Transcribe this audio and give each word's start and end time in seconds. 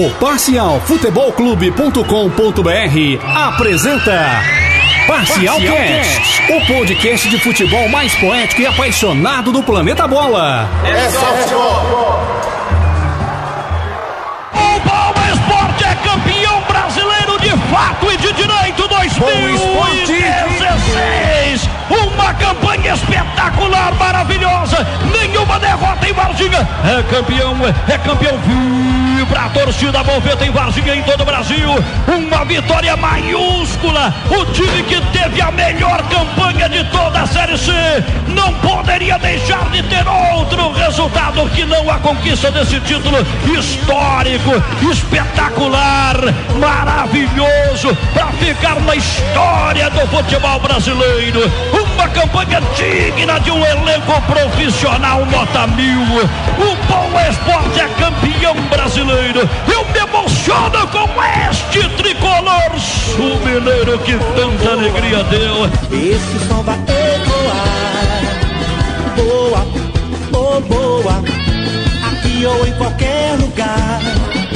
O 0.00 0.08
Parcial 0.12 0.80
Futebol 0.86 1.30
Clube.com.br 1.30 2.00
apresenta 3.36 4.42
Parcial 5.06 5.60
Cast, 5.60 6.42
o 6.50 6.66
podcast 6.66 7.28
de 7.28 7.38
futebol 7.38 7.86
mais 7.86 8.14
poético 8.14 8.62
e 8.62 8.66
apaixonado 8.66 9.52
do 9.52 9.62
planeta 9.62 10.08
bola. 10.08 10.66
É 10.86 11.10
só 11.10 11.26
futebol. 11.36 12.18
O 14.54 14.80
Bola 14.88 15.30
Esporte 15.34 15.84
é 15.84 15.94
campeão 15.96 16.62
brasileiro 16.66 17.38
de 17.38 17.50
fato 17.70 18.10
e 18.10 18.16
de 18.16 18.32
direito 18.32 18.88
2016. 18.88 21.68
Campanha 22.34 22.94
espetacular, 22.94 23.94
maravilhosa. 23.94 24.86
Nenhuma 25.12 25.58
derrota 25.58 26.08
em 26.08 26.12
Varginha. 26.12 26.68
É 26.84 27.02
campeão, 27.02 27.56
é 27.88 27.98
campeão 27.98 28.38
vibra 28.38 29.40
a 29.42 29.48
torcida 29.50 30.02
Moveta 30.02 30.44
em 30.44 30.50
Varginha 30.50 30.94
em 30.94 31.02
todo 31.02 31.22
o 31.22 31.24
Brasil. 31.24 31.68
Uma 32.08 32.44
vitória 32.44 32.96
maiúscula. 32.96 34.14
O 34.30 34.44
time 34.46 34.82
que 34.84 35.00
teve 35.18 35.40
a 35.40 35.50
melhor 35.50 36.02
campanha 36.08 36.68
de 36.68 36.84
toda 36.84 37.22
a 37.22 37.26
Série 37.26 37.58
C 37.58 37.72
não 38.28 38.52
poderia 38.54 39.18
deixar 39.18 39.68
de 39.70 39.82
ter 39.84 40.04
outro 40.06 40.72
resultado 40.72 41.48
que 41.50 41.64
não 41.64 41.90
a 41.90 41.98
conquista 41.98 42.50
desse 42.50 42.80
título 42.80 43.18
histórico, 43.58 44.50
espetacular, 44.90 46.16
maravilhoso 46.58 47.96
para 48.12 48.28
ficar 48.32 48.80
na 48.80 48.94
história 48.94 49.90
do 49.90 50.06
futebol 50.08 50.60
brasileiro. 50.60 51.40
Uma 52.00 52.08
campanha 52.08 52.62
digna 52.74 53.38
de 53.40 53.50
um 53.50 53.62
elenco 53.62 54.22
profissional 54.22 55.26
nota 55.26 55.66
mil. 55.66 56.00
O 56.00 56.74
Bom 56.86 57.20
Esporte 57.28 57.78
é 57.78 57.88
campeão 57.88 58.54
brasileiro. 58.70 59.46
Eu 59.70 59.84
me 59.84 59.98
emociono 59.98 60.88
com 60.88 61.06
este 61.50 61.86
tricolor 61.98 62.70
sul-mineiro 62.78 63.98
que 63.98 64.14
tanta 64.34 64.70
alegria 64.70 65.22
deu. 65.24 65.66
Esse 65.92 66.48
som 66.48 66.62
vai 66.62 66.78
ecoar. 66.78 67.68
Boa, 69.14 69.66
oh 70.32 70.60
boa. 70.62 71.22
Aqui 72.12 72.46
ou 72.46 72.66
em 72.66 72.72
qualquer 72.78 73.36
lugar. 73.38 74.00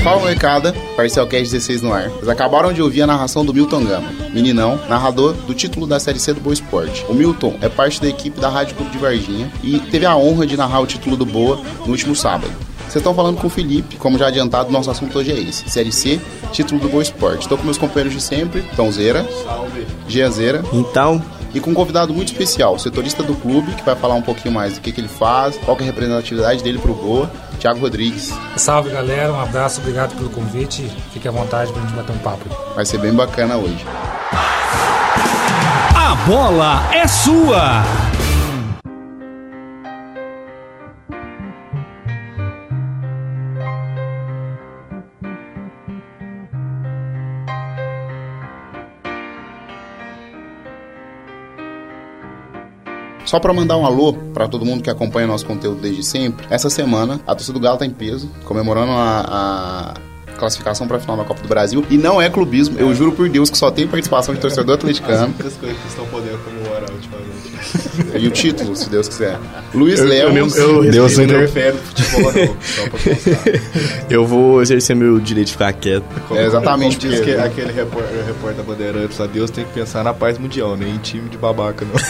Fala 0.05 0.21
molecada, 0.21 0.75
Parcial 0.95 1.27
Cast 1.27 1.51
16 1.51 1.81
no 1.81 1.91
ar. 1.91 2.11
Vocês 2.11 2.29
acabaram 2.29 2.75
de 2.75 2.83
ouvir 2.83 3.01
a 3.01 3.07
narração 3.07 3.43
do 3.43 3.55
Milton 3.55 3.87
Gama, 3.87 4.13
meninão, 4.35 4.79
narrador 4.87 5.33
do 5.33 5.55
título 5.55 5.87
da 5.87 5.99
Série 5.99 6.21
C 6.21 6.35
do 6.35 6.43
Boa 6.43 6.53
Esporte. 6.53 7.07
O 7.09 7.15
Milton 7.15 7.57
é 7.63 7.71
parte 7.71 8.03
da 8.03 8.07
equipe 8.07 8.39
da 8.39 8.51
Rádio 8.51 8.77
Clube 8.77 8.91
de 8.91 8.99
Varginha 8.99 9.51
e 9.63 9.79
teve 9.79 10.05
a 10.05 10.15
honra 10.15 10.47
de 10.47 10.59
narrar 10.59 10.81
o 10.81 10.87
título 10.87 11.17
do 11.17 11.25
Boa 11.25 11.59
no 11.87 11.93
último 11.93 12.15
sábado. 12.15 12.53
Vocês 12.81 12.97
estão 12.97 13.15
falando 13.15 13.41
com 13.41 13.47
o 13.47 13.51
Felipe, 13.51 13.97
como 13.97 14.19
já 14.19 14.27
adiantado, 14.27 14.71
nosso 14.71 14.91
assunto 14.91 15.19
hoje 15.19 15.33
é 15.33 15.41
esse. 15.41 15.71
Série 15.71 15.91
C, 15.91 16.21
título 16.53 16.79
do 16.83 16.89
Boa 16.91 17.03
Esporte. 17.03 17.41
Estou 17.41 17.57
com 17.57 17.65
meus 17.65 17.79
companheiros 17.79 18.13
de 18.13 18.21
sempre, 18.21 18.61
Tãozeira, 18.77 19.27
Giazeira 20.07 20.63
Então, 20.71 21.21
e 21.55 21.61
com 21.61 21.71
um 21.71 21.75
convidado 21.75 22.13
muito 22.13 22.33
especial, 22.33 22.75
o 22.75 22.79
setorista 22.79 23.23
do 23.23 23.35
clube, 23.37 23.73
que 23.75 23.85
vai 23.85 23.95
falar 23.95 24.15
um 24.15 24.23
pouquinho 24.23 24.53
mais 24.53 24.75
do 24.75 24.81
que, 24.81 24.91
que 24.91 25.01
ele 25.01 25.09
faz, 25.09 25.57
qual 25.59 25.77
que 25.77 25.85
é 25.85 25.87
a 25.87 25.91
representatividade 25.91 26.63
dele 26.63 26.79
pro 26.79 26.95
Boa, 26.95 27.31
Thiago 27.61 27.81
Rodrigues. 27.81 28.33
Salve 28.57 28.91
galera, 28.91 29.33
um 29.33 29.41
abraço, 29.41 29.81
obrigado 29.81 30.17
pelo 30.17 30.31
convite. 30.31 30.91
Fique 31.13 31.29
à 31.29 31.31
vontade 31.31 31.73
pra 31.73 31.81
gente 31.81 31.95
bater 31.95 32.13
um 32.13 32.19
papo. 32.19 32.45
Vai 32.75 32.85
ser 32.85 32.99
bem 32.99 33.13
bacana 33.13 33.57
hoje. 33.57 33.87
A 35.97 36.15
bola 36.27 36.83
é 36.93 37.07
sua! 37.07 38.14
Só 53.35 53.41
para 53.41 53.53
mandar 53.53 53.77
um 53.77 53.85
alô 53.85 54.13
para 54.13 54.47
todo 54.47 54.65
mundo 54.65 54.81
que 54.81 54.89
acompanha 54.89 55.27
nosso 55.27 55.45
conteúdo 55.45 55.81
desde 55.81 56.05
sempre. 56.05 56.47
Essa 56.49 56.71
semana 56.71 57.21
a 57.27 57.35
torcida 57.35 57.55
do 57.55 57.59
Galo 57.59 57.77
tá 57.77 57.85
em 57.85 57.91
peso, 57.91 58.31
comemorando 58.45 58.93
a, 58.93 59.25
a 59.29 59.95
classificação 60.35 60.87
para 60.87 60.97
a 60.99 61.01
final 61.01 61.17
da 61.17 61.25
Copa 61.25 61.41
do 61.43 61.49
Brasil. 61.49 61.85
E 61.91 61.97
não 61.99 62.21
é 62.21 62.29
clubismo, 62.29 62.77
eu 62.79 62.95
juro 62.95 63.13
por 63.13 63.29
Deus 63.29 63.51
que 63.51 63.57
só 63.59 63.71
tem 63.71 63.87
participação 63.87 64.35
de 64.35 64.41
torcedor 64.41 64.75
atleticano. 64.77 65.35
As 65.39 65.55
coisas 65.55 65.79
que 65.81 65.89
estão 65.89 66.05
podendo 66.07 66.39
comemorar 66.39 66.91
ultimamente. 66.91 67.35
E 68.17 68.27
o 68.27 68.31
título, 68.31 68.75
se 68.77 68.89
Deus 68.91 69.09
quiser. 69.09 69.39
Luiz 69.73 69.99
Eu- 69.99 70.07
eu 70.07 70.11
Lemos. 70.33 70.55
mesmo- 70.57 70.59
eu- 70.85 70.91
Deus 70.91 71.17
não 71.17 71.25
eu- 71.25 71.31
interfere 71.31 71.73
no 71.73 71.79
futebol, 71.83 72.33
não. 72.33 72.57
Só 72.61 72.89
pra 72.91 73.01
eu 74.11 74.27
vou 74.27 74.61
exercer 74.63 74.95
meu 74.97 75.19
direito 75.21 75.47
de 75.49 75.53
ficar 75.53 75.73
quieto. 75.73 76.05
Como- 76.29 76.39
É, 76.39 76.45
exatamente, 76.47 76.99
Como 76.99 77.11
diz 77.13 77.21
que 77.25 77.33
aquele 77.35 77.73
repórter, 77.73 78.25
repórter 78.27 78.57
da 78.57 78.63
Bandeirantes, 78.65 79.21
a 79.21 79.27
Deus 79.27 79.51
tem 79.51 79.65
que 79.65 79.73
pensar 79.73 80.03
na 80.05 80.13
paz 80.13 80.39
mundial, 80.39 80.77
nem 80.77 80.91
em 80.95 80.99
time 80.99 81.29
de 81.29 81.39
babaca, 81.39 81.85
não. 81.87 81.95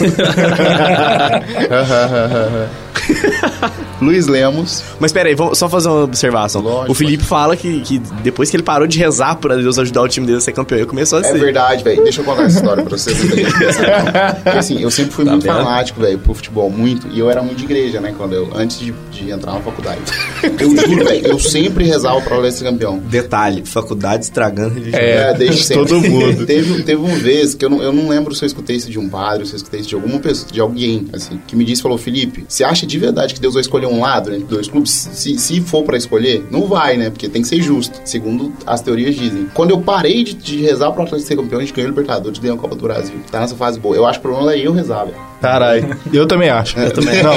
Luiz 4.05 4.27
Lemos. 4.27 4.83
Mas 5.01 5.13
pera 5.13 5.29
aí, 5.29 5.35
vamos 5.35 5.59
só 5.59 5.69
fazer 5.69 5.89
uma 5.89 6.05
observação. 6.05 6.61
Lógico, 6.63 6.93
o 6.93 6.95
Felipe 6.95 7.25
fala 7.25 7.57
que, 7.57 7.81
que 7.81 7.99
depois 8.23 8.51
que 8.51 8.57
ele 8.57 8.63
parou 8.63 8.87
de 8.87 8.99
rezar 8.99 9.37
pra 9.37 9.57
Deus 9.57 9.79
ajudar 9.79 10.03
o 10.03 10.09
time 10.09 10.27
dele 10.27 10.39
a 10.39 10.41
ser 10.41 10.53
campeão, 10.53 10.79
ele 10.79 10.87
começou 10.87 11.19
a 11.19 11.23
É 11.23 11.25
ser. 11.33 11.39
verdade, 11.39 11.83
velho. 11.85 12.03
Deixa 12.03 12.21
eu 12.21 12.25
contar 12.25 12.45
essa 12.45 12.59
história 12.59 12.83
pra 12.85 12.97
vocês. 12.97 13.17
Porque, 14.45 14.59
assim, 14.59 14.81
eu 14.83 14.91
sempre 14.91 15.13
fui 15.13 15.25
Tá 15.25 15.31
muito 15.33 15.45
vendo? 15.45 15.55
fanático, 15.57 16.01
velho, 16.01 16.19
pro 16.19 16.35
futebol, 16.35 16.71
muito. 16.71 17.09
E 17.09 17.19
eu 17.19 17.31
era 17.31 17.43
muito 17.43 17.59
de 17.59 17.65
igreja, 17.65 18.01
né? 18.01 18.15
Quando 18.17 18.35
eu, 18.35 18.51
antes 18.55 18.79
de, 18.79 18.93
de 19.11 19.31
entrar 19.31 19.53
na 19.55 19.61
faculdade. 19.61 20.01
Eu 20.59 20.77
juro, 20.77 21.05
velho, 21.05 21.27
eu 21.27 21.39
sempre 21.39 21.85
rezava 21.85 22.21
pra 22.21 22.37
Leste 22.39 22.59
ser 22.59 22.65
campeão. 22.67 22.99
Detalhe, 22.99 23.63
faculdade 23.65 24.25
estragando 24.25 24.75
religião. 24.75 25.01
É, 25.01 25.33
desde 25.35 25.63
sempre. 25.65 25.87
todo 25.87 26.01
mundo. 26.01 26.45
teve, 26.47 26.83
teve 26.83 27.01
uma 27.03 27.17
vez 27.17 27.55
que 27.55 27.65
eu 27.65 27.71
não, 27.71 27.83
eu 27.83 27.93
não 27.93 28.09
lembro 28.09 28.35
se 28.35 28.45
eu 28.45 28.47
escutei 28.47 28.77
isso 28.77 28.91
de 28.91 28.99
um 28.99 29.09
padre, 29.09 29.47
se 29.47 29.53
eu 29.53 29.57
escutei 29.57 29.81
isso 29.81 29.89
de 29.89 29.95
alguma 29.95 30.19
pessoa, 30.19 30.51
de 30.53 30.61
alguém, 30.61 31.07
assim, 31.13 31.41
que 31.47 31.57
me 31.57 31.65
disse, 31.65 31.83
falou, 31.83 31.97
Felipe, 31.99 32.45
você 32.49 32.63
acha 32.65 32.87
de 32.87 32.99
verdade 32.99 33.35
que 33.35 33.41
Deus 33.41 33.55
vai 33.55 33.61
escolher 33.63 33.87
um 33.87 33.94
lado 34.01 34.35
entre 34.35 34.47
dois 34.47 34.69
clubes? 34.69 34.91
Se, 34.91 35.39
se 35.39 35.61
for 35.61 35.85
pra 35.85 35.97
escolher, 35.97 36.47
não 36.51 36.67
vai, 36.67 36.97
né? 36.97 37.11
Porque 37.11 37.29
tem 37.29 37.43
que 37.43 37.49
ser 37.49 37.61
justo, 37.61 38.01
segundo 38.05 38.53
as 38.67 38.81
teorias 38.81 39.15
dizem. 39.15 39.49
Quando 39.55 39.71
eu 39.71 39.81
parei 39.81 40.25
de, 40.25 40.35
de 40.35 40.61
rezar 40.61 40.91
pro 40.93 41.03
Atlético 41.03 41.29
ser 41.29 41.37
campeão, 41.37 41.59
a 41.59 41.63
gente 41.63 41.75
ganhou 41.75 41.89
o 41.89 41.91
Libertadores, 41.91 42.39
ganhou 42.39 42.57
a 42.57 42.61
Copa 42.61 42.75
do 42.75 42.83
Brasil. 42.83 43.17
Tá 43.31 43.41
nessa 43.41 43.57
fase 43.57 43.79
boa. 43.79 43.97
Eu 43.97 44.07
acho 44.07 44.21
que 44.21 44.27
o 44.27 44.31
problema 44.31 44.55
é 44.55 44.59
eu 44.59 44.73
rezar, 44.73 45.05
velho. 45.05 45.34
Caralho, 45.45 45.97
eu 46.13 46.27
também 46.27 46.49
acho. 46.49 46.79
Eu 46.79 46.91
também. 46.93 47.23
Não, 47.23 47.35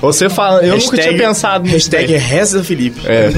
você 0.00 0.28
fala, 0.28 0.60
eu 0.64 0.76
nunca 0.76 0.96
tinha 0.96 1.16
pensado 1.16 1.64
nisso. 1.64 1.74
Hashtag 1.90 2.16
reza 2.16 2.62
Felipe. 2.62 3.00
É. 3.06 3.28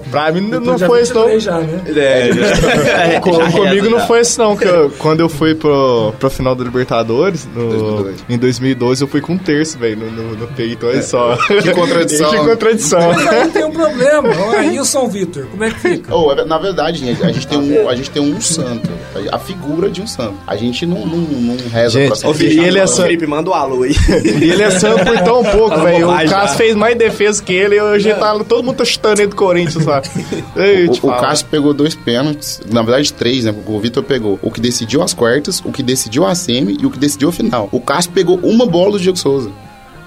pra 0.10 0.30
mim 0.32 0.42
não, 0.42 0.60
não 0.60 0.78
foi 0.78 1.02
isso, 1.02 1.14
não. 1.14 1.40
Já, 1.40 1.58
né? 1.58 1.80
É, 1.96 3.20
Co- 3.20 3.32
já 3.32 3.50
comigo 3.50 3.74
reza, 3.74 3.90
não 3.90 3.98
já. 4.00 4.06
foi 4.06 4.20
isso 4.20 4.38
não, 4.40 4.56
que 4.56 4.64
eu- 4.64 4.90
quando 4.98 5.20
eu 5.20 5.28
fui 5.28 5.54
pro, 5.54 6.12
pro 6.18 6.28
final 6.30 6.54
da 6.54 6.64
Libertadores, 6.64 7.46
no- 7.54 7.68
2002. 8.02 8.24
em 8.28 8.38
2012, 8.38 9.02
eu 9.02 9.08
fui 9.08 9.20
com 9.20 9.32
um 9.34 9.38
terço, 9.38 9.78
velho, 9.78 9.96
no, 9.96 10.10
no, 10.10 10.36
no 10.36 10.46
peito, 10.48 10.86
olha 10.86 11.02
só. 11.02 11.36
Que 11.62 11.70
contradição. 11.72 12.30
que 12.30 12.36
contradição. 12.38 13.12
Mas 13.12 13.26
aí 13.26 13.48
tem 13.50 13.64
um 13.64 13.70
problema. 13.72 14.28
Aí 14.58 14.78
o 14.78 14.84
São 14.84 15.08
Vitor, 15.08 15.46
como 15.46 15.64
é 15.64 15.70
que 15.70 15.80
fica? 15.80 16.14
Oh, 16.14 16.32
é- 16.32 16.44
na 16.44 16.58
verdade, 16.58 17.02
a 17.22 17.32
gente 17.32 17.46
tem 17.46 17.58
um, 17.58 17.88
a 17.88 17.94
gente 17.94 18.10
tem 18.10 18.22
um 18.22 18.40
santo, 18.40 18.88
a 19.32 19.38
figura 19.38 19.88
de 19.90 20.00
um 20.02 20.06
santo. 20.06 20.34
A 20.46 20.56
gente 20.56 20.84
não, 20.86 21.06
não, 21.06 21.18
não 21.18 21.56
reza 21.68 21.90
Gente, 22.00 22.20
pra 22.20 22.34
Felipe, 22.34 22.60
ele 22.60 22.78
é 22.78 22.80
não. 22.82 22.86
san- 22.86 23.02
Felipe, 23.04 23.26
manda 23.26 23.50
o 23.50 23.54
alô 23.54 23.82
aí. 23.82 23.92
E 24.24 24.44
ele 24.50 24.62
é 24.62 24.70
santo 24.70 25.04
por 25.04 25.18
tão 25.20 25.42
pouco, 25.44 25.80
velho. 25.80 26.08
O 26.08 26.12
Cássio 26.12 26.28
já. 26.28 26.48
fez 26.48 26.74
mais 26.76 26.96
defesa 26.96 27.42
que 27.42 27.52
ele 27.52 27.76
e 27.76 27.80
hoje 27.80 28.12
tá, 28.14 28.38
todo 28.44 28.62
mundo 28.64 28.76
tá 28.76 28.84
chutando 28.84 29.20
ele 29.20 29.28
do 29.30 29.36
Corinthians 29.36 29.84
lá. 29.84 30.02
Ei, 30.56 30.86
O, 30.86 30.92
o. 30.92 31.10
Cássio 31.20 31.46
pegou 31.50 31.72
dois 31.74 31.94
pênaltis, 31.94 32.60
na 32.70 32.82
verdade 32.82 33.12
três, 33.12 33.44
né? 33.44 33.52
Porque 33.52 33.70
o 33.72 33.78
Vitor 33.80 34.02
pegou 34.02 34.38
o 34.42 34.50
que 34.50 34.60
decidiu 34.60 35.02
as 35.02 35.12
quartas, 35.14 35.60
o 35.64 35.72
que 35.72 35.82
decidiu 35.82 36.24
a 36.26 36.34
semi 36.34 36.76
e 36.80 36.86
o 36.86 36.90
que 36.90 36.98
decidiu 36.98 37.28
a 37.28 37.32
final. 37.32 37.68
O 37.72 37.80
Cássio 37.80 38.12
pegou 38.12 38.36
uma 38.42 38.66
bola 38.66 38.92
do 38.92 39.00
Diego 39.00 39.16
Souza. 39.18 39.50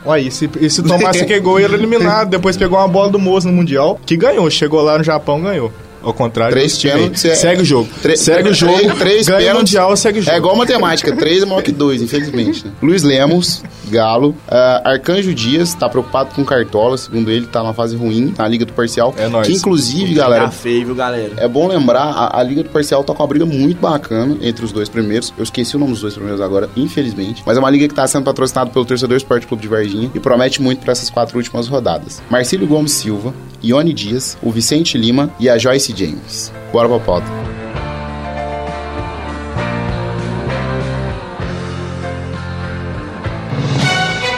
Olha, 0.05 0.21
e 0.21 0.31
se, 0.31 0.49
e 0.61 0.69
se 0.69 0.81
tomasse 0.81 1.25
que 1.27 1.39
gol, 1.39 1.57
ele 1.59 1.65
era 1.65 1.73
eliminado. 1.75 2.29
Depois 2.29 2.55
pegou 2.55 2.77
uma 2.79 2.87
bola 2.87 3.09
do 3.09 3.19
Moço 3.19 3.47
no 3.47 3.53
Mundial, 3.53 3.99
que 4.05 4.15
ganhou. 4.15 4.49
Chegou 4.49 4.81
lá 4.81 4.97
no 4.97 5.03
Japão, 5.03 5.41
ganhou. 5.41 5.71
Ao 6.01 6.13
contrário, 6.13 6.53
Três 6.55 6.75
aí. 6.85 6.91
pênaltis. 6.91 7.25
é- 7.25 7.35
Segue 7.35 7.61
o 7.61 7.65
jogo. 7.65 7.89
Tre- 8.01 8.15
segue 8.17 8.49
o 8.49 8.53
jogo. 8.53 8.73
Três, 8.77 8.95
três 8.97 9.27
ganha 9.27 9.39
o 9.39 9.41
pênaltis. 9.43 9.59
Mundial, 9.73 9.97
segue 9.97 10.19
o 10.19 10.21
jogo. 10.21 10.35
É 10.35 10.37
igual 10.37 10.55
matemática, 10.55 11.15
três 11.15 11.43
é 11.43 11.45
maior 11.45 11.61
que 11.61 11.71
dois, 11.71 12.01
infelizmente. 12.01 12.65
né? 12.65 12.71
Luiz 12.81 13.03
Lemos, 13.03 13.63
Galo. 13.89 14.35
ah, 14.47 14.81
Arcanjo 14.85 15.33
Dias 15.33 15.73
tá 15.73 15.89
preocupado 15.89 16.33
com 16.35 16.43
Cartola, 16.45 16.97
segundo 16.97 17.29
ele, 17.29 17.47
tá 17.47 17.61
numa 17.61 17.73
fase 17.73 17.95
ruim 17.95 18.33
na 18.37 18.47
Liga 18.47 18.65
do 18.65 18.73
Parcial. 18.73 19.13
É 19.17 19.27
nóis. 19.27 19.47
Que 19.47 19.53
inclusive, 19.53 20.15
Tá 20.15 20.21
galera, 20.23 20.51
feio, 20.51 20.85
viu, 20.85 20.95
galera? 20.95 21.33
É 21.37 21.47
bom 21.47 21.67
lembrar, 21.67 22.03
a, 22.03 22.39
a 22.39 22.43
Liga 22.43 22.63
do 22.63 22.69
Parcial 22.69 23.03
tá 23.03 23.13
com 23.13 23.21
uma 23.23 23.27
briga 23.27 23.45
muito 23.45 23.79
bacana 23.79 24.37
entre 24.41 24.63
os 24.63 24.71
dois 24.71 24.87
primeiros. 24.89 25.33
Eu 25.37 25.43
esqueci 25.43 25.75
o 25.75 25.79
nome 25.79 25.91
dos 25.91 26.01
dois 26.01 26.13
primeiros 26.13 26.39
agora, 26.41 26.69
infelizmente. 26.77 27.43
Mas 27.45 27.57
é 27.57 27.59
uma 27.59 27.69
liga 27.69 27.87
que 27.87 27.93
tá 27.93 28.07
sendo 28.07 28.23
patrocinada 28.23 28.69
pelo 28.71 28.85
Torcedor 28.85 29.17
Esporte 29.17 29.45
Clube 29.47 29.61
de 29.61 29.67
Varginha 29.67 30.09
e 30.13 30.19
promete 30.19 30.61
muito 30.61 30.79
para 30.81 30.91
essas 30.91 31.09
quatro 31.09 31.37
últimas 31.37 31.67
rodadas. 31.67 32.21
Marcílio 32.29 32.67
Gomes 32.67 32.91
Silva, 32.91 33.33
Ione 33.63 33.93
Dias, 33.93 34.37
o 34.41 34.51
Vicente 34.51 34.97
Lima 34.97 35.29
e 35.39 35.49
a 35.49 35.57
Joyce 35.57 35.88
Jesse 35.89 35.95
James. 35.95 36.51
Bora 36.71 36.87
pra 36.87 36.99
pauta. 36.99 37.27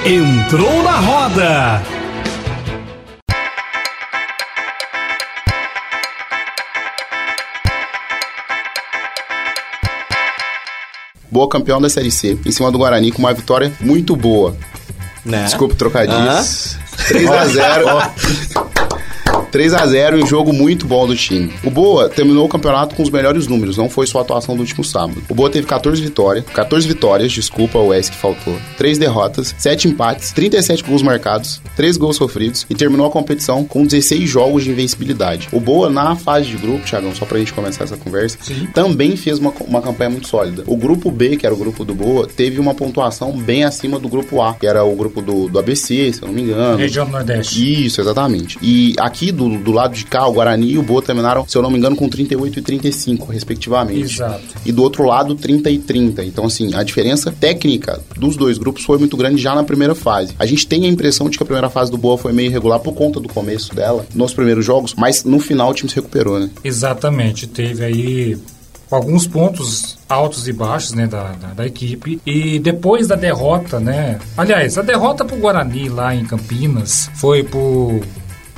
Entrou 0.06 0.84
na 0.84 1.00
roda! 1.00 1.84
Boa 11.30 11.48
campeão 11.48 11.80
da 11.80 11.90
Série 11.90 12.12
C, 12.12 12.38
em 12.46 12.52
cima 12.52 12.70
do 12.72 12.78
Guarani, 12.78 13.12
com 13.12 13.20
uma 13.20 13.34
vitória 13.34 13.72
muito 13.80 14.16
boa. 14.18 14.56
Né? 15.24 15.46
Desculpa 15.46 15.76
trocadilhos. 15.76 16.74
Uh 16.74 16.78
-huh. 16.78 16.82
3x0. 17.08 19.01
3 19.52 19.74
a 19.74 19.86
0 19.86 20.20
em 20.20 20.24
um 20.24 20.28
jogo 20.28 20.54
muito 20.54 20.88
bom 20.88 21.06
do 21.06 21.16
time. 21.16 21.52
O 21.64 21.70
Boa 21.70 22.10
terminou 22.10 22.46
o 22.46 22.50
campeonato 22.50 22.96
com 22.96 23.04
os 23.04 23.10
melhores 23.10 23.48
números, 23.48 23.78
não 23.78 23.90
foi 23.90 24.08
só 24.08 24.20
a 24.20 24.22
atuação 24.22 24.56
do 24.56 24.62
último 24.62 24.84
sábado. 24.84 25.22
O 25.30 25.36
Boa 25.36 25.50
teve 25.50 25.68
14 25.68 26.02
vitórias, 26.02 26.46
14 26.46 26.88
vitórias, 26.88 27.32
desculpa 27.32 27.78
o 27.78 27.94
S 27.94 28.10
que 28.10 28.18
faltou, 28.18 28.56
3 28.78 28.98
derrotas, 28.98 29.54
7 29.58 29.90
empates, 29.90 30.32
37 30.32 30.84
gols 30.84 31.02
marcados, 31.02 31.62
3 31.76 31.98
gols 31.98 32.16
sofridos 32.16 32.66
e 32.70 32.76
terminou 32.76 33.06
a 33.06 33.12
competição 33.12 33.64
com 33.64 33.86
16 33.86 34.30
jogos 34.30 34.64
de 34.64 34.72
invencibilidade. 34.72 35.50
O 35.52 35.60
Boa 35.60 35.90
na 35.90 36.16
fase 36.16 36.48
de 36.48 36.58
grupo, 36.58 36.86
Thiagão, 36.86 37.14
só 37.14 37.26
pra 37.26 37.40
gente 37.40 37.54
começar 37.54 37.84
essa 37.84 37.98
conversa, 37.98 38.38
também 38.74 39.16
fez 39.18 39.38
uma, 39.40 39.52
uma 39.68 39.82
campanha 39.82 40.10
muito 40.10 40.28
sólida. 40.28 40.64
O 40.66 40.78
grupo 40.78 41.12
B, 41.12 41.36
que 41.36 41.46
era 41.46 41.54
o 41.54 41.58
grupo 41.58 41.84
do 41.84 41.94
Boa, 41.94 42.28
teve 42.28 42.60
uma 42.60 42.74
pontuação 42.74 43.32
bem 43.32 43.64
acima 43.64 44.00
do 44.00 44.08
grupo 44.08 44.42
A, 44.42 44.54
que 44.54 44.66
era 44.66 44.84
o 44.84 44.96
grupo 44.96 45.22
do, 45.22 45.50
do 45.50 45.60
ABC, 45.60 46.14
se 46.14 46.22
eu 46.22 46.28
não 46.28 46.36
me 46.36 46.44
engano. 46.44 46.78
Região 46.78 47.08
Nordeste. 47.08 47.86
Isso, 47.86 48.02
exatamente. 48.02 48.58
E 48.62 48.94
aqui 48.98 49.32
do, 49.32 49.41
do 49.50 49.72
lado 49.72 49.96
de 49.96 50.06
cá, 50.06 50.28
o 50.28 50.34
Guarani 50.34 50.72
e 50.72 50.78
o 50.78 50.84
Boa 50.84 51.02
terminaram, 51.02 51.48
se 51.48 51.58
eu 51.58 51.62
não 51.62 51.70
me 51.70 51.78
engano, 51.78 51.96
com 51.96 52.08
38 52.08 52.60
e 52.60 52.62
35, 52.62 53.32
respectivamente. 53.32 54.16
Exato. 54.16 54.42
E 54.66 54.72
do 54.72 54.82
outro 54.82 55.04
lado, 55.04 55.36
30 55.36 55.70
e 55.70 55.80
30. 55.80 56.24
Então, 56.24 56.46
assim, 56.46 56.74
a 56.74 56.84
diferença 56.84 57.32
técnica 57.32 58.00
dos 58.18 58.36
dois 58.36 58.58
grupos 58.58 58.84
foi 58.84 58.98
muito 58.98 59.18
grande 59.18 59.42
já 59.42 59.56
na 59.56 59.64
primeira 59.64 59.96
fase. 59.96 60.34
A 60.38 60.46
gente 60.46 60.68
tem 60.68 60.86
a 60.86 60.88
impressão 60.88 61.30
de 61.30 61.38
que 61.38 61.44
a 61.44 61.46
primeira 61.46 61.70
fase 61.70 61.92
do 61.92 61.98
Boa 61.98 62.18
foi 62.18 62.34
meio 62.34 62.50
irregular 62.50 62.80
por 62.80 62.94
conta 62.94 63.20
do 63.20 63.30
começo 63.30 63.74
dela, 63.76 64.06
nos 64.14 64.34
primeiros 64.34 64.66
jogos, 64.66 64.94
mas 64.96 65.24
no 65.24 65.40
final 65.40 65.72
o 65.72 65.74
time 65.74 65.90
se 65.90 65.96
recuperou, 65.96 66.40
né? 66.40 66.50
Exatamente. 66.64 67.48
Teve 67.48 67.84
aí 67.84 68.38
alguns 68.92 69.26
pontos 69.26 69.98
altos 70.08 70.48
e 70.48 70.54
baixos 70.54 70.94
né, 70.94 71.08
da, 71.08 71.32
da, 71.32 71.48
da 71.54 71.66
equipe. 71.66 72.22
E 72.26 72.60
depois 72.60 73.08
da 73.08 73.16
derrota, 73.16 73.80
né? 73.80 74.20
Aliás, 74.38 74.78
a 74.78 74.82
derrota 74.82 75.24
pro 75.24 75.38
Guarani 75.38 75.88
lá 75.88 76.14
em 76.14 76.26
Campinas 76.26 77.10
foi 77.16 77.44
por 77.44 78.02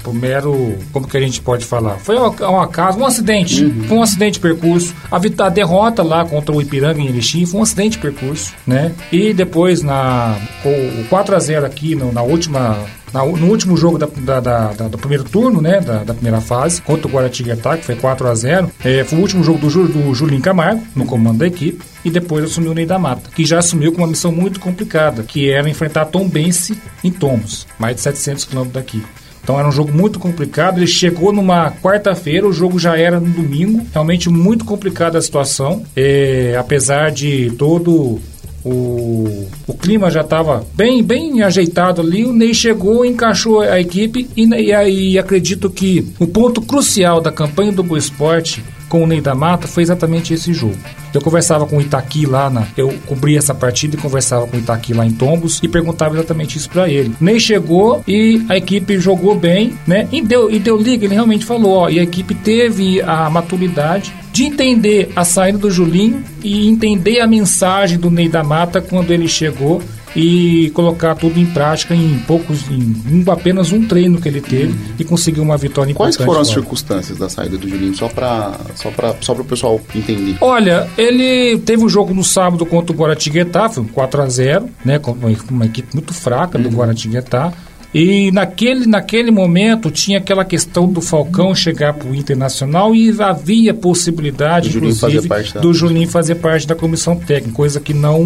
por 0.03 0.13
mero, 0.13 0.77
como 0.91 1.07
que 1.07 1.15
a 1.17 1.19
gente 1.21 1.41
pode 1.41 1.65
falar? 1.65 1.97
Foi 1.97 2.17
um, 2.17 2.59
acaso, 2.59 2.99
um 2.99 3.05
acidente. 3.05 3.69
Foi 3.87 3.97
um 3.97 4.03
acidente 4.03 4.33
de 4.33 4.39
percurso. 4.39 4.93
A, 5.11 5.17
a 5.45 5.49
derrota 5.49 6.03
lá 6.03 6.25
contra 6.25 6.53
o 6.53 6.61
Ipiranga 6.61 6.99
em 6.99 7.07
Erechim 7.07 7.45
foi 7.45 7.59
um 7.59 7.63
acidente 7.63 7.91
de 7.91 7.99
percurso, 7.99 8.53
né? 8.67 8.91
E 9.11 9.33
depois 9.33 9.81
na 9.81 10.37
o 10.65 11.03
4 11.09 11.35
a 11.35 11.39
0 11.39 11.65
aqui 11.65 11.95
no- 11.95 12.11
na 12.11 12.21
última 12.21 12.77
na- 13.13 13.23
no 13.25 13.47
último 13.47 13.77
jogo 13.77 13.99
da, 13.99 14.07
da- 14.07 14.39
da- 14.39 14.73
da- 14.73 14.87
do 14.87 14.97
primeiro 14.97 15.23
turno, 15.23 15.61
né, 15.61 15.79
da, 15.79 16.03
da 16.03 16.15
primeira 16.15 16.41
fase, 16.41 16.81
contra 16.81 17.07
o 17.07 17.11
Guaratinguetá, 17.11 17.77
que 17.77 17.85
foi 17.85 17.95
4 17.95 18.27
a 18.27 18.33
0 18.33 18.71
é, 18.83 19.03
foi 19.03 19.19
o 19.19 19.21
último 19.21 19.43
jogo 19.43 19.59
do, 19.59 19.87
do 19.87 20.15
Julinho 20.15 20.41
Camargo, 20.41 20.81
no 20.95 21.05
comando 21.05 21.37
da 21.37 21.45
equipe, 21.45 21.79
e 22.03 22.09
depois 22.09 22.43
assumiu 22.45 22.71
o 22.71 22.73
Ney 22.73 22.87
da 22.87 22.97
Mata, 22.97 23.29
que 23.35 23.45
já 23.45 23.59
assumiu 23.59 23.91
com 23.91 23.99
uma 23.99 24.07
missão 24.07 24.31
muito 24.31 24.59
complicada, 24.59 25.21
que 25.21 25.47
era 25.51 25.69
enfrentar 25.69 26.05
Tom 26.05 26.27
Bense 26.27 26.75
em 27.03 27.11
Tomos, 27.11 27.67
mais 27.77 27.95
de 27.97 28.01
700 28.01 28.45
quilômetros 28.45 28.73
daqui. 28.83 29.03
Então 29.43 29.59
era 29.59 29.67
um 29.67 29.71
jogo 29.71 29.91
muito 29.91 30.19
complicado. 30.19 30.77
Ele 30.77 30.87
chegou 30.87 31.33
numa 31.33 31.69
quarta-feira, 31.69 32.47
o 32.47 32.53
jogo 32.53 32.79
já 32.79 32.97
era 32.97 33.19
no 33.19 33.29
domingo. 33.29 33.85
Realmente 33.91 34.29
muito 34.29 34.63
complicada 34.63 35.17
a 35.17 35.21
situação. 35.21 35.83
É, 35.95 36.55
apesar 36.57 37.11
de 37.11 37.51
todo 37.57 38.21
o, 38.63 39.47
o 39.67 39.73
clima 39.73 40.09
já 40.09 40.21
estava 40.21 40.65
bem, 40.73 41.03
bem 41.03 41.41
ajeitado 41.41 42.01
ali. 42.01 42.25
O 42.25 42.31
Ney 42.31 42.53
chegou, 42.53 43.05
encaixou 43.05 43.61
a 43.61 43.79
equipe 43.79 44.29
e, 44.35 44.47
e 44.47 44.73
aí 44.73 45.19
acredito 45.19 45.69
que 45.69 46.07
o 46.19 46.25
ponto 46.25 46.61
crucial 46.61 47.19
da 47.19 47.31
campanha 47.31 47.73
do 47.73 47.83
Boa 47.83 47.99
Esporte 47.99 48.63
com 48.93 49.03
o 49.03 49.07
Ney 49.07 49.21
da 49.21 49.33
Mata 49.33 49.67
foi 49.67 49.81
exatamente 49.81 50.35
esse 50.35 50.53
jogo. 50.53 50.77
Eu 51.11 51.19
conversava 51.19 51.65
com 51.65 51.77
o 51.77 51.81
Itaqui 51.81 52.27
lá, 52.27 52.47
na, 52.47 52.67
eu 52.77 52.93
cobri 53.07 53.35
essa 53.35 53.51
partida 53.51 53.95
e 53.95 53.99
conversava 53.99 54.45
com 54.45 54.55
o 54.55 54.59
Itaqui 54.59 54.93
lá 54.93 55.03
em 55.03 55.09
Tombos 55.09 55.59
e 55.63 55.67
perguntava 55.67 56.13
exatamente 56.13 56.59
isso 56.59 56.69
para 56.69 56.87
ele. 56.87 57.11
Ney 57.19 57.39
chegou 57.39 58.03
e 58.07 58.45
a 58.47 58.55
equipe 58.55 58.99
jogou 58.99 59.33
bem, 59.33 59.73
né? 59.87 60.07
E 60.11 60.21
deu, 60.21 60.47
e 60.51 60.59
deu 60.59 60.77
liga, 60.77 61.05
ele 61.05 61.15
realmente 61.15 61.43
falou, 61.43 61.71
ó, 61.71 61.89
e 61.89 61.99
a 61.99 62.03
equipe 62.03 62.35
teve 62.35 63.01
a 63.01 63.27
maturidade 63.31 64.13
de 64.31 64.43
entender 64.43 65.11
a 65.15 65.25
saída 65.25 65.57
do 65.57 65.71
Julinho 65.71 66.23
e 66.43 66.69
entender 66.69 67.19
a 67.19 67.25
mensagem 67.25 67.97
do 67.97 68.11
Ney 68.11 68.29
da 68.29 68.43
Mata 68.43 68.79
quando 68.79 69.09
ele 69.09 69.27
chegou 69.27 69.81
e 70.15 70.69
colocar 70.73 71.15
tudo 71.15 71.39
em 71.39 71.45
prática 71.45 71.95
em 71.95 72.19
poucos, 72.19 72.63
em 72.69 73.23
apenas 73.29 73.71
um 73.71 73.85
treino 73.87 74.19
que 74.19 74.27
ele 74.27 74.41
teve 74.41 74.75
e 74.99 75.03
conseguiu 75.03 75.43
uma 75.43 75.57
vitória 75.57 75.93
Quais 75.93 76.15
foram 76.15 76.41
as 76.41 76.49
fora. 76.49 76.61
circunstâncias 76.61 77.17
da 77.17 77.29
saída 77.29 77.57
do 77.57 77.67
Julinho? 77.67 77.95
Só 77.95 78.07
pra, 78.07 78.59
só 78.75 78.91
pra, 78.91 79.15
só 79.21 79.33
pro 79.33 79.43
pessoal 79.43 79.79
entender. 79.95 80.37
Olha, 80.41 80.87
ele 80.97 81.57
teve 81.59 81.83
um 81.83 81.89
jogo 81.89 82.13
no 82.13 82.23
sábado 82.23 82.65
contra 82.65 82.95
o 82.95 82.97
Guaratinguetá, 82.97 83.69
foi 83.69 83.83
um 83.83 83.87
4x0, 83.87 84.67
né? 84.85 84.99
Com 84.99 85.11
uma, 85.11 85.29
uma 85.49 85.65
equipe 85.65 85.89
muito 85.93 86.13
fraca 86.13 86.57
do 86.57 86.69
Guaratinguetá. 86.69 87.51
E 87.93 88.31
naquele, 88.31 88.87
naquele 88.87 89.29
momento 89.29 89.91
tinha 89.91 90.17
aquela 90.17 90.43
questão 90.43 90.87
do 90.91 90.99
Falcão 90.99 91.53
chegar 91.53 91.93
para 91.93 92.09
o 92.09 92.15
Internacional 92.15 92.95
e 92.95 93.13
havia 93.21 93.73
possibilidade, 93.73 94.69
Do 94.69 94.73
Julinho 94.73 94.93
inclusive, 94.95 95.27
da- 95.53 95.61
do 95.61 95.73
Julinho 95.73 96.07
fazer 96.09 96.35
parte 96.35 96.65
da 96.67 96.73
comissão 96.75 97.15
técnica, 97.15 97.55
coisa 97.55 97.79
que 97.79 97.93
não, 97.93 98.23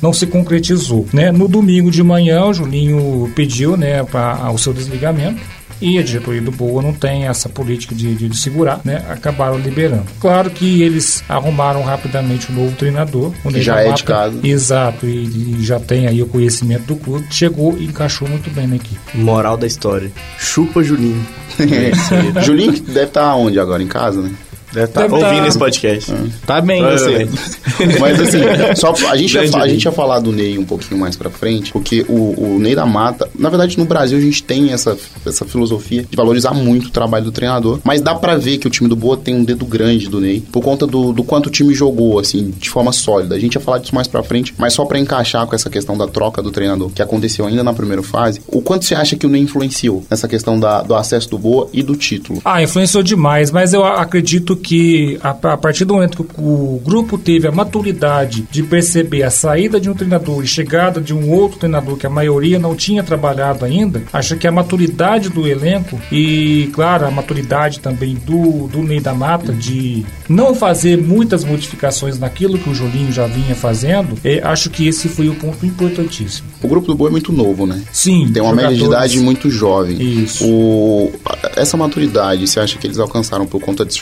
não 0.00 0.12
se 0.12 0.26
concretizou. 0.26 1.06
Né? 1.12 1.30
No 1.30 1.46
domingo 1.48 1.90
de 1.90 2.02
manhã, 2.02 2.44
o 2.46 2.54
Julinho 2.54 3.30
pediu 3.36 3.76
né, 3.76 4.02
pra, 4.04 4.50
o 4.52 4.56
seu 4.58 4.72
desligamento. 4.72 5.40
E 5.80 5.98
a 5.98 6.02
diretoria 6.02 6.42
do 6.42 6.50
Boa 6.50 6.82
não 6.82 6.92
tem 6.92 7.26
essa 7.26 7.48
política 7.48 7.94
de, 7.94 8.14
de, 8.14 8.28
de 8.28 8.36
segurar, 8.36 8.80
né? 8.84 9.04
Acabaram 9.08 9.58
liberando. 9.58 10.04
Claro 10.20 10.50
que 10.50 10.82
eles 10.82 11.24
arrumaram 11.28 11.82
rapidamente 11.82 12.52
um 12.52 12.54
novo 12.54 12.76
treinador. 12.76 13.32
o 13.44 13.50
Ney 13.50 13.62
já 13.62 13.80
é 13.80 13.92
de 13.92 14.04
casa. 14.04 14.38
Exato, 14.42 15.06
e, 15.06 15.58
e 15.58 15.64
já 15.64 15.80
tem 15.80 16.06
aí 16.06 16.22
o 16.22 16.26
conhecimento 16.26 16.84
do 16.84 16.96
clube. 16.96 17.26
Chegou 17.30 17.76
e 17.78 17.84
encaixou 17.84 18.28
muito 18.28 18.50
bem 18.50 18.66
na 18.66 18.76
equipe. 18.76 18.98
Moral 19.14 19.56
da 19.56 19.66
história. 19.66 20.10
Chupa 20.38 20.82
Julinho. 20.82 21.26
Julinho 22.44 22.72
que 22.72 22.80
deve 22.80 23.06
estar 23.06 23.34
onde 23.34 23.58
agora? 23.58 23.82
Em 23.82 23.88
casa, 23.88 24.20
né? 24.20 24.30
Deve 24.72 24.86
estar 24.86 25.02
Deve 25.02 25.14
ouvindo 25.14 25.42
tá- 25.42 25.48
esse 25.48 25.58
podcast. 25.58 26.14
Tá 26.46 26.60
bem, 26.60 26.82
você. 26.82 27.28
Mas 27.98 28.20
assim, 28.20 28.38
só, 28.76 28.94
a, 29.10 29.16
gente 29.16 29.34
ia, 29.34 29.40
a 29.42 29.68
gente 29.68 29.84
ia 29.84 29.92
falar 29.92 30.20
do 30.20 30.32
Ney 30.32 30.58
um 30.58 30.64
pouquinho 30.64 31.00
mais 31.00 31.16
pra 31.16 31.30
frente, 31.30 31.72
porque 31.72 32.04
o, 32.08 32.54
o 32.54 32.58
Ney 32.58 32.74
da 32.74 32.86
Mata, 32.86 33.28
na 33.38 33.48
verdade 33.48 33.78
no 33.78 33.84
Brasil 33.84 34.18
a 34.18 34.20
gente 34.20 34.42
tem 34.42 34.72
essa, 34.72 34.96
essa 35.26 35.44
filosofia 35.44 36.04
de 36.08 36.16
valorizar 36.16 36.52
muito 36.52 36.86
o 36.86 36.90
trabalho 36.90 37.24
do 37.24 37.32
treinador, 37.32 37.80
mas 37.84 38.00
dá 38.00 38.14
pra 38.14 38.36
ver 38.36 38.58
que 38.58 38.66
o 38.66 38.70
time 38.70 38.88
do 38.88 38.96
Boa 38.96 39.16
tem 39.16 39.34
um 39.34 39.44
dedo 39.44 39.64
grande 39.64 40.08
do 40.08 40.20
Ney, 40.20 40.40
por 40.52 40.62
conta 40.62 40.86
do, 40.86 41.12
do 41.12 41.24
quanto 41.24 41.46
o 41.46 41.50
time 41.50 41.74
jogou, 41.74 42.18
assim, 42.18 42.52
de 42.58 42.68
forma 42.68 42.92
sólida. 42.92 43.34
A 43.34 43.38
gente 43.38 43.54
ia 43.54 43.60
falar 43.60 43.78
disso 43.78 43.94
mais 43.94 44.06
pra 44.06 44.22
frente, 44.22 44.54
mas 44.58 44.74
só 44.74 44.84
pra 44.84 44.98
encaixar 44.98 45.46
com 45.46 45.54
essa 45.54 45.70
questão 45.70 45.96
da 45.96 46.06
troca 46.06 46.42
do 46.42 46.50
treinador, 46.50 46.90
que 46.90 47.02
aconteceu 47.02 47.46
ainda 47.46 47.64
na 47.64 47.72
primeira 47.72 48.02
fase, 48.02 48.40
o 48.46 48.60
quanto 48.60 48.84
você 48.84 48.94
acha 48.94 49.16
que 49.16 49.26
o 49.26 49.28
Ney 49.28 49.42
influenciou 49.42 50.04
nessa 50.10 50.28
questão 50.28 50.58
da, 50.60 50.82
do 50.82 50.94
acesso 50.94 51.30
do 51.30 51.38
Boa 51.38 51.68
e 51.72 51.82
do 51.82 51.96
título? 51.96 52.40
Ah, 52.44 52.62
influenciou 52.62 53.02
demais, 53.02 53.50
mas 53.50 53.72
eu 53.72 53.84
acredito 53.84 54.56
que 54.60 55.18
a, 55.22 55.30
a 55.30 55.56
partir 55.56 55.84
do 55.84 55.94
momento 55.94 56.22
que 56.22 56.40
o, 56.40 56.76
o 56.76 56.82
grupo 56.84 57.18
teve 57.18 57.48
a 57.48 57.52
maturidade 57.52 58.46
de 58.50 58.62
perceber 58.62 59.22
a 59.22 59.30
saída 59.30 59.80
de 59.80 59.90
um 59.90 59.94
treinador 59.94 60.44
e 60.44 60.46
chegada 60.46 61.00
de 61.00 61.12
um 61.14 61.30
outro 61.30 61.58
treinador 61.58 61.96
que 61.96 62.06
a 62.06 62.10
maioria 62.10 62.58
não 62.58 62.76
tinha 62.76 63.02
trabalhado 63.02 63.64
ainda, 63.64 64.02
acho 64.12 64.36
que 64.36 64.46
a 64.46 64.52
maturidade 64.52 65.28
do 65.28 65.46
elenco 65.46 66.00
e, 66.12 66.70
claro, 66.72 67.06
a 67.06 67.10
maturidade 67.10 67.80
também 67.80 68.14
do, 68.14 68.68
do 68.68 68.82
Ney 68.82 69.00
da 69.00 69.14
Mata 69.14 69.52
de 69.52 70.04
não 70.28 70.54
fazer 70.54 70.96
muitas 70.96 71.44
modificações 71.44 72.18
naquilo 72.18 72.58
que 72.58 72.70
o 72.70 72.74
Julinho 72.74 73.12
já 73.12 73.26
vinha 73.26 73.54
fazendo, 73.54 74.16
é, 74.24 74.40
acho 74.44 74.70
que 74.70 74.86
esse 74.86 75.08
foi 75.08 75.28
o 75.28 75.34
ponto 75.34 75.64
importantíssimo. 75.64 76.48
O 76.62 76.68
grupo 76.68 76.86
do 76.86 76.94
Boa 76.94 77.08
é 77.08 77.12
muito 77.12 77.32
novo, 77.32 77.66
né? 77.66 77.82
Sim, 77.92 78.30
Tem 78.32 78.42
uma 78.42 78.54
média 78.54 78.76
de 78.76 78.84
idade 78.84 79.18
muito 79.18 79.50
jovem. 79.50 80.00
Isso. 80.00 80.46
O, 80.46 81.12
essa 81.56 81.76
maturidade, 81.76 82.46
você 82.46 82.60
acha 82.60 82.78
que 82.78 82.86
eles 82.86 82.98
alcançaram 82.98 83.46
por 83.46 83.60
conta 83.60 83.84
de 83.84 83.94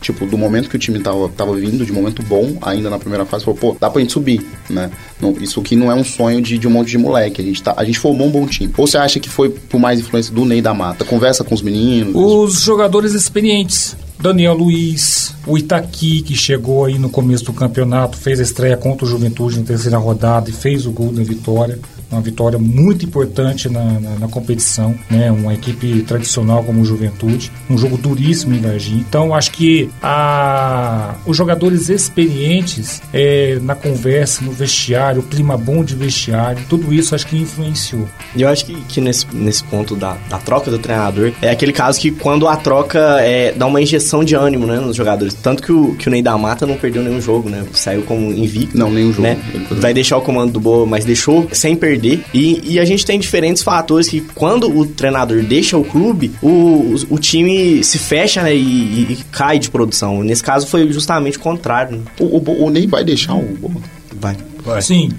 Tipo, 0.00 0.26
do 0.26 0.38
momento 0.38 0.68
que 0.68 0.76
o 0.76 0.78
time 0.78 0.98
tava, 1.00 1.28
tava 1.30 1.54
vindo, 1.54 1.84
de 1.84 1.92
momento 1.92 2.22
bom, 2.22 2.56
ainda 2.62 2.90
na 2.90 2.98
primeira 2.98 3.24
fase, 3.24 3.44
falou, 3.44 3.58
pô, 3.58 3.76
dá 3.78 3.90
pra 3.90 4.00
gente 4.00 4.12
subir, 4.12 4.44
né? 4.68 4.90
Não, 5.20 5.32
isso 5.40 5.60
aqui 5.60 5.76
não 5.76 5.90
é 5.90 5.94
um 5.94 6.04
sonho 6.04 6.40
de, 6.40 6.58
de 6.58 6.66
um 6.66 6.70
monte 6.70 6.90
de 6.90 6.98
moleque. 6.98 7.40
A 7.40 7.44
gente, 7.44 7.62
tá, 7.62 7.74
a 7.76 7.84
gente 7.84 7.98
formou 7.98 8.26
um 8.26 8.30
bom 8.30 8.46
time. 8.46 8.72
Ou 8.76 8.86
você 8.86 8.98
acha 8.98 9.20
que 9.20 9.28
foi 9.28 9.50
por 9.50 9.78
mais 9.78 10.00
influência 10.00 10.34
do 10.34 10.44
Ney 10.44 10.60
da 10.60 10.74
Mata? 10.74 11.04
Conversa 11.04 11.44
com 11.44 11.54
os 11.54 11.62
meninos. 11.62 12.14
Os 12.14 12.62
jogadores 12.62 13.12
experientes. 13.12 13.96
Daniel 14.22 14.54
Luiz, 14.54 15.34
o 15.44 15.58
Itaqui, 15.58 16.22
que 16.22 16.36
chegou 16.36 16.84
aí 16.84 16.96
no 16.96 17.10
começo 17.10 17.44
do 17.44 17.52
campeonato, 17.52 18.16
fez 18.16 18.38
a 18.38 18.44
estreia 18.44 18.76
contra 18.76 19.04
o 19.04 19.08
Juventude 19.08 19.58
na 19.58 19.64
terceira 19.64 19.98
rodada 19.98 20.48
e 20.48 20.52
fez 20.52 20.86
o 20.86 20.92
gol 20.92 21.12
da 21.12 21.24
vitória. 21.24 21.80
Uma 22.12 22.20
vitória 22.22 22.58
muito 22.58 23.04
importante 23.04 23.68
na, 23.68 23.84
na, 24.00 24.10
na 24.20 24.28
competição, 24.28 24.94
né? 25.10 25.30
Uma 25.30 25.54
equipe 25.54 26.02
tradicional 26.02 26.62
como 26.62 26.80
o 26.80 26.84
Juventude, 26.84 27.50
um 27.70 27.76
jogo 27.78 27.96
duríssimo 27.96 28.54
em 28.54 28.60
Varginha. 28.60 29.04
Então, 29.08 29.34
acho 29.34 29.50
que 29.52 29.88
a, 30.02 31.14
os 31.26 31.36
jogadores 31.36 31.88
experientes 31.88 33.02
é, 33.12 33.58
na 33.62 33.74
conversa, 33.74 34.44
no 34.44 34.52
vestiário, 34.52 35.20
o 35.20 35.24
clima 35.24 35.56
bom 35.56 35.82
de 35.84 35.94
vestiário, 35.94 36.62
tudo 36.68 36.92
isso 36.92 37.14
acho 37.14 37.26
que 37.26 37.36
influenciou. 37.36 38.06
E 38.36 38.42
eu 38.42 38.48
acho 38.48 38.64
que, 38.66 38.74
que 38.82 39.00
nesse, 39.00 39.26
nesse 39.32 39.64
ponto 39.64 39.94
da, 39.96 40.16
da 40.28 40.38
troca 40.38 40.70
do 40.70 40.78
treinador, 40.78 41.32
é 41.40 41.50
aquele 41.50 41.72
caso 41.72 42.00
que 42.00 42.10
quando 42.10 42.46
a 42.46 42.56
troca 42.56 42.98
é, 43.20 43.52
dá 43.52 43.66
uma 43.66 43.80
injeção 43.80 44.22
de 44.24 44.34
ânimo 44.34 44.66
né, 44.66 44.76
nos 44.78 44.96
jogadores. 44.96 45.34
Tanto 45.34 45.62
que 45.62 45.72
o, 45.72 45.94
que 45.94 46.08
o 46.08 46.10
Ney 46.10 46.22
da 46.22 46.36
Mata 46.36 46.66
não 46.66 46.76
perdeu 46.76 47.02
nenhum 47.02 47.20
jogo, 47.20 47.48
né? 47.48 47.64
Saiu 47.72 48.02
como 48.02 48.30
invicto. 48.32 48.76
Não, 48.76 48.90
nenhum 48.90 49.10
jogo. 49.12 49.22
Né? 49.22 49.38
Ele 49.54 49.64
foi- 49.66 49.80
Vai 49.80 49.94
deixar 49.94 50.16
o 50.16 50.20
comando 50.22 50.52
do 50.52 50.60
Boa, 50.60 50.86
mas 50.86 51.04
deixou 51.04 51.48
sem 51.52 51.74
perder. 51.74 52.01
E, 52.34 52.60
e 52.74 52.78
a 52.78 52.84
gente 52.84 53.04
tem 53.06 53.18
diferentes 53.18 53.62
fatores 53.62 54.08
que 54.08 54.20
quando 54.34 54.68
o 54.68 54.86
treinador 54.86 55.42
deixa 55.42 55.76
o 55.78 55.84
clube, 55.84 56.32
o, 56.42 56.48
o, 56.48 56.94
o 57.10 57.18
time 57.18 57.82
se 57.84 57.98
fecha 57.98 58.42
né, 58.42 58.54
e, 58.54 58.58
e- 58.60 59.12
e 59.12 59.16
cai 59.30 59.58
de 59.58 59.70
produção. 59.70 60.22
Nesse 60.22 60.42
caso 60.42 60.66
foi 60.66 60.90
justamente 60.92 61.38
o 61.38 61.40
contrário. 61.40 61.96
Né? 61.98 62.02
O, 62.20 62.24
o, 62.38 62.64
o 62.66 62.70
Ney 62.70 62.86
vai 62.86 63.04
deixar 63.04 63.34
o 63.34 63.42
Boa. 63.42 63.74
Vai. 64.20 64.36
Sim. 64.82 65.10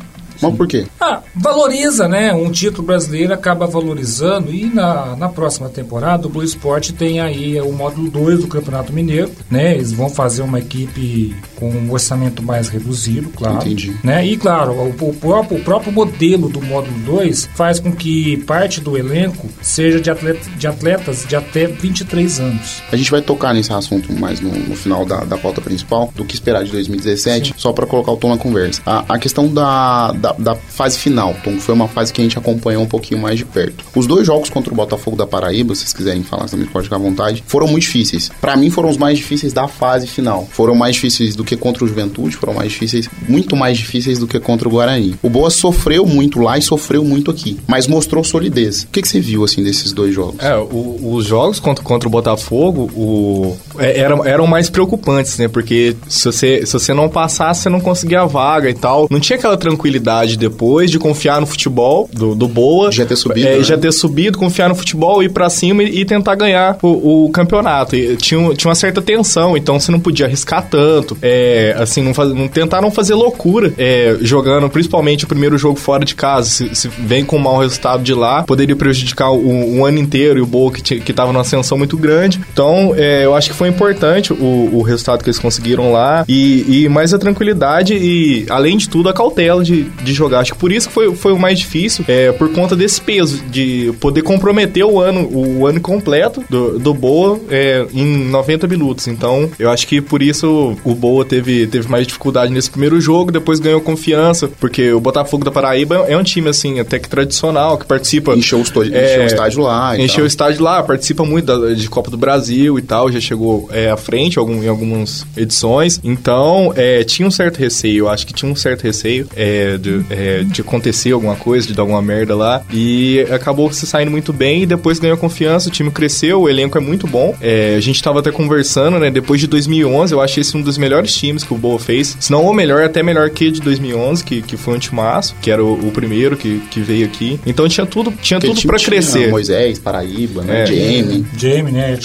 Mas 0.49 0.57
por 0.57 0.67
quê? 0.67 0.85
Ah, 0.99 1.21
valoriza, 1.35 2.07
né? 2.07 2.33
Um 2.33 2.51
título 2.51 2.85
brasileiro 2.85 3.33
acaba 3.33 3.65
valorizando 3.65 4.53
e 4.53 4.65
na, 4.65 5.15
na 5.15 5.29
próxima 5.29 5.69
temporada 5.69 6.27
o 6.27 6.29
Blue 6.29 6.43
Sport 6.43 6.91
tem 6.91 7.19
aí 7.19 7.59
o 7.61 7.71
módulo 7.71 8.09
2 8.09 8.41
do 8.41 8.47
Campeonato 8.47 8.93
Mineiro, 8.93 9.31
né? 9.49 9.73
Eles 9.73 9.91
vão 9.91 10.09
fazer 10.09 10.41
uma 10.41 10.59
equipe 10.59 11.35
com 11.55 11.69
um 11.69 11.91
orçamento 11.91 12.43
mais 12.43 12.69
reduzido, 12.69 13.29
claro. 13.29 13.57
Entendi. 13.57 13.95
Né? 14.03 14.25
E 14.25 14.37
claro, 14.37 14.73
o, 14.73 14.89
o 14.89 15.13
próprio, 15.13 15.57
o 15.57 15.63
próprio 15.63 15.91
modelo 15.91 16.49
do 16.49 16.61
módulo 16.61 16.97
2 16.99 17.49
faz 17.55 17.79
com 17.79 17.91
que 17.91 18.37
parte 18.37 18.81
do 18.81 18.97
elenco 18.97 19.47
seja 19.61 19.99
de, 19.99 20.09
atleta, 20.09 20.49
de 20.57 20.67
atletas 20.67 21.25
de 21.27 21.35
até 21.35 21.67
23 21.67 22.39
anos. 22.39 22.81
A 22.91 22.95
gente 22.95 23.09
vai 23.09 23.21
tocar 23.21 23.53
nesse 23.53 23.71
assunto 23.71 24.11
mais 24.13 24.39
no, 24.39 24.51
no 24.51 24.75
final 24.75 25.05
da, 25.05 25.23
da 25.23 25.37
pauta 25.37 25.61
principal, 25.61 26.11
do 26.15 26.25
que 26.25 26.33
esperar 26.33 26.63
de 26.63 26.71
2017, 26.71 27.53
só 27.57 27.71
pra 27.71 27.85
colocar 27.85 28.11
o 28.11 28.17
tom 28.17 28.29
na 28.29 28.37
conversa. 28.37 28.81
A, 28.85 29.15
a 29.15 29.19
questão 29.19 29.47
da, 29.47 30.11
da, 30.11 30.32
da 30.37 30.55
fase 30.55 30.97
final, 30.97 31.33
que 31.43 31.59
foi 31.59 31.73
uma 31.75 31.87
fase 31.87 32.11
que 32.13 32.21
a 32.21 32.23
gente 32.23 32.37
acompanhou 32.37 32.83
um 32.83 32.87
pouquinho 32.87 33.21
mais 33.21 33.37
de 33.37 33.45
perto. 33.45 33.83
Os 33.95 34.07
dois 34.07 34.25
jogos 34.25 34.49
contra 34.49 34.71
o 34.73 34.75
Botafogo 34.75 35.15
da 35.17 35.25
Paraíba, 35.27 35.73
se 35.75 35.81
vocês 35.81 35.93
quiserem 35.93 36.23
falar, 36.23 36.45
também 36.47 36.65
pode 36.65 36.85
ficar 36.85 36.95
à 36.97 36.99
vontade, 36.99 37.43
foram 37.47 37.67
muito 37.67 37.83
difíceis. 37.83 38.31
Pra 38.41 38.55
mim, 38.55 38.69
foram 38.69 38.89
os 38.89 38.97
mais 38.97 39.17
difíceis 39.17 39.53
da 39.53 39.67
fase 39.67 40.07
final. 40.07 40.47
Foram 40.51 40.75
mais 40.75 40.95
difíceis 40.95 41.35
do 41.35 41.43
que 41.43 41.55
contra 41.57 41.83
o 41.83 41.87
Juventude, 41.87 42.35
foram 42.35 42.53
mais 42.53 42.71
difíceis, 42.71 43.09
muito 43.27 43.55
mais 43.55 43.77
difíceis 43.77 44.19
do 44.19 44.27
que 44.27 44.39
contra 44.39 44.67
o 44.67 44.71
Guarani. 44.71 45.15
O 45.21 45.29
Boa 45.29 45.49
sofreu 45.49 46.05
muito 46.05 46.39
lá 46.39 46.57
e 46.57 46.61
sofreu 46.61 47.03
muito 47.03 47.29
aqui, 47.31 47.59
mas 47.67 47.87
mostrou 47.87 48.23
solidez. 48.23 48.83
O 48.83 48.87
que, 48.87 49.01
que 49.01 49.07
você 49.07 49.19
viu, 49.19 49.43
assim, 49.43 49.63
desses 49.63 49.91
dois 49.93 50.13
jogos? 50.13 50.35
É, 50.43 50.55
o- 50.57 51.13
os 51.15 51.25
jogos 51.25 51.59
contra, 51.59 51.83
contra 51.83 52.07
o 52.07 52.11
Botafogo 52.11 52.89
o, 52.95 53.55
é, 53.79 53.99
eram, 53.99 54.25
eram 54.25 54.47
mais 54.47 54.69
preocupantes, 54.69 55.37
né? 55.37 55.47
Porque 55.47 55.95
se 56.07 56.25
você, 56.25 56.65
se 56.65 56.73
você 56.73 56.93
não 56.93 57.09
passasse, 57.09 57.61
você 57.63 57.69
não 57.69 57.79
conseguia 57.79 58.21
a 58.21 58.25
vaga 58.25 58.69
e 58.69 58.73
tal. 58.73 59.07
Não 59.09 59.19
tinha 59.19 59.37
aquela 59.37 59.57
tranquilidade 59.57 60.12
depois 60.37 60.89
de 60.91 60.99
confiar 60.99 61.39
no 61.41 61.47
futebol 61.47 62.09
do, 62.13 62.35
do 62.35 62.47
Boa. 62.47 62.91
Já 62.91 63.05
ter 63.05 63.15
subido, 63.15 63.47
É, 63.47 63.57
né? 63.57 63.63
Já 63.63 63.77
ter 63.77 63.91
subido, 63.91 64.37
confiar 64.37 64.69
no 64.69 64.75
futebol, 64.75 65.23
ir 65.23 65.29
pra 65.29 65.49
cima 65.49 65.83
e, 65.83 65.99
e 66.01 66.05
tentar 66.05 66.35
ganhar 66.35 66.77
o, 66.81 67.25
o 67.25 67.29
campeonato. 67.31 67.95
E 67.95 68.15
tinha, 68.17 68.53
tinha 68.53 68.69
uma 68.69 68.75
certa 68.75 69.01
tensão, 69.01 69.57
então 69.57 69.79
você 69.79 69.91
não 69.91 69.99
podia 69.99 70.25
arriscar 70.25 70.67
tanto. 70.69 71.17
É, 71.21 71.75
assim, 71.79 72.01
não, 72.01 72.13
faz, 72.13 72.29
não 72.33 72.47
tentar 72.47 72.81
não 72.81 72.91
fazer 72.91 73.13
loucura 73.15 73.73
é, 73.77 74.17
jogando, 74.21 74.69
principalmente 74.69 75.25
o 75.25 75.27
primeiro 75.27 75.57
jogo 75.57 75.79
fora 75.79 76.05
de 76.05 76.15
casa. 76.15 76.49
Se, 76.49 76.75
se 76.75 76.87
vem 76.87 77.23
com 77.25 77.37
um 77.37 77.39
mau 77.39 77.57
resultado 77.59 78.03
de 78.03 78.13
lá, 78.13 78.43
poderia 78.43 78.75
prejudicar 78.75 79.31
o, 79.31 79.77
o 79.79 79.85
ano 79.85 79.97
inteiro 79.99 80.39
e 80.39 80.41
o 80.41 80.45
Boa 80.45 80.71
que, 80.71 80.81
ti- 80.81 80.99
que 80.99 81.11
tava 81.13 81.31
numa 81.31 81.41
ascensão 81.41 81.77
muito 81.77 81.97
grande. 81.97 82.39
Então, 82.53 82.93
é, 82.95 83.25
eu 83.25 83.33
acho 83.35 83.49
que 83.49 83.55
foi 83.55 83.67
importante 83.69 84.31
o, 84.33 84.69
o 84.73 84.81
resultado 84.81 85.23
que 85.23 85.29
eles 85.29 85.39
conseguiram 85.39 85.91
lá 85.91 86.23
e, 86.27 86.83
e 86.83 86.89
mais 86.89 87.13
a 87.13 87.17
tranquilidade 87.19 87.93
e, 87.95 88.45
além 88.49 88.77
de 88.77 88.87
tudo, 88.89 89.09
a 89.09 89.13
cautela 89.13 89.63
de, 89.63 89.83
de 90.03 90.13
jogar. 90.13 90.39
Acho 90.39 90.53
que 90.53 90.59
por 90.59 90.71
isso 90.71 90.87
que 90.87 90.93
foi, 90.93 91.15
foi 91.15 91.31
o 91.33 91.39
mais 91.39 91.59
difícil, 91.59 92.03
é, 92.07 92.31
por 92.31 92.49
conta 92.51 92.75
desse 92.75 92.99
peso, 93.01 93.43
de 93.49 93.91
poder 93.99 94.21
comprometer 94.21 94.83
o 94.85 94.99
ano, 94.99 95.27
o 95.31 95.65
ano 95.67 95.79
completo 95.81 96.43
do, 96.49 96.77
do 96.79 96.93
Boa 96.93 97.39
é, 97.49 97.85
em 97.93 98.05
90 98.29 98.67
minutos. 98.67 99.07
Então, 99.07 99.49
eu 99.59 99.69
acho 99.69 99.87
que 99.87 100.01
por 100.01 100.21
isso 100.21 100.75
o 100.83 100.93
Boa 100.95 101.25
teve, 101.25 101.67
teve 101.67 101.87
mais 101.89 102.05
dificuldade 102.07 102.51
nesse 102.51 102.69
primeiro 102.69 102.99
jogo, 103.01 103.31
depois 103.31 103.59
ganhou 103.59 103.81
confiança, 103.81 104.47
porque 104.59 104.91
o 104.91 104.99
Botafogo 104.99 105.43
da 105.45 105.51
Paraíba 105.51 106.05
é 106.07 106.17
um 106.17 106.23
time, 106.23 106.49
assim, 106.49 106.79
até 106.79 106.99
que 106.99 107.09
tradicional, 107.09 107.77
que 107.77 107.85
participa... 107.85 108.33
Encheu 108.35 108.59
o, 108.59 108.61
esto- 108.61 108.83
encheu 108.83 108.95
É, 108.97 109.23
o 109.23 109.25
estádio 109.25 109.61
lá. 109.63 109.97
Encheu 109.97 110.15
tal. 110.17 110.23
o 110.23 110.27
estádio 110.27 110.63
lá, 110.63 110.83
participa 110.83 111.23
muito 111.25 111.45
da- 111.45 111.73
de 111.73 111.87
Copa 111.89 112.09
do 112.11 112.17
Brasil 112.17 112.77
e 112.77 112.81
tal, 112.81 113.11
já 113.11 113.19
chegou 113.19 113.69
é, 113.71 113.89
à 113.89 113.97
frente 113.97 114.37
algum- 114.39 114.63
em 114.63 114.67
algumas 114.67 115.25
edições. 115.35 115.99
Então, 116.03 116.73
é, 116.75 117.03
tinha 117.03 117.27
um 117.27 117.31
certo 117.31 117.57
receio, 117.57 117.99
eu 118.05 118.09
acho 118.09 118.25
que 118.27 118.33
tinha 118.33 118.51
um 118.51 118.55
certo 118.55 118.83
receio 118.83 119.27
é, 119.35 119.77
de, 120.01 120.13
é, 120.13 120.43
de 120.43 120.61
acontecer 120.61 121.11
alguma 121.11 121.35
coisa, 121.35 121.67
de 121.67 121.73
dar 121.73 121.83
alguma 121.83 122.01
merda 122.01 122.35
lá. 122.35 122.61
E 122.71 123.21
acabou 123.31 123.71
se 123.71 123.85
saindo 123.85 124.11
muito 124.11 124.33
bem 124.33 124.63
e 124.63 124.65
depois 124.65 124.99
ganhou 124.99 125.17
confiança, 125.17 125.69
o 125.69 125.71
time 125.71 125.91
cresceu, 125.91 126.41
o 126.41 126.49
elenco 126.49 126.77
é 126.77 126.81
muito 126.81 127.07
bom. 127.07 127.35
É, 127.41 127.75
a 127.77 127.79
gente 127.79 128.01
tava 128.01 128.19
até 128.19 128.31
conversando, 128.31 128.99
né? 128.99 129.11
Depois 129.11 129.39
de 129.39 129.47
2011, 129.47 130.13
eu 130.13 130.21
acho 130.21 130.39
esse 130.39 130.55
um 130.57 130.61
dos 130.61 130.77
melhores 130.77 131.13
times 131.13 131.43
que 131.43 131.53
o 131.53 131.57
Boa 131.57 131.79
fez. 131.79 132.17
Se 132.19 132.31
não 132.31 132.45
o 132.45 132.53
melhor, 132.53 132.83
até 132.83 133.03
melhor 133.03 133.29
que 133.29 133.51
de 133.51 133.61
2011, 133.61 134.23
que, 134.23 134.41
que 134.41 134.57
foi 134.57 134.75
um 134.75 134.79
timaço, 134.79 135.35
que 135.41 135.51
era 135.51 135.63
o, 135.63 135.87
o 135.87 135.91
primeiro 135.91 136.35
que, 136.35 136.61
que 136.71 136.79
veio 136.79 137.05
aqui. 137.05 137.39
Então 137.45 137.67
tinha 137.67 137.85
tudo, 137.85 138.11
tinha 138.21 138.39
tudo 138.39 138.55
time 138.55 138.67
pra 138.67 138.77
tinha 138.77 138.89
crescer. 138.89 139.29
Moisés, 139.29 139.79
Paraíba, 139.79 140.41
né? 140.43 140.63
É. 140.63 140.65
Jamie. 140.65 141.25
Jamie, 141.37 141.71
né? 141.71 141.97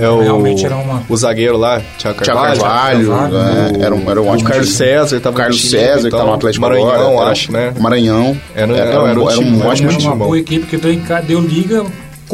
É 0.00 0.08
o, 0.08 0.20
Realmente 0.20 0.64
era 0.64 0.76
uma. 0.76 1.02
o 1.08 1.16
zagueiro 1.16 1.56
lá, 1.56 1.80
Thiago 1.98 2.14
Thiago 2.22 2.40
Carvalho. 2.40 2.60
Carvalho, 2.60 3.08
Carvalho, 3.08 3.82
é, 3.82 3.84
era, 3.84 3.94
um, 3.94 4.10
era 4.10 4.22
um 4.22 4.24
O 4.24 4.42
Carlos 4.42 4.66
time. 4.66 4.76
César 4.76 5.20
tava 5.20 5.34
O 5.34 5.38
Carlos 5.38 5.62
César, 5.62 6.00
que 6.02 6.06
então, 6.08 6.18
tá 6.18 6.24
no 6.24 6.32
Atlético 6.34 6.62
Maranhão, 6.62 6.88
agora. 6.88 7.33
Era- 7.34 7.40
acho, 7.40 7.52
né? 7.52 7.74
Maranhão. 7.80 8.36
Era- 8.54 8.76
Era, 8.76 8.92
não, 8.94 9.06
era 9.06 9.20
um 9.20 9.28
era 9.30 9.38
time- 9.38 9.50
um 9.56 9.60
era 9.60 9.68
ótimo 9.68 9.88
Era 9.90 9.98
uma 9.98 10.10
time. 10.12 10.16
boa 10.24 10.38
equipe 10.38 10.66
que 10.66 10.76
deu, 10.76 10.96
deu 11.26 11.40
liga 11.40 11.84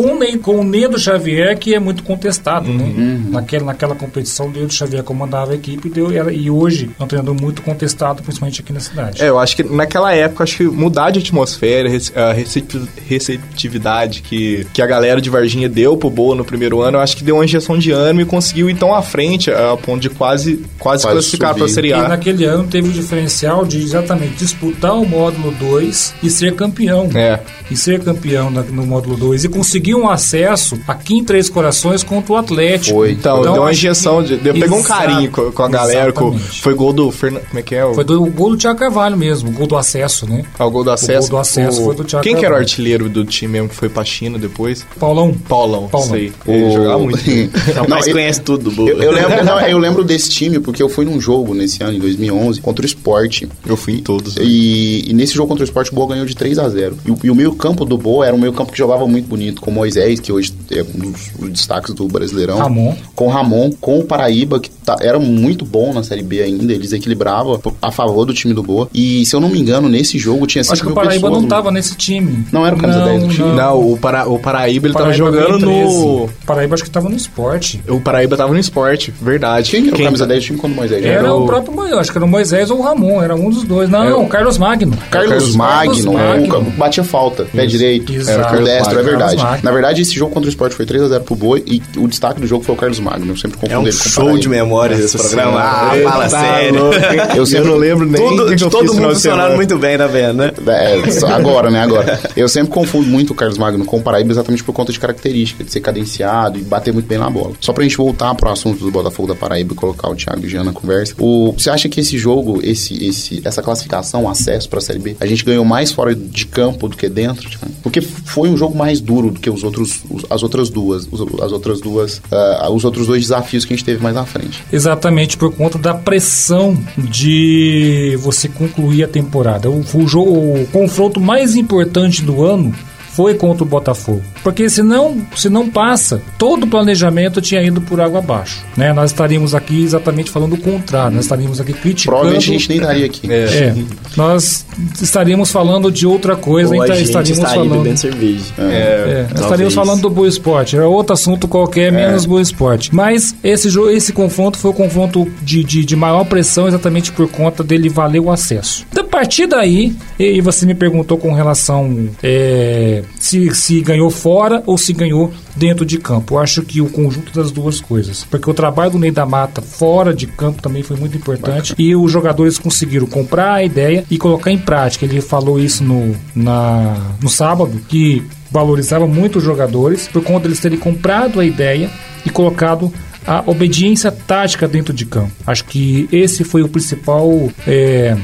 com 0.03 0.15
o, 0.15 0.19
Ney, 0.19 0.39
com 0.39 0.57
o 0.61 0.65
Nedo 0.65 0.99
Xavier, 0.99 1.59
que 1.59 1.75
é 1.75 1.79
muito 1.79 2.03
contestado, 2.03 2.73
né? 2.73 2.85
Uhum. 2.85 3.25
Naquela, 3.31 3.65
naquela 3.67 3.95
competição, 3.95 4.47
o 4.47 4.51
Nedo 4.51 4.73
Xavier 4.73 5.03
comandava 5.03 5.53
a 5.53 5.55
equipe 5.55 5.89
e, 5.89 5.91
deu, 5.91 6.11
era- 6.11 6.33
e 6.33 6.51
hoje 6.51 6.91
é 6.99 7.03
um 7.03 7.07
treinador 7.07 7.35
muito 7.41 7.63
contestado, 7.63 8.23
principalmente 8.23 8.61
aqui 8.61 8.73
na 8.73 8.81
cidade. 8.81 9.23
É, 9.23 9.29
eu 9.29 9.39
acho 9.39 9.57
que 9.57 9.63
naquela 9.63 10.13
época, 10.15 10.45
acho 10.45 10.57
que 10.57 10.65
mudar 10.65 11.11
de 11.11 11.19
atmosfera, 11.19 11.89
a 12.17 12.33
recep- 12.33 12.89
receptividade 13.07 14.23
que, 14.23 14.67
que 14.73 14.83
a 14.83 14.87
galera 14.87 15.21
de 15.21 15.31
Varginha 15.31 15.69
deu 15.69 15.97
pro 15.97 16.11
Boa 16.11 16.35
no 16.35 16.45
primeiro 16.45 16.81
ano, 16.81 16.97
eu 16.99 17.01
acho 17.03 17.17
que 17.17 17.25
deu 17.25 17.37
uma 17.37 17.45
injeção 17.45 17.79
de 17.79 17.93
ânimo 17.93 18.23
e 18.23 18.25
conseguiu 18.25 18.69
ir 18.69 18.77
tão 18.77 18.95
à 18.95 19.03
frente, 19.03 19.51
a 19.51 19.77
ponto 19.77 20.01
de 20.01 20.11
quase, 20.11 20.65
quase, 20.79 21.05
Quase 21.05 21.15
classificar 21.15 21.51
pra 21.55 21.61
subir. 21.63 21.73
Série 21.75 21.89
E 21.89 21.93
A. 21.93 22.09
naquele 22.09 22.45
ano 22.45 22.65
teve 22.67 22.89
o 22.89 22.93
diferencial 22.93 23.65
de 23.65 23.79
exatamente 23.83 24.35
disputar 24.37 24.95
o 24.95 25.07
módulo 25.07 25.53
2 25.53 26.15
e 26.23 26.31
ser 26.31 26.55
campeão. 26.55 27.09
É. 27.15 27.39
E 27.71 27.77
ser 27.77 28.01
campeão 28.01 28.51
na- 28.51 28.63
no 28.63 28.85
módulo 28.85 29.17
2 29.17 29.45
e 29.45 29.49
conseguir 29.49 29.90
um 29.95 30.09
acesso 30.09 30.79
aqui 30.87 31.15
em 31.15 31.25
Três 31.25 31.49
Corações 31.49 32.03
contra 32.03 32.33
o 32.33 32.37
Atlético. 32.37 32.99
Foi. 32.99 33.13
Então, 33.13 33.43
deu 33.43 33.55
uma 33.55 33.71
injeção, 33.73 34.23
que- 34.23 34.29
de, 34.31 34.37
deu, 34.37 34.55
pegou 34.55 34.79
um 34.79 34.83
carinho 34.83 35.31
com, 35.31 35.51
com 35.53 35.63
a 35.63 35.69
galera, 35.69 36.13
com, 36.13 36.37
foi 36.39 36.75
gol 36.75 36.93
do 36.93 37.11
Fernando, 37.11 37.43
como 37.47 37.59
é 37.59 37.63
que 37.63 37.75
é? 37.75 37.85
O, 37.85 37.95
Foi 37.95 38.05
do 38.05 38.23
o 38.23 38.27
gol 38.31 38.51
do 38.51 38.57
Thiago 38.57 38.79
Carvalho 38.79 39.17
mesmo, 39.17 39.51
o 39.51 39.53
gol 39.53 39.67
do 39.67 39.77
acesso, 39.77 40.27
né? 40.27 40.45
ah, 40.59 40.67
o 40.67 40.71
gol 40.71 40.85
do 40.85 40.91
acesso. 40.91 41.29
gol 41.31 41.39
do 41.39 41.43
acesso 41.43 41.81
O- 41.83 41.85
foi 41.87 41.95
do 41.97 42.05
Thiago 42.05 42.23
Quem 42.23 42.33
que 42.35 42.39
era 42.45 42.55
o 42.55 42.57
Carvalho. 42.57 42.63
artilheiro 42.63 43.09
do 43.09 43.25
time 43.25 43.53
mesmo 43.53 43.69
que 43.69 43.75
foi 43.75 43.89
pra 43.89 44.05
China 44.05 44.39
depois? 44.39 44.87
Paulão. 44.99 45.33
Paulão, 45.49 45.89
Paulão. 45.89 46.11
sei. 46.11 46.33
Ele 46.47 46.65
O- 46.65 46.73
jogava 46.73 46.99
muito. 46.99 47.21
Não, 47.75 47.87
mas 47.89 48.07
eu- 48.07 48.13
conhece 48.13 48.41
tudo 48.41 48.65
do 48.65 48.71
Boa. 48.71 48.91
Eu, 48.91 49.03
eu 49.03 49.13
lembro, 49.13 49.45
não, 49.45 49.61
eu 49.61 49.79
lembro 49.79 50.05
desse 50.05 50.31
time 50.31 50.59
porque 50.61 50.83
eu 50.83 50.89
fui 50.89 51.05
num 51.05 51.21
jogo 51.21 51.55
nesse 51.55 51.83
ano, 51.83 51.97
em 51.97 52.01
2011, 52.01 52.61
contra 52.61 52.85
o 52.85 52.87
Sport. 52.87 53.45
Eu 53.67 53.77
fui 53.77 53.95
em 53.95 53.99
todos. 54.03 54.37
né? 54.37 54.43
E, 54.45 55.11
e 55.11 55.13
nesse 55.13 55.35
jogo 55.35 55.49
contra 55.49 55.63
o 55.63 55.67
Sport, 55.67 55.89
o 55.91 55.95
Boa 55.95 56.09
ganhou 56.09 56.27
de 56.27 56.35
3 56.37 56.59
a 56.59 56.69
0 56.69 56.97
E, 57.07 57.11
o- 57.11 57.19
e 57.25 57.31
o 57.31 57.35
meio 57.35 57.53
campo 57.55 57.85
do 57.85 57.97
Boa 57.99 58.27
era 58.27 58.35
um 58.35 58.39
meio 58.39 58.53
campo 58.53 58.73
que 58.73 58.79
jogava 58.79 59.07
muito 59.07 59.27
bonito, 59.29 59.61
com 59.71 59.75
Moisés, 59.75 60.19
que 60.21 60.33
hoje 60.33 60.53
é 60.71 60.83
um 60.83 61.11
dos, 61.11 61.29
dos 61.39 61.51
destaques 61.51 61.95
do 61.95 62.07
Brasileirão. 62.09 62.59
Ramon. 62.59 62.95
Com 63.15 63.27
o 63.27 63.31
Ramon, 63.31 63.71
com 63.81 63.99
o 64.01 64.05
Paraíba, 64.05 64.59
que 64.61 64.69
tá- 64.71 64.97
era 65.01 65.19
muito 65.19 65.65
bom 65.65 65.93
na 65.93 66.03
Série 66.03 66.23
B 66.23 66.43
ainda, 66.43 66.73
eles 66.73 66.93
equilibravam 66.93 67.61
a 67.81 67.91
favor 67.91 68.25
do 68.25 68.35
time 68.35 68.53
do 68.53 68.63
Boa. 68.63 68.89
E 68.93 69.25
se 69.25 69.35
eu 69.35 69.41
não 69.41 69.49
me 69.49 69.59
engano, 69.59 69.89
nesse 69.89 70.19
jogo 70.19 70.47
tinha 70.47 70.63
5 70.65 70.73
Acho 70.75 70.83
que 70.83 70.89
o 70.91 70.95
Paraíba 70.95 71.29
pessoas 71.29 71.43
não 71.43 71.49
tava 71.49 71.71
nesse 71.71 71.97
time. 71.97 72.45
Não 72.53 72.67
era 72.67 72.75
o 72.75 72.79
camisa 72.79 73.01
10 73.05 73.23
do 73.23 73.29
time? 73.29 73.53
Não, 73.53 73.93
o, 73.93 73.97
Para, 73.99 74.29
o 74.29 74.39
Paraíba 74.39 74.87
ele 74.89 74.95
Paraíba 74.95 75.25
tava 75.25 75.31
jogando 75.33 75.59
no. 75.67 76.27
13. 76.27 76.35
Paraíba 76.47 76.75
acho 76.75 76.85
que 76.85 76.91
tava 76.91 77.09
no 77.09 77.17
esporte. 77.17 77.81
O 77.89 78.01
Paraíba 78.01 78.37
tava 78.37 78.53
no 78.53 78.59
esporte, 78.59 79.13
verdade. 79.21 79.71
Quem 79.71 79.83
que 79.83 79.89
era 79.89 79.97
o 79.97 80.05
camisa 80.05 80.25
tá- 80.25 80.29
10 80.29 80.43
do 80.43 80.47
time 80.47 80.59
quando 80.59 80.73
o 80.73 80.77
Moisés 80.77 81.05
Era, 81.05 81.21
jogava? 81.21 81.37
o 81.37 81.47
próprio 81.47 81.75
Moisés, 81.75 81.99
acho 81.99 82.13
que 82.13 82.19
era 82.19 82.25
o 82.25 82.29
Moisés 82.29 82.71
ou 82.71 82.79
o 82.79 82.83
Ramon, 82.83 83.23
era 83.23 83.35
um 83.35 83.51
dos 83.51 83.65
dois. 83.65 83.89
Não, 83.89 84.03
É, 84.05 84.11
não, 84.11 84.21
o- 84.23 84.25
o 84.25 84.29
Carlos 84.29 84.59
Magno. 84.59 84.97
Carlos, 85.11 85.31
Carlos 85.31 85.57
Magno, 85.57 86.13
Magno. 86.15 86.59
o- 86.59 86.71
batia 86.73 87.05
falta, 87.05 87.45
pé 87.45 87.67
direito, 87.67 88.13
Exato. 88.13 88.55
era 88.55 88.61
o 88.61 88.65
destro, 88.65 88.91
é 89.01 89.03
Carlos 89.05 89.11
verdade. 89.11 89.60
Na 89.71 89.71
verdade, 89.71 90.03
esse 90.03 90.15
jogo 90.15 90.33
contra 90.33 90.49
o 90.49 90.51
Sport 90.51 90.73
foi 90.73 90.87
3x0 90.87 91.21
pro 91.21 91.35
Boi 91.35 91.63
e 91.67 91.83
o 91.99 92.09
destaque 92.09 92.41
do 92.41 92.47
jogo 92.47 92.65
foi 92.65 92.75
o 92.75 92.79
Carlos 92.79 93.01
Magno. 93.01 93.33
Eu 93.33 93.37
sempre 93.37 93.59
confundo 93.59 93.75
É 93.75 93.79
um 93.79 93.87
ele 93.87 93.97
com 93.97 94.09
o 94.09 94.11
show 94.11 94.39
de 94.39 94.49
memórias 94.49 95.01
esse 95.01 95.19
programa. 95.19 95.61
Ah, 95.61 95.93
fala 96.03 96.29
tá 96.29 96.41
sério. 96.41 96.85
louco? 96.85 96.99
Eu 97.37 97.47
sempre 97.47 97.69
não 97.69 97.77
lembro 97.77 98.07
nem 98.07 98.21
Todo, 98.21 98.57
que 98.57 98.65
eu 98.65 98.71
todo 98.71 98.95
mundo 98.95 99.11
funcionando 99.11 99.57
muito 99.57 99.77
bem, 99.79 99.99
tá 99.99 100.07
vendo, 100.07 100.35
né? 100.35 100.53
É, 100.67 101.11
só 101.13 101.29
agora, 101.29 101.71
né? 101.71 101.81
Agora. 101.83 102.19
Eu 102.37 102.49
sempre 102.49 102.73
confundo 102.73 103.07
muito 103.09 103.33
o 103.33 103.37
Carlos 103.37 103.59
Magno 103.59 103.85
com 103.85 103.99
o 103.99 104.03
Paraíba 104.03 104.33
exatamente 104.33 104.65
por 104.65 104.73
conta 104.73 104.93
de 104.93 104.99
característica, 105.01 105.63
de 105.63 105.71
ser 105.71 105.81
cadenciado 105.81 106.59
e 106.59 106.63
bater 106.63 106.93
muito 106.93 107.07
bem 107.07 107.19
na 107.19 107.29
bola. 107.29 107.53
Só 107.61 107.73
pra 107.73 107.83
gente 107.83 107.97
voltar 107.97 108.35
pro 108.35 108.51
assunto 108.51 108.83
do 108.85 108.91
Botafogo 108.91 109.29
da 109.29 109.35
Paraíba 109.35 109.73
e 109.73 109.77
colocar 109.77 110.09
o 110.09 110.17
Thiago 110.17 110.43
e 110.43 110.47
o 110.47 110.49
Jean 110.49 110.65
na 110.65 110.73
conversa. 110.73 111.15
O, 111.19 111.53
você 111.53 111.71
acha 111.71 111.89
que 111.89 112.01
esse 112.01 112.17
jogo, 112.17 112.61
esse, 112.63 113.05
esse, 113.05 113.43
essa 113.45 113.63
classificação, 113.63 114.29
acesso 114.29 114.69
pra 114.69 114.81
Série 114.81 114.99
B, 114.99 115.17
a 115.21 115.27
gente 115.27 115.45
ganhou 115.45 115.65
mais 115.65 115.93
fora 115.93 116.15
de 116.15 116.47
campo 116.47 116.89
do 116.89 116.97
que 116.97 117.09
dentro? 117.09 117.49
Thiago? 117.49 117.75
Porque 117.83 118.01
foi 118.01 118.49
um 118.49 118.57
jogo 118.57 118.77
mais 118.77 119.01
duro 119.01 119.31
do 119.31 119.41
que 119.41 119.50
os 119.51 119.63
outros, 119.65 120.01
os- 120.11 120.25
as 120.31 120.43
outras 120.43 120.71
duas, 120.71 121.09
as 121.43 121.53
outras 121.53 121.81
duas, 121.81 122.23
ah, 122.31 122.69
os 122.71 122.85
outros 122.85 123.07
dois 123.07 123.23
desafios 123.23 123.65
que 123.65 123.73
a 123.75 123.77
gente 123.77 123.85
teve 123.85 124.03
mais 124.03 124.17
à 124.17 124.25
frente. 124.25 124.63
Exatamente 124.73 125.37
por 125.37 125.53
conta 125.53 125.79
da 125.79 125.93
pressão 125.95 126.77
de 126.97 128.17
você 128.21 128.49
concluir 128.49 129.05
a 129.05 129.09
temporada. 129.09 129.69
O, 129.71 129.85
o 129.95 130.09
jogo, 130.09 130.31
o 130.31 130.67
confronto 130.73 131.21
mais 131.21 131.57
importante 131.57 132.23
do 132.23 132.45
ano 132.45 132.75
foi 133.13 133.35
contra 133.35 133.65
o 133.65 133.67
Botafogo. 133.67 134.23
Porque 134.43 134.69
se 134.69 134.83
não, 134.83 135.21
se 135.37 135.49
não 135.49 135.69
passa, 135.69 136.23
todo 136.39 136.65
o 136.65 136.67
planejamento 136.67 137.41
tinha 137.41 137.63
ido 137.63 137.81
por 137.81 138.01
água 138.01 138.19
abaixo. 138.21 138.65
Né? 138.77 138.93
Nós 138.93 139.11
estaríamos 139.11 139.55
aqui 139.55 139.83
exatamente 139.83 140.31
falando 140.31 140.55
o 140.55 140.59
contrário. 140.59 141.15
Nós 141.15 141.25
estaríamos 141.25 141.61
aqui 141.61 141.73
criticando. 141.73 142.17
Provavelmente 142.17 142.49
a 142.51 142.53
gente 142.53 142.69
nem 142.69 142.79
estaria 142.79 143.07
aqui. 143.07 143.33
É, 143.33 143.75
nós 144.17 144.67
estaríamos 145.01 145.51
falando 145.51 145.91
de 145.91 146.07
outra 146.07 146.37
coisa, 146.37 146.75
Ou 146.75 146.81
a 146.81 146.85
então 146.85 146.97
gente 146.97 147.07
estaríamos 147.07 147.39
estaria 147.39 147.65
falando. 147.65 147.83
bebendo 147.83 147.99
cerveja. 147.99 148.45
É, 148.59 149.23
nós 149.23 149.29
Talvez. 149.29 149.41
estaríamos 149.41 149.75
falando 149.75 150.03
do 150.03 150.11
Boa 150.11 150.29
Esporte. 150.29 150.77
Era 150.77 150.89
outro 150.89 151.13
assunto 151.13 151.49
qualquer, 151.49 151.93
menos 151.93 152.25
Boa 152.25 152.41
Esporte. 152.41 152.95
Mas 152.95 153.35
esse, 153.43 153.69
jogo, 153.69 153.91
esse 153.91 154.13
confronto 154.13 154.59
foi 154.59 154.71
o 154.71 154.75
confronto 154.75 155.31
de, 155.43 155.63
de, 155.65 155.85
de 155.85 155.97
maior 155.97 156.25
pressão 156.25 156.69
exatamente 156.69 157.13
por 157.13 157.29
conta 157.29 157.63
dele 157.63 157.89
valer 157.89 158.21
o 158.21 158.31
acesso. 158.31 158.87
A 158.97 159.03
partir 159.21 159.47
daí, 159.47 159.95
e 160.19 160.41
você 160.41 160.65
me 160.65 160.75
perguntou 160.75 161.19
com 161.19 161.35
relação 161.35 162.09
é, 162.23 163.03
se, 163.19 163.55
se 163.55 163.79
ganhou 163.83 164.09
fora 164.09 164.63
ou 164.65 164.79
se 164.79 164.95
ganhou 164.95 165.31
dentro 165.55 165.85
de 165.85 165.99
campo. 165.99 166.35
Eu 166.35 166.39
acho 166.39 166.63
que 166.63 166.81
o 166.81 166.89
conjunto 166.89 167.31
das 167.31 167.51
duas 167.51 167.83
coisas. 167.83 168.25
Porque 168.25 168.49
o 168.49 168.55
trabalho 168.55 168.93
do 168.93 168.99
Ney 168.99 169.11
da 169.11 169.27
Mata 169.27 169.61
fora 169.61 170.15
de 170.15 170.27
campo 170.27 170.63
também 170.63 170.83
foi 170.83 170.97
muito 170.97 171.19
importante. 171.19 171.75
E 171.77 171.95
os 171.95 172.11
jogadores 172.11 172.59
conseguiram 172.59 173.07
comprar 173.07 173.57
a 173.57 173.63
ideia 173.63 174.07
e 174.11 174.17
colocar 174.17 174.51
em 174.51 174.59
prática. 174.59 175.05
Ele 175.05 175.21
falou 175.21 175.61
isso 175.61 175.85
no, 175.85 176.17
na, 176.35 176.97
no 177.21 177.29
sábado, 177.29 177.79
que 177.91 178.25
valorizava 178.51 179.07
muito 179.07 179.37
os 179.37 179.45
jogadores 179.45 180.09
por 180.09 180.25
conta 180.25 180.45
deles 180.45 180.61
terem 180.61 180.79
comprado 180.79 181.39
a 181.39 181.45
ideia 181.45 181.91
e 182.25 182.31
colocado 182.31 182.91
a 183.27 183.43
obediência 183.47 184.11
tática 184.11 184.67
dentro 184.67 184.95
de 184.95 185.05
campo. 185.05 185.33
Acho 185.47 185.65
que 185.67 186.09
esse 186.11 186.43
foi 186.43 186.63
o 186.63 186.69
principal, 186.69 187.31
é, 187.67 188.17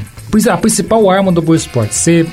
a 0.49 0.57
principal 0.57 1.09
arma 1.09 1.31
do 1.31 1.41
Boa 1.41 1.55
Esporte. 1.55 1.95
Ser 1.95 2.27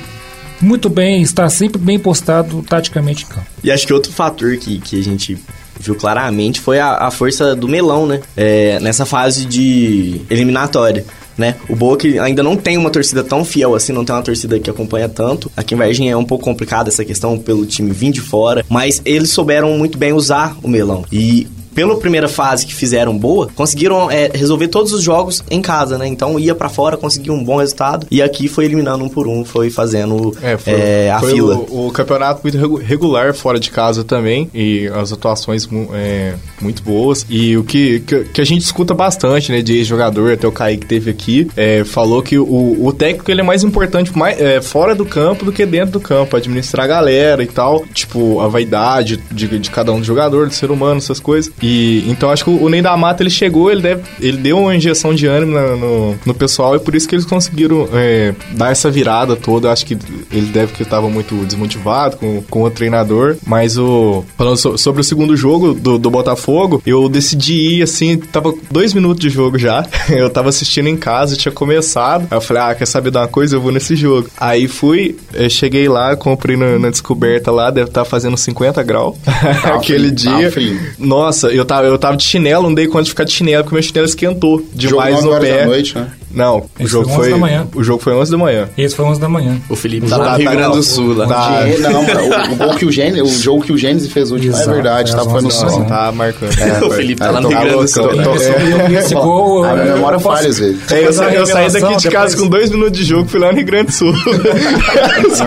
muito 0.61 0.89
bem, 0.89 1.21
estar 1.21 1.49
sempre 1.49 1.79
bem 1.79 1.99
postado 1.99 2.63
taticamente 2.63 3.25
em 3.25 3.27
campo. 3.27 3.47
E 3.63 3.71
acho 3.71 3.85
que 3.85 3.93
outro 3.93 4.11
fator 4.11 4.57
que, 4.57 4.79
que 4.79 4.99
a 4.99 5.03
gente 5.03 5.37
viu 5.79 5.95
claramente 5.95 6.61
foi 6.61 6.79
a, 6.79 7.07
a 7.07 7.11
força 7.11 7.55
do 7.55 7.67
melão, 7.67 8.07
né? 8.07 8.21
É, 8.35 8.79
nessa 8.79 9.05
fase 9.05 9.45
de 9.45 10.21
eliminatória. 10.29 11.05
Né? 11.37 11.55
O 11.67 11.75
Boa 11.75 11.97
que 11.97 12.17
ainda 12.17 12.41
não 12.41 12.55
tem 12.55 12.77
uma 12.77 12.89
torcida 12.89 13.21
tão 13.21 13.43
fiel 13.43 13.75
assim, 13.75 13.91
não 13.91 14.05
tem 14.05 14.15
uma 14.15 14.21
torcida 14.21 14.57
que 14.57 14.69
acompanha 14.69 15.09
tanto. 15.09 15.51
Aqui 15.55 15.75
em 15.75 15.77
Varginha 15.77 16.13
é 16.13 16.17
um 16.17 16.23
pouco 16.23 16.45
complicado 16.45 16.87
essa 16.87 17.03
questão 17.03 17.37
pelo 17.37 17.65
time 17.65 17.91
vir 17.91 18.11
de 18.11 18.21
fora, 18.21 18.63
mas 18.69 19.01
eles 19.03 19.31
souberam 19.31 19.77
muito 19.77 19.97
bem 19.97 20.13
usar 20.13 20.55
o 20.63 20.69
melão. 20.69 21.03
E 21.11 21.45
pela 21.75 21.97
primeira 21.97 22.27
fase 22.27 22.65
que 22.65 22.73
fizeram 22.73 23.15
boa, 23.15 23.49
conseguiram 23.53 24.09
é, 24.09 24.31
resolver 24.33 24.69
todos 24.69 24.93
os 24.93 25.03
jogos 25.03 25.43
em 25.51 25.61
casa, 25.61 25.97
né? 25.97 26.07
Então 26.07 26.39
ia 26.39 26.55
pra 26.55 26.69
fora, 26.69 26.97
conseguiu 26.97 27.33
um 27.33 27.43
bom 27.43 27.57
resultado 27.57 28.07
e 28.09 28.21
aqui 28.21 28.47
foi 28.47 28.65
eliminando 28.65 29.03
um 29.03 29.09
por 29.09 29.27
um, 29.27 29.43
foi 29.43 29.69
fazendo 29.69 30.35
É, 30.41 30.57
foi, 30.57 30.73
é, 30.73 31.11
a 31.11 31.19
foi 31.19 31.31
fila. 31.33 31.55
O, 31.69 31.87
o 31.87 31.91
campeonato 31.91 32.39
muito 32.43 32.57
regu- 32.57 32.77
regular 32.77 33.33
fora 33.33 33.59
de 33.59 33.69
casa 33.69 34.03
também 34.03 34.49
e 34.53 34.87
as 34.87 35.11
atuações 35.11 35.67
é, 35.93 36.33
muito 36.61 36.81
boas. 36.81 37.25
E 37.29 37.57
o 37.57 37.63
que, 37.63 37.99
que, 37.99 38.23
que 38.23 38.41
a 38.41 38.45
gente 38.45 38.61
escuta 38.61 38.93
bastante, 38.93 39.51
né, 39.51 39.61
de 39.61 39.75
ex-jogador, 39.77 40.31
até 40.33 40.47
o 40.47 40.51
Kaique 40.51 40.85
teve 40.85 41.11
aqui, 41.11 41.47
é, 41.57 41.83
falou 41.83 42.23
que 42.23 42.37
o, 42.39 42.85
o 42.85 42.93
técnico 42.93 43.29
ele 43.29 43.41
é 43.41 43.43
mais 43.43 43.63
importante 43.63 44.17
mais, 44.17 44.39
é, 44.39 44.61
fora 44.61 44.95
do 44.95 45.05
campo 45.05 45.43
do 45.43 45.51
que 45.51 45.65
dentro 45.65 45.91
do 45.91 45.99
campo, 45.99 46.37
administrar 46.37 46.85
a 46.85 46.87
galera 46.87 47.43
e 47.43 47.47
tal, 47.47 47.85
tipo, 47.93 48.39
a 48.39 48.47
vaidade 48.47 49.17
de, 49.31 49.59
de 49.59 49.69
cada 49.69 49.91
um 49.91 49.99
do 49.99 50.05
jogador, 50.05 50.47
do 50.47 50.53
ser 50.53 50.71
humano, 50.71 50.97
essas 50.99 51.19
coisas. 51.19 51.51
E 51.67 52.03
então 52.07 52.29
acho 52.29 52.43
que 52.43 52.49
o, 52.49 52.69
Ney 52.69 52.81
da 52.81 52.95
Mata 52.95 53.23
ele 53.23 53.29
chegou, 53.29 53.71
ele, 53.71 53.81
deve, 53.81 54.03
ele 54.19 54.37
deu 54.37 54.59
uma 54.59 54.75
injeção 54.75 55.15
de 55.15 55.25
ânimo 55.25 55.53
na- 55.53 55.75
no, 55.75 56.15
no 56.25 56.33
pessoal 56.33 56.75
e 56.75 56.79
por 56.79 56.93
isso 56.93 57.07
que 57.07 57.15
eles 57.15 57.25
conseguiram 57.25 57.87
é, 57.93 58.33
dar 58.51 58.71
essa 58.71 58.91
virada 58.91 59.35
toda. 59.35 59.71
Acho 59.71 59.85
que 59.85 59.97
ele 60.31 60.47
deve 60.47 60.73
que 60.73 60.83
estava 60.83 61.09
muito 61.09 61.33
desmotivado 61.45 62.17
com, 62.17 62.41
com 62.49 62.63
o 62.63 62.69
treinador. 62.69 63.35
Mas 63.45 63.77
o. 63.77 64.23
Falando 64.37 64.57
so- 64.57 64.77
sobre 64.77 65.01
o 65.01 65.03
segundo 65.03 65.35
jogo 65.35 65.73
do, 65.73 65.97
do 65.97 66.09
Botafogo, 66.11 66.81
eu 66.85 67.09
decidi 67.09 67.77
ir 67.79 67.83
assim, 67.83 68.17
tava 68.17 68.53
dois 68.69 68.93
minutos 68.93 69.19
de 69.19 69.29
jogo 69.29 69.57
já. 69.57 69.85
Eu 70.09 70.29
tava 70.29 70.49
assistindo 70.49 70.87
em 70.87 70.95
casa, 70.97 71.35
tinha 71.35 71.51
começado. 71.51 72.27
Aí 72.29 72.37
eu 72.37 72.41
falei, 72.41 72.63
ah, 72.63 72.75
quer 72.75 72.85
saber 72.85 73.09
de 73.11 73.17
uma 73.17 73.27
coisa? 73.27 73.55
Eu 73.55 73.61
vou 73.61 73.71
nesse 73.71 73.95
jogo. 73.95 74.29
Aí 74.39 74.67
fui, 74.67 75.15
cheguei 75.49 75.87
lá, 75.89 76.15
comprei 76.15 76.55
na, 76.55 76.77
na 76.77 76.89
descoberta 76.89 77.51
lá, 77.51 77.71
deve 77.71 77.89
estar 77.89 78.05
fazendo 78.05 78.37
50 78.37 78.81
graus 78.83 79.15
aquele 79.63 80.09
frio, 80.09 80.31
tava 80.31 80.49
dia. 80.49 80.95
Nossa, 80.99 81.51
eu 81.57 81.65
tava, 81.65 81.87
eu 81.87 81.97
tava 81.97 82.17
de 82.17 82.23
chinelo, 82.23 82.63
não 82.63 82.73
dei 82.73 82.87
conta 82.87 83.03
de 83.03 83.09
ficar 83.09 83.23
de 83.23 83.31
chinelo, 83.31 83.63
porque 83.63 83.75
meu 83.75 83.83
chinelo 83.83 84.05
esquentou 84.05 84.65
demais 84.73 85.15
Jogo 85.15 85.27
no 85.27 85.33
9 85.33 85.45
horas 85.45 85.49
pé. 85.49 85.61
da 85.61 85.65
noite, 85.67 85.97
né? 85.97 86.11
Não, 86.35 86.57
o 86.57 86.69
Esse 86.79 86.87
jogo 86.91 87.05
foi 87.09 87.13
11 87.15 87.21
foi. 87.21 87.31
da 87.31 87.37
manhã. 87.37 87.67
O 87.73 87.83
jogo 87.83 88.03
foi 88.03 88.13
11 88.13 88.31
da 88.31 88.37
manhã. 88.37 88.69
Esse 88.77 88.95
foi 88.95 89.05
11 89.05 89.19
da 89.21 89.29
manhã. 89.29 89.57
O 89.69 89.75
Felipe 89.75 90.07
Tá- 90.07 90.17
tá 90.17 90.23
lá 90.23 90.31
no 90.37 90.43
tá- 90.43 90.49
Rio 90.49 90.51
Grande 90.59 90.75
do 90.77 90.83
Sul, 90.83 91.13
lá. 91.17 91.27
tá- 91.27 91.65
Gê- 91.67 91.77
não, 91.87 92.01
o, 92.01 92.53
o 92.53 92.55
gol 92.57 92.75
que 92.75 92.85
o 92.85 92.91
Gênesis, 92.91 93.37
o 93.39 93.41
jogo 93.41 93.63
que 93.63 93.71
o 93.73 93.77
Gênesis 93.77 94.11
fez 94.11 94.31
hoje, 94.31 94.49
é 94.49 94.65
verdade, 94.65 95.11
é 95.11 95.15
tá, 95.15 95.23
foi 95.23 95.41
no 95.41 95.47
11 95.47 95.61
da 95.63 95.69
sol. 95.69 95.79
manhã. 95.79 95.89
Tá 95.89 96.11
marcando. 96.11 96.85
O 96.85 96.91
Felipe 96.91 97.19
tá 97.19 97.25
é, 97.27 97.31
lá 97.31 97.41
no 97.41 97.49
tô- 97.49 97.55
Rio 97.55 97.61
Grande 97.65 97.81
do 97.81 97.87
Sul. 97.87 98.07
tô- 98.09 98.23
tô- 98.23 98.35
Esse, 98.35 98.49
é. 98.49 98.93
esse 98.99 99.13
gol. 99.13 99.63
A 99.63 99.75
memória 99.75 100.19
falha 100.19 100.49
às 100.49 100.59
vezes. 100.59 100.91
É, 100.91 101.07
eu, 101.07 101.13
saí 101.45 101.71
daqui 101.71 101.95
de 101.97 102.09
casa 102.09 102.37
com 102.37 102.47
dois 102.47 102.69
minutos 102.69 102.97
de 102.99 103.05
jogo, 103.05 103.27
fui 103.29 103.39
lá 103.39 103.51
no 103.51 103.57
Rio 103.57 103.65
Grande 103.65 103.85
do 103.87 103.91
Sul. 103.93 104.13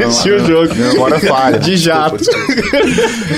Assisti 0.07 0.31
o 0.31 0.39
jogo. 0.47 0.75
Minha 0.75 0.89
memória 0.93 1.21
falha. 1.21 1.59
De 1.59 1.77
jato. 1.77 2.25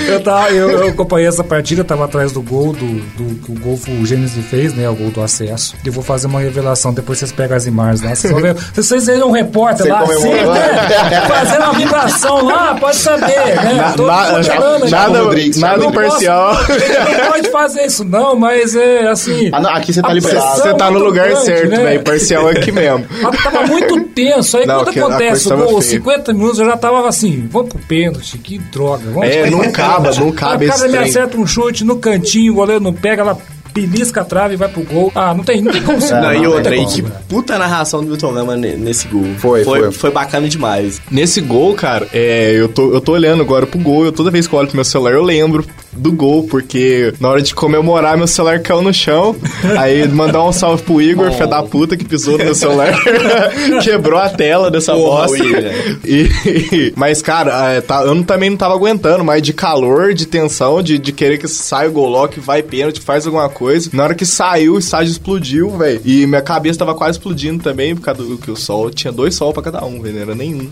Eu, 0.07 0.19
tava, 0.21 0.49
eu, 0.51 0.69
eu 0.69 0.87
acompanhei 0.89 1.27
essa 1.27 1.43
partida, 1.43 1.83
tava 1.83 2.05
atrás 2.05 2.31
do 2.31 2.41
gol 2.41 2.73
do, 2.73 2.85
do 3.17 3.35
que 3.43 3.51
o 3.51 3.55
gol 3.59 3.79
o 3.99 4.05
Gênesis 4.05 4.45
fez, 4.45 4.73
né? 4.73 4.89
O 4.89 4.95
gol 4.95 5.09
do 5.11 5.21
acesso. 5.21 5.75
Eu 5.85 5.91
vou 5.91 6.03
fazer 6.03 6.27
uma 6.27 6.39
revelação, 6.39 6.93
depois 6.93 7.19
vocês 7.19 7.31
pegam 7.41 7.57
as 7.57 7.65
imagens 7.65 8.01
lá. 8.01 8.15
Vocês. 8.15 8.33
Se 8.73 8.83
vocês 8.83 9.05
verem 9.07 9.23
um 9.23 9.31
repórter 9.31 9.85
Você 9.85 9.89
lá 9.91 10.01
assim, 10.01 10.29
né? 10.29 11.25
Fazendo 11.27 11.63
uma 11.63 11.73
vibração 11.73 12.45
lá, 12.45 12.75
pode 12.75 12.95
saber, 12.97 13.55
né? 13.55 13.93
Tô 13.97 14.05
Na- 14.05 14.31
mostrando 14.37 14.83
aqui. 14.83 14.91
nada 14.91 15.21
Rodrigues, 15.21 15.57
nada 15.59 15.85
imparcial. 15.85 16.57
Ele 16.69 17.17
não 17.23 17.31
pode 17.31 17.51
fazer 17.51 17.85
isso, 17.85 18.03
não, 18.03 18.35
mas 18.35 18.75
é 18.75 19.07
assim. 19.07 19.49
Ah, 19.51 19.59
não, 19.59 19.69
aqui 19.71 19.91
você 19.93 20.01
tá 20.01 20.13
liberado. 20.13 20.61
Você 20.61 20.73
tá 20.73 20.85
no 20.85 20.91
muito 20.93 21.05
lugar 21.05 21.27
grande, 21.29 21.45
certo, 21.45 21.69
né? 21.69 21.83
velho. 21.83 22.03
Parcial 22.03 22.49
é 22.49 22.51
aqui 22.51 22.71
mesmo. 22.73 23.05
Mas 23.21 23.43
tava 23.43 23.67
muito 23.67 24.01
tenso. 24.09 24.57
Aí 24.57 24.65
Não, 24.65 24.83
quando 24.83 24.97
acontece 24.99 25.47
o 25.47 25.49
gol, 25.57 25.57
tava 25.67 25.81
feia. 25.81 25.91
50 25.91 26.33
minutos, 26.33 26.59
eu 26.59 26.65
já 26.65 26.77
tava 26.77 27.07
assim, 27.07 27.47
vamos 27.51 27.69
pro 27.69 27.79
pênalti, 27.79 28.37
que 28.37 28.57
droga. 28.57 29.03
Vamos 29.11 29.27
É, 29.27 29.49
não 29.49 29.61
acaba, 29.61 30.11
não 30.13 30.31
cabe 30.31 30.65
O 30.67 30.69
cara 30.69 30.87
me 30.87 30.97
acerta 30.97 31.37
um 31.37 31.47
chute 31.47 31.83
no 31.83 31.97
cantinho, 31.97 32.51
o 32.53 32.55
goleiro 32.55 32.83
não 32.83 32.93
pega, 32.93 33.21
ela 33.21 33.37
belisca 33.73 34.21
a 34.21 34.25
trave 34.25 34.53
e 34.53 34.57
vai 34.57 34.67
pro 34.69 34.83
gol. 34.83 35.11
Ah, 35.15 35.33
não 35.33 35.43
tem, 35.43 35.61
não 35.61 35.71
tem 35.71 35.81
como 35.81 35.99
segurar. 36.01 36.33
Não, 36.33 36.43
e 36.43 36.47
outra, 36.47 36.75
e 36.75 36.85
que 36.85 37.01
puta 37.27 37.57
narração 37.57 38.01
do 38.01 38.07
Milton 38.07 38.33
Gama 38.33 38.55
ne- 38.55 38.75
nesse 38.75 39.07
gol. 39.07 39.25
Foi, 39.37 39.63
foi. 39.63 39.91
foi. 39.91 40.11
bacana 40.11 40.47
demais. 40.47 41.01
Nesse 41.09 41.41
gol, 41.41 41.73
cara, 41.75 42.07
é, 42.13 42.53
eu, 42.55 42.67
tô, 42.69 42.93
eu 42.93 43.01
tô 43.01 43.13
olhando 43.13 43.41
agora 43.41 43.65
pro 43.65 43.79
gol. 43.79 44.05
Eu, 44.05 44.11
toda 44.11 44.29
vez 44.31 44.47
que 44.47 44.53
eu 44.53 44.59
olho 44.59 44.67
pro 44.67 44.77
meu 44.77 44.85
celular, 44.85 45.13
eu 45.13 45.23
lembro 45.23 45.65
do 45.93 46.11
gol, 46.11 46.43
porque 46.43 47.13
na 47.19 47.29
hora 47.29 47.41
de 47.41 47.53
comemorar, 47.53 48.17
meu 48.17 48.27
celular 48.27 48.59
caiu 48.61 48.81
no 48.81 48.93
chão. 48.93 49.35
Aí 49.77 50.07
mandar 50.07 50.43
um 50.43 50.51
salve 50.51 50.83
pro 50.83 51.01
Igor, 51.01 51.31
fé 51.33 51.45
da 51.45 51.61
puta, 51.63 51.97
que 51.97 52.05
pisou 52.05 52.37
no 52.37 52.45
meu 52.45 52.55
celular. 52.55 52.93
Quebrou 53.83 54.19
a 54.19 54.29
tela 54.29 54.69
dessa 54.71 54.93
Porra, 54.93 55.27
bosta. 55.27 55.43
William. 55.43 55.71
E- 56.05 56.93
mas, 56.95 57.21
cara, 57.21 57.73
é, 57.73 57.81
tá- 57.81 58.03
eu 58.03 58.23
também 58.23 58.49
não 58.49 58.57
tava 58.57 58.73
aguentando, 58.75 59.23
mas 59.23 59.41
de 59.41 59.53
calor, 59.53 60.13
de 60.13 60.25
tensão, 60.25 60.81
de, 60.81 60.97
de 60.97 61.11
querer 61.11 61.37
que 61.37 61.47
saia 61.47 61.89
o 61.89 61.91
gol 61.91 62.09
logo, 62.09 62.29
que 62.33 62.39
vai 62.39 62.61
pênalti, 62.63 62.99
faz 63.01 63.25
alguma 63.25 63.49
coisa. 63.49 63.89
Na 63.93 64.03
hora 64.03 64.15
que 64.15 64.25
saiu, 64.25 64.75
o 64.75 64.79
estádio 64.79 65.11
explodiu, 65.11 65.69
velho. 65.77 66.01
E 66.05 66.25
minha 66.25 66.41
cabeça 66.41 66.79
tava 66.79 66.95
quase 66.95 67.17
explodindo 67.17 67.63
também, 67.63 67.95
por 67.95 68.01
causa 68.01 68.23
do 68.23 68.37
que 68.37 68.49
o 68.51 68.55
sol 68.55 68.89
tinha 68.89 69.11
dois 69.11 69.35
sol 69.35 69.53
pra 69.53 69.63
cada 69.63 69.83
um, 69.85 70.01
velho. 70.01 70.15
Não 70.15 70.21
era 70.21 70.35
nenhum. 70.35 70.69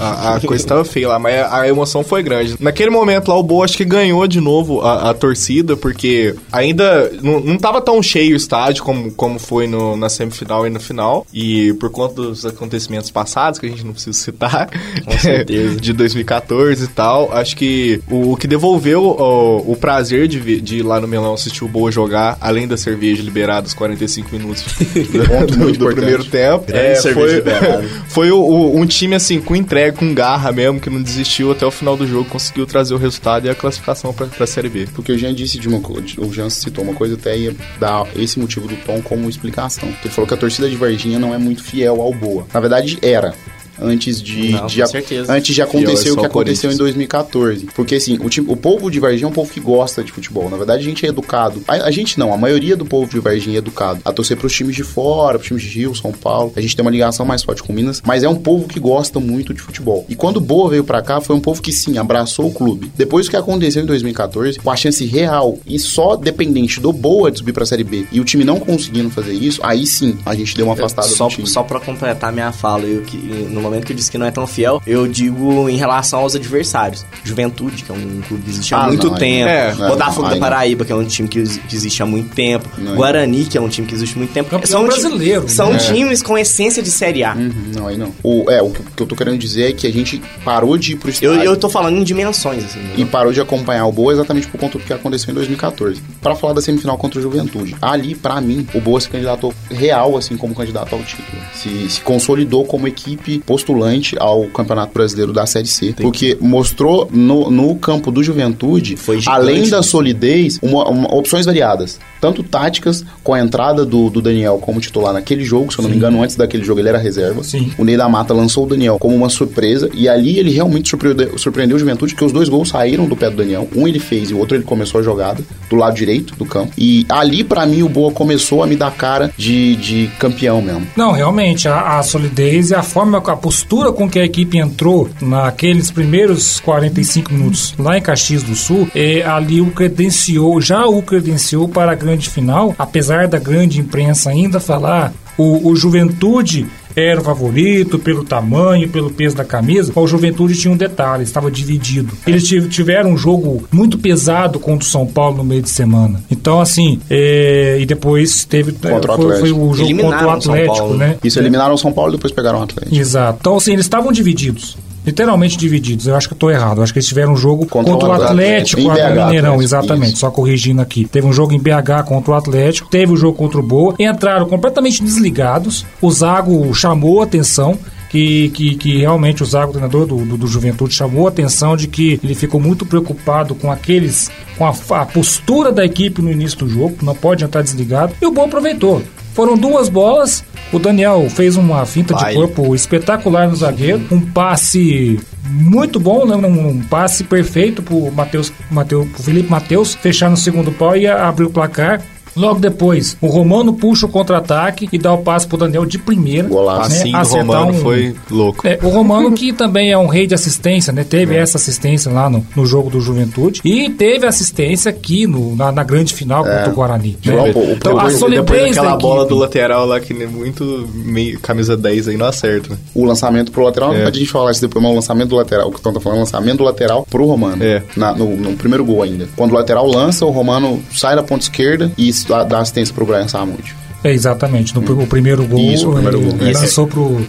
A, 0.00 0.36
a 0.36 0.40
coisa 0.40 0.66
tava 0.66 0.84
feia 0.84 1.08
lá, 1.08 1.18
mas 1.18 1.34
a, 1.36 1.60
a 1.62 1.68
emoção 1.68 2.02
foi 2.04 2.22
grande. 2.22 2.56
Naquele 2.60 2.90
momento 2.90 3.28
lá, 3.28 3.36
o 3.36 3.42
Boa 3.42 3.64
acho 3.64 3.76
que 3.76 3.84
ganhou 3.84 4.26
de 4.26 4.40
novo 4.40 4.61
novo 4.62 4.80
a, 4.80 5.10
a 5.10 5.14
torcida, 5.14 5.76
porque 5.76 6.34
ainda 6.50 7.10
não, 7.22 7.40
não 7.40 7.58
tava 7.58 7.80
tão 7.80 8.02
cheio 8.02 8.34
o 8.34 8.36
estádio 8.36 8.84
como, 8.84 9.10
como 9.12 9.38
foi 9.38 9.66
no, 9.66 9.96
na 9.96 10.08
semifinal 10.08 10.66
e 10.66 10.70
no 10.70 10.80
final. 10.80 11.26
E 11.32 11.72
por 11.74 11.90
conta 11.90 12.14
dos 12.14 12.46
acontecimentos 12.46 13.10
passados, 13.10 13.58
que 13.58 13.66
a 13.66 13.68
gente 13.68 13.84
não 13.84 13.92
precisa 13.92 14.16
citar, 14.18 14.68
Com 15.04 15.18
certeza. 15.18 15.76
de 15.80 15.92
2014 15.92 16.84
e 16.84 16.88
tal, 16.88 17.32
acho 17.32 17.56
que 17.56 18.00
o, 18.10 18.32
o 18.32 18.36
que 18.36 18.46
devolveu 18.46 19.02
o, 19.02 19.72
o 19.72 19.76
prazer 19.76 20.28
de, 20.28 20.60
de 20.60 20.78
ir 20.78 20.82
lá 20.82 21.00
no 21.00 21.08
Melão 21.08 21.34
assistir 21.34 21.64
o 21.64 21.68
Boa 21.68 21.90
jogar, 21.90 22.36
além 22.40 22.68
da 22.68 22.76
cerveja 22.76 23.22
liberada 23.22 23.66
os 23.66 23.74
45 23.74 24.28
minutos 24.32 24.64
do, 24.78 25.56
do 25.56 25.70
importante. 25.70 25.94
primeiro 25.94 26.24
tempo, 26.24 26.64
é, 26.68 26.94
foi, 26.96 27.42
foi 28.08 28.30
o- 28.30 28.38
o- 28.40 28.76
um 28.78 28.86
time 28.86 29.14
assim 29.14 29.40
com 29.40 29.56
entrega, 29.56 29.96
com 29.96 30.12
garra 30.14 30.52
mesmo, 30.52 30.78
que 30.80 30.90
não 30.90 31.02
desistiu 31.02 31.50
até 31.50 31.64
o 31.66 31.70
final 31.70 31.96
do 31.96 32.06
jogo, 32.06 32.28
conseguiu 32.28 32.66
trazer 32.66 32.94
o 32.94 32.98
resultado 32.98 33.46
e 33.46 33.50
a 33.50 33.54
classificação 33.54 34.12
pra 34.12 34.26
Série 34.52 34.68
B. 34.68 34.88
Porque 34.94 35.12
o 35.12 35.18
Jean 35.18 35.34
disse 35.34 35.58
de 35.58 35.68
uma 35.68 35.80
coisa, 35.80 36.02
o 36.18 36.32
Jean 36.32 36.50
citou 36.50 36.84
uma 36.84 36.94
coisa, 36.94 37.14
até 37.14 37.36
ia 37.36 37.54
dar 37.80 38.06
esse 38.16 38.38
motivo 38.38 38.68
do 38.68 38.76
tom 38.84 39.00
como 39.02 39.28
explicação. 39.28 39.88
Ele 39.88 40.10
falou 40.10 40.28
que 40.28 40.34
a 40.34 40.36
torcida 40.36 40.68
de 40.68 40.76
Varginha 40.76 41.18
não 41.18 41.34
é 41.34 41.38
muito 41.38 41.62
fiel 41.62 42.00
ao 42.00 42.12
Boa. 42.12 42.46
Na 42.52 42.60
verdade, 42.60 42.98
era. 43.02 43.34
Antes 43.82 44.22
de, 44.22 44.50
Não, 44.52 44.66
de 44.66 44.82
a- 44.82 44.86
antes 45.28 45.54
de 45.54 45.62
acontecer 45.62 46.08
só 46.08 46.14
o 46.14 46.20
que 46.20 46.26
aconteceu 46.26 46.70
em 46.70 46.76
Corinthians. 46.76 46.78
2014. 46.78 47.66
Porque 47.74 47.94
assim, 47.96 48.18
o, 48.22 48.28
time- 48.28 48.46
o 48.50 48.56
povo 48.56 48.90
de 48.90 48.98
Varginha 49.00 49.24
é 49.26 49.28
um 49.28 49.32
povo 49.32 49.50
que 49.52 49.60
gosta 49.60 50.02
de 50.02 50.12
futebol. 50.12 50.48
Na 50.50 50.56
verdade, 50.56 50.82
a 50.82 50.84
gente 50.84 51.04
é 51.04 51.08
educado. 51.08 51.62
A, 51.66 51.74
a 51.74 51.90
gente 51.90 52.18
não, 52.18 52.32
a 52.32 52.36
maioria 52.36 52.76
do 52.76 52.84
povo 52.84 53.10
de 53.10 53.18
Varginha 53.20 53.56
é 53.56 53.58
educado. 53.58 54.00
A 54.04 54.12
torcer 54.12 54.36
pros 54.36 54.52
times 54.52 54.76
de 54.76 54.82
fora, 54.84 55.38
pros 55.38 55.48
times 55.48 55.62
de 55.62 55.68
Rio, 55.70 55.94
São 55.94 56.12
Paulo. 56.12 56.52
A 56.56 56.60
gente 56.60 56.74
tem 56.76 56.84
uma 56.84 56.90
ligação 56.90 57.24
mais 57.26 57.42
forte 57.42 57.62
com 57.62 57.72
Minas, 57.72 58.02
mas 58.04 58.22
é 58.22 58.28
um 58.28 58.36
povo 58.36 58.66
que 58.68 58.78
gosta 58.80 59.18
muito 59.20 59.52
de 59.54 59.60
futebol. 59.60 60.04
E 60.08 60.14
quando 60.14 60.36
o 60.36 60.40
Boa 60.40 60.70
veio 60.70 60.84
pra 60.84 61.02
cá, 61.02 61.20
foi 61.20 61.34
um 61.36 61.40
povo 61.40 61.60
que 61.62 61.72
sim, 61.72 61.98
abraçou 61.98 62.46
o 62.46 62.52
clube. 62.52 62.90
Depois 62.96 63.26
do 63.26 63.30
que 63.30 63.36
aconteceu 63.36 63.82
em 63.82 63.86
2014, 63.86 64.58
com 64.58 64.70
a 64.70 64.76
chance 64.76 65.04
real 65.04 65.58
e 65.66 65.78
só 65.78 66.16
dependente 66.16 66.80
do 66.80 66.92
Boa 66.92 67.30
de 67.30 67.38
subir 67.38 67.52
pra 67.52 67.64
Série 67.66 67.84
B 67.84 68.06
e 68.12 68.20
o 68.20 68.24
time 68.24 68.44
não 68.44 68.58
conseguindo 68.60 69.10
fazer 69.10 69.32
isso, 69.32 69.60
aí 69.64 69.86
sim 69.86 70.18
a 70.24 70.34
gente 70.34 70.54
deu 70.56 70.66
uma 70.66 70.74
afastada 70.74 71.08
Só, 71.08 71.26
do 71.28 71.34
time. 71.34 71.46
só 71.48 71.62
pra 71.62 71.80
completar 71.80 72.32
minha 72.32 72.52
fala, 72.52 72.84
eu 72.84 73.02
que, 73.02 73.16
no 73.16 73.60
momento 73.72 73.86
que 73.86 73.92
eu 73.92 73.96
disse 73.96 74.10
que 74.10 74.18
não 74.18 74.26
é 74.26 74.30
tão 74.30 74.46
fiel, 74.46 74.80
eu 74.86 75.06
digo 75.06 75.68
em 75.68 75.76
relação 75.76 76.20
aos 76.20 76.34
adversários. 76.34 77.04
Juventude, 77.24 77.82
que 77.82 77.90
é 77.90 77.94
um 77.94 78.20
clube 78.26 78.42
que 78.44 78.50
existe 78.50 78.74
há 78.74 78.82
Ah, 78.84 78.86
muito 78.88 79.08
não, 79.08 79.14
tempo. 79.14 79.46
não. 79.78 79.86
É, 79.86 79.90
Botafogo 79.90 80.22
não, 80.22 80.28
da 80.28 80.34
aí 80.34 80.40
não. 80.40 80.46
Paraíba, 80.48 80.84
que 80.84 80.92
é 80.92 80.94
um 80.96 81.04
time 81.04 81.28
que, 81.28 81.38
exi- 81.38 81.60
que 81.60 81.74
existe 81.76 82.02
há 82.02 82.06
muito 82.06 82.34
tempo. 82.34 82.68
Não, 82.78 82.94
Guarani, 82.96 83.44
que 83.44 83.56
é 83.56 83.60
um 83.60 83.68
time 83.68 83.86
que 83.86 83.94
existe 83.94 84.14
há 84.14 84.18
muito 84.18 84.32
tempo. 84.32 84.50
Campeão 84.50 84.70
são 84.70 84.86
brasileiro, 84.86 85.48
São 85.48 85.72
né? 85.72 85.78
times 85.78 86.22
com 86.22 86.36
essência 86.36 86.82
de 86.82 86.90
Série 86.90 87.24
A. 87.24 87.34
Uhum, 87.34 87.52
não, 87.74 87.86
aí 87.88 87.96
não. 87.96 88.12
O, 88.22 88.50
é, 88.50 88.60
o 88.62 88.70
que, 88.70 88.80
o 88.80 88.84
que 88.96 89.02
eu 89.02 89.06
tô 89.06 89.16
querendo 89.16 89.38
dizer 89.38 89.70
é 89.70 89.72
que 89.72 89.86
a 89.86 89.92
gente 89.92 90.20
parou 90.44 90.76
de 90.76 90.92
ir 90.92 90.96
pro 90.96 91.08
Eu, 91.08 91.12
estádio. 91.12 91.42
eu 91.44 91.56
tô 91.56 91.68
falando 91.68 91.96
em 91.98 92.04
dimensões, 92.04 92.64
assim. 92.64 92.80
e 92.96 93.04
parou 93.04 93.32
de 93.32 93.40
acompanhar 93.40 93.86
o 93.86 93.92
Boa 93.92 94.12
exatamente 94.12 94.46
por 94.48 94.58
conta 94.58 94.78
do 94.78 94.84
que 94.84 94.92
aconteceu 94.92 95.30
em 95.30 95.34
2014. 95.34 96.00
Pra 96.20 96.34
falar 96.34 96.52
da 96.54 96.60
semifinal 96.62 96.96
contra 96.98 97.18
o 97.18 97.22
Juventude, 97.22 97.76
ali, 97.80 98.14
pra 98.14 98.40
mim, 98.40 98.66
o 98.74 98.80
Boa 98.80 99.00
se 99.00 99.08
candidatou 99.08 99.52
real, 99.70 100.16
assim, 100.16 100.36
como 100.36 100.54
candidato 100.54 100.94
ao 100.94 101.02
título. 101.02 101.26
Se, 101.54 101.88
se 101.90 102.00
consolidou 102.00 102.64
como 102.64 102.86
equipe 102.88 103.42
postulante 103.52 104.16
ao 104.18 104.44
Campeonato 104.44 104.94
Brasileiro 104.94 105.30
da 105.30 105.44
Série 105.44 105.66
C. 105.68 105.94
Porque 106.00 106.38
mostrou 106.40 107.06
no, 107.12 107.50
no 107.50 107.74
campo 107.76 108.10
do 108.10 108.22
Juventude, 108.22 108.96
Foi 108.96 109.20
gigante, 109.20 109.38
além 109.38 109.68
da 109.68 109.76
né? 109.78 109.82
solidez, 109.82 110.58
uma- 110.62 110.88
uma- 110.88 111.14
opções 111.14 111.44
variadas. 111.44 111.98
Tanto 112.18 112.42
táticas, 112.42 113.04
com 113.22 113.34
a 113.34 113.40
entrada 113.40 113.84
do, 113.84 114.08
do 114.08 114.22
Daniel 114.22 114.56
como 114.58 114.80
titular 114.80 115.12
naquele 115.12 115.44
jogo, 115.44 115.70
se 115.72 115.78
eu 115.78 115.82
não 115.82 115.90
me 115.90 115.96
engano, 115.96 116.22
antes 116.22 116.34
daquele 116.36 116.64
jogo 116.64 116.80
ele 116.80 116.88
era 116.88 116.96
reserva. 116.98 117.42
Sim. 117.44 117.70
O 117.76 117.84
Ney 117.84 117.96
da 117.96 118.08
Mata 118.08 118.32
lançou 118.32 118.64
o 118.64 118.66
Daniel 118.68 118.96
como 118.98 119.14
uma 119.14 119.28
surpresa 119.28 119.90
e 119.92 120.08
ali 120.08 120.38
ele 120.38 120.50
realmente 120.50 120.88
surpreendeu, 120.88 121.36
surpreendeu 121.36 121.76
o 121.76 121.80
Juventude, 121.80 122.14
que 122.14 122.24
os 122.24 122.32
dois 122.32 122.48
gols 122.48 122.70
saíram 122.70 123.06
do 123.06 123.16
pé 123.16 123.28
do 123.28 123.36
Daniel. 123.36 123.68
Um 123.76 123.86
ele 123.86 123.98
fez 123.98 124.30
e 124.30 124.34
o 124.34 124.38
outro 124.38 124.56
ele 124.56 124.64
começou 124.64 125.00
a 125.00 125.02
jogada 125.04 125.42
do 125.68 125.76
lado 125.76 125.94
direito 125.94 126.34
do 126.36 126.46
campo. 126.46 126.72
E 126.78 127.04
ali, 127.08 127.44
pra 127.44 127.66
mim, 127.66 127.82
o 127.82 127.88
Boa 127.88 128.12
começou 128.12 128.62
a 128.62 128.66
me 128.66 128.76
dar 128.76 128.92
cara 128.92 129.30
de, 129.36 129.76
de 129.76 130.10
campeão 130.18 130.62
mesmo. 130.62 130.86
Não, 130.96 131.10
realmente, 131.12 131.66
a, 131.68 131.98
a 131.98 132.02
solidez 132.02 132.70
e 132.70 132.74
a 132.74 132.82
forma, 132.82 133.18
a 133.18 133.36
postura 133.42 133.92
com 133.92 134.08
que 134.08 134.20
a 134.20 134.24
equipe 134.24 134.56
entrou 134.56 135.10
naqueles 135.20 135.90
primeiros 135.90 136.60
45 136.60 137.32
minutos 137.34 137.74
lá 137.76 137.98
em 137.98 138.00
Caxias 138.00 138.44
do 138.44 138.54
Sul, 138.54 138.88
é, 138.94 139.22
ali 139.24 139.60
o 139.60 139.72
credenciou, 139.72 140.60
já 140.60 140.86
o 140.86 141.02
credenciou 141.02 141.68
para 141.68 141.90
a 141.90 141.96
grande 141.96 142.30
final, 142.30 142.72
apesar 142.78 143.26
da 143.26 143.40
grande 143.40 143.80
imprensa 143.80 144.30
ainda 144.30 144.60
falar 144.60 145.12
o, 145.36 145.70
o 145.70 145.74
Juventude 145.74 146.66
era 146.94 147.20
o 147.20 147.24
favorito 147.24 147.98
pelo 147.98 148.24
tamanho, 148.24 148.88
pelo 148.88 149.10
peso 149.10 149.36
da 149.36 149.44
camisa. 149.44 149.92
O 149.94 150.06
Juventude 150.06 150.54
tinha 150.54 150.72
um 150.72 150.76
detalhe, 150.76 151.22
estava 151.22 151.50
dividido. 151.50 152.12
Eles 152.26 152.44
tiv- 152.46 152.68
tiveram 152.68 153.10
um 153.10 153.16
jogo 153.16 153.64
muito 153.72 153.98
pesado 153.98 154.58
contra 154.60 154.86
o 154.86 154.90
São 154.90 155.06
Paulo 155.06 155.38
no 155.38 155.44
meio 155.44 155.62
de 155.62 155.70
semana. 155.70 156.22
Então, 156.30 156.60
assim, 156.60 157.00
é, 157.10 157.78
e 157.80 157.86
depois 157.86 158.44
teve 158.44 158.72
Contra 158.72 159.12
o 159.12 159.16
foi, 159.16 159.38
foi 159.38 159.52
o 159.52 159.72
jogo 159.74 159.88
Eliminaram 159.88 160.18
contra 160.34 160.48
o 160.50 160.52
Atlético, 160.52 160.76
Paulo. 160.76 160.96
né? 160.96 161.16
Isso, 161.22 161.38
eliminaram 161.38 161.74
o 161.74 161.78
São 161.78 161.92
Paulo 161.92 162.12
e 162.12 162.16
depois 162.16 162.32
pegaram 162.32 162.60
o 162.60 162.62
Atlético. 162.62 162.94
Exato. 162.96 163.38
Então, 163.40 163.56
assim, 163.56 163.72
eles 163.72 163.84
estavam 163.84 164.10
divididos. 164.12 164.76
Literalmente 165.04 165.56
divididos. 165.56 166.06
Eu 166.06 166.14
acho 166.14 166.28
que 166.28 166.34
eu 166.34 166.38
tô 166.38 166.50
errado. 166.50 166.78
Eu 166.78 166.84
acho 166.84 166.92
que 166.92 166.98
eles 166.98 167.08
tiveram 167.08 167.32
um 167.32 167.36
jogo 167.36 167.66
contra, 167.66 167.92
Contra 167.92 168.08
o 168.08 168.12
Atlético, 168.12 168.82
Atlético. 168.82 168.82
BH, 168.82 169.24
Mineirão, 169.24 169.54
Atlético, 169.54 169.62
exatamente. 169.62 170.08
isso. 170.12 170.16
Só 170.18 170.30
corrigindo 170.30 170.80
aqui. 170.80 171.04
Teve 171.06 171.26
um 171.26 171.32
jogo 171.32 171.52
em 171.52 171.58
BH 171.58 172.04
contra 172.06 172.32
o 172.32 172.34
Atlético, 172.34 172.88
teve 172.88 173.12
o 173.12 173.16
jogo 173.16 173.36
contra 173.36 173.58
o 173.58 173.62
Boa, 173.62 173.94
entraram 173.98 174.46
completamente 174.46 175.02
desligados. 175.02 175.84
O 176.00 176.10
Zago 176.10 176.72
chamou 176.74 177.20
a 177.20 177.24
atenção. 177.24 177.78
Que, 178.12 178.50
que, 178.50 178.74
que 178.74 178.98
realmente 178.98 179.42
o 179.42 179.46
Zago, 179.46 179.70
o 179.70 179.72
treinador 179.72 180.06
do, 180.06 180.16
do, 180.24 180.36
do 180.36 180.46
Juventude, 180.46 180.94
chamou 180.94 181.26
a 181.26 181.30
atenção 181.30 181.74
de 181.74 181.88
que 181.88 182.20
ele 182.22 182.34
ficou 182.34 182.60
muito 182.60 182.84
preocupado 182.84 183.54
com 183.54 183.72
aqueles, 183.72 184.30
com 184.58 184.66
a, 184.66 185.00
a 185.00 185.06
postura 185.06 185.72
da 185.72 185.82
equipe 185.82 186.20
no 186.20 186.30
início 186.30 186.58
do 186.58 186.68
jogo, 186.68 186.98
não 187.02 187.14
pode 187.14 187.42
entrar 187.42 187.62
desligado, 187.62 188.14
e 188.20 188.26
o 188.26 188.30
Boa 188.30 188.46
aproveitou. 188.46 189.02
Foram 189.32 189.56
duas 189.56 189.88
bolas, 189.88 190.44
o 190.70 190.78
Daniel 190.78 191.26
fez 191.30 191.56
uma 191.56 191.86
finta 191.86 192.14
de 192.14 192.20
Baile. 192.20 192.38
corpo 192.38 192.74
espetacular 192.74 193.48
no 193.48 193.56
zagueiro, 193.56 194.02
um 194.10 194.20
passe 194.20 195.18
muito 195.44 195.98
bom, 195.98 196.26
né? 196.26 196.36
um, 196.36 196.82
passe 196.82 197.24
perfeito 197.24 197.82
pro 197.82 198.10
Matheus, 198.12 198.52
Mateus, 198.70 199.08
pro 199.08 199.22
Felipe 199.22 199.50
Matheus 199.50 199.94
fechar 199.94 200.30
no 200.30 200.36
segundo 200.36 200.70
pau 200.72 200.96
e 200.96 201.06
abrir 201.06 201.46
o 201.46 201.50
placar. 201.50 202.02
Logo 202.36 202.58
depois, 202.60 203.16
o 203.20 203.26
Romano 203.26 203.72
puxa 203.74 204.06
o 204.06 204.08
contra-ataque 204.08 204.88
e 204.92 204.98
dá 204.98 205.12
o 205.12 205.18
passe 205.18 205.46
pro 205.46 205.56
Daniel 205.58 205.84
de 205.84 205.98
primeira. 205.98 206.48
Golaço. 206.48 206.90
né? 206.90 206.96
Assim, 206.96 207.12
o 207.12 207.16
Acertar 207.16 207.46
Romano 207.62 207.78
um- 207.78 207.82
foi 207.82 208.14
louco. 208.30 208.66
é, 208.66 208.78
o 208.82 208.88
Romano 208.88 209.32
que 209.36 209.52
também 209.52 209.90
é 209.90 209.98
um 209.98 210.06
rei 210.06 210.26
de 210.26 210.34
assistência, 210.34 210.92
né? 210.92 211.04
Teve 211.04 211.36
essa 211.36 211.56
assistência 211.58 212.10
lá 212.10 212.28
no, 212.30 212.44
no 212.56 212.64
jogo 212.66 212.90
do 212.90 213.00
Juventude 213.00 213.60
e 213.64 213.90
teve 213.90 214.26
assistência 214.26 214.90
aqui 214.90 215.26
no, 215.26 215.54
na, 215.56 215.70
na 215.72 215.82
grande 215.82 216.14
final 216.14 216.44
contra 216.44 216.70
o 216.70 216.74
Guarani. 216.74 217.10
né? 217.24 217.32
João, 217.32 217.44
o- 217.50 217.72
Então 217.72 217.98
a 217.98 218.08
depois, 218.08 218.76
daquela 218.76 218.96
bola 218.96 219.24
do 219.26 219.36
lateral 219.36 219.86
lá 219.86 220.00
que 220.00 220.12
é 220.12 220.26
muito 220.26 220.88
meio, 220.94 221.38
camisa 221.40 221.76
10 221.76 222.08
aí 222.08 222.16
não 222.16 222.26
acerta. 222.26 222.70
né? 222.70 222.76
O 222.94 223.04
lançamento 223.04 223.52
pro 223.52 223.64
lateral, 223.64 223.94
É. 223.94 224.04
a 224.06 224.10
gente 224.10 224.26
falar 224.30 224.50
isso 224.52 224.60
depois, 224.60 224.82
mas 224.82 224.92
o 224.92 224.96
lançamento 224.96 225.28
do 225.28 225.36
lateral, 225.36 225.68
o 225.68 225.70
que 225.70 225.76
estão 225.78 225.92
falando, 226.00 226.20
lançamento 226.20 226.58
do 226.58 226.64
lateral 226.64 227.06
pro 227.10 227.26
Romano. 227.26 227.62
É. 227.62 227.82
Na- 227.96 228.14
no, 228.14 228.36
no 228.36 228.56
primeiro 228.56 228.84
gol 228.84 229.02
ainda. 229.02 229.28
Quando 229.36 229.52
o 229.52 229.54
lateral 229.54 229.86
lança, 229.86 230.24
o 230.24 230.30
Romano 230.30 230.82
sai 230.94 231.14
da 231.16 231.22
ponta 231.22 231.42
esquerda 231.42 231.90
e 231.98 232.12
dá 232.26 232.44
dá 232.44 232.60
assistência 232.60 232.94
pro 232.94 233.06
Brian 233.06 233.28
Samudio. 233.28 233.74
É, 234.04 234.12
exatamente. 234.12 234.74
No 234.74 234.80
o 235.02 235.06
primeiro 235.06 235.46
gol, 235.46 235.60
Isso, 235.60 235.88
o 235.88 235.92
primeiro 235.92 236.18
ele 236.20 236.30
gol. 236.32 236.52
Lançou 236.52 236.86
pro. 236.86 237.26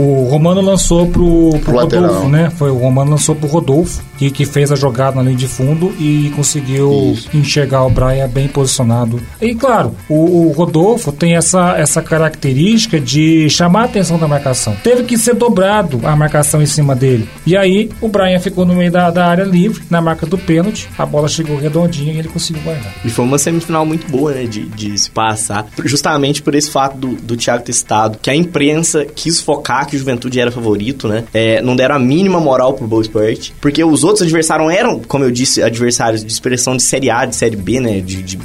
O 0.00 0.24
Romano 0.30 0.62
lançou 0.62 1.06
pro, 1.08 1.50
pro 1.50 1.60
Pro 1.60 1.72
Rodolfo, 1.74 2.06
lateral. 2.06 2.28
né? 2.30 2.50
Foi 2.56 2.70
o 2.70 2.78
Romano 2.78 3.10
lançou 3.10 3.34
pro 3.34 3.46
Rodolfo, 3.46 4.02
que, 4.16 4.30
que 4.30 4.46
fez 4.46 4.72
a 4.72 4.76
jogada 4.76 5.16
na 5.16 5.22
linha 5.22 5.36
de 5.36 5.46
fundo 5.46 5.94
e 5.98 6.32
conseguiu 6.34 7.12
Isso. 7.12 7.28
enxergar 7.36 7.84
o 7.84 7.90
Brian 7.90 8.26
bem 8.26 8.48
posicionado. 8.48 9.20
E 9.42 9.54
claro, 9.54 9.94
o, 10.08 10.46
o 10.46 10.52
Rodolfo 10.52 11.12
tem 11.12 11.36
essa, 11.36 11.76
essa 11.76 12.00
característica 12.00 12.98
de 12.98 13.50
chamar 13.50 13.82
a 13.82 13.84
atenção 13.84 14.18
da 14.18 14.26
marcação. 14.26 14.74
Teve 14.82 15.02
que 15.04 15.18
ser 15.18 15.34
dobrado 15.34 16.00
a 16.02 16.16
marcação 16.16 16.62
em 16.62 16.66
cima 16.66 16.96
dele. 16.96 17.28
E 17.46 17.54
aí 17.54 17.90
o 18.00 18.08
Brian 18.08 18.38
ficou 18.40 18.64
no 18.64 18.74
meio 18.74 18.90
da, 18.90 19.10
da 19.10 19.26
área 19.26 19.44
livre, 19.44 19.82
na 19.90 20.00
marca 20.00 20.24
do 20.24 20.38
pênalti, 20.38 20.88
a 20.96 21.04
bola 21.04 21.28
chegou 21.28 21.58
redondinha 21.58 22.14
e 22.14 22.18
ele 22.18 22.28
conseguiu 22.28 22.62
guardar. 22.62 22.94
E 23.04 23.10
foi 23.10 23.24
uma 23.24 23.38
semifinal 23.38 23.84
muito 23.84 24.10
boa, 24.10 24.32
né, 24.32 24.44
de, 24.44 24.64
de 24.66 24.96
se 24.96 25.10
passar. 25.10 25.66
Justamente 25.84 26.40
por 26.40 26.54
esse 26.54 26.70
fato 26.70 26.96
do, 26.96 27.08
do 27.16 27.36
Thiago 27.36 27.64
ter 27.64 27.74
citado, 27.74 28.18
que 28.22 28.30
a 28.30 28.34
imprensa 28.34 29.04
quis 29.04 29.42
focar 29.42 29.89
que 29.90 29.96
o 29.96 29.98
Juventude 29.98 30.40
era 30.40 30.50
favorito, 30.50 31.08
né? 31.08 31.24
É, 31.34 31.60
não 31.60 31.76
deram 31.76 31.96
a 31.96 31.98
mínima 31.98 32.40
moral 32.40 32.74
pro 32.74 32.86
Boa 32.86 33.02
Esporte. 33.02 33.52
Porque 33.60 33.82
os 33.84 34.04
outros 34.04 34.22
adversários 34.22 34.72
eram, 34.72 35.00
como 35.00 35.24
eu 35.24 35.30
disse, 35.30 35.62
adversários 35.62 36.24
de 36.24 36.32
expressão 36.32 36.76
de 36.76 36.82
Série 36.82 37.10
A, 37.10 37.26
de 37.26 37.36
Série 37.36 37.56
B, 37.56 37.80
né? 37.80 38.00
De, 38.00 38.22
de 38.22 38.38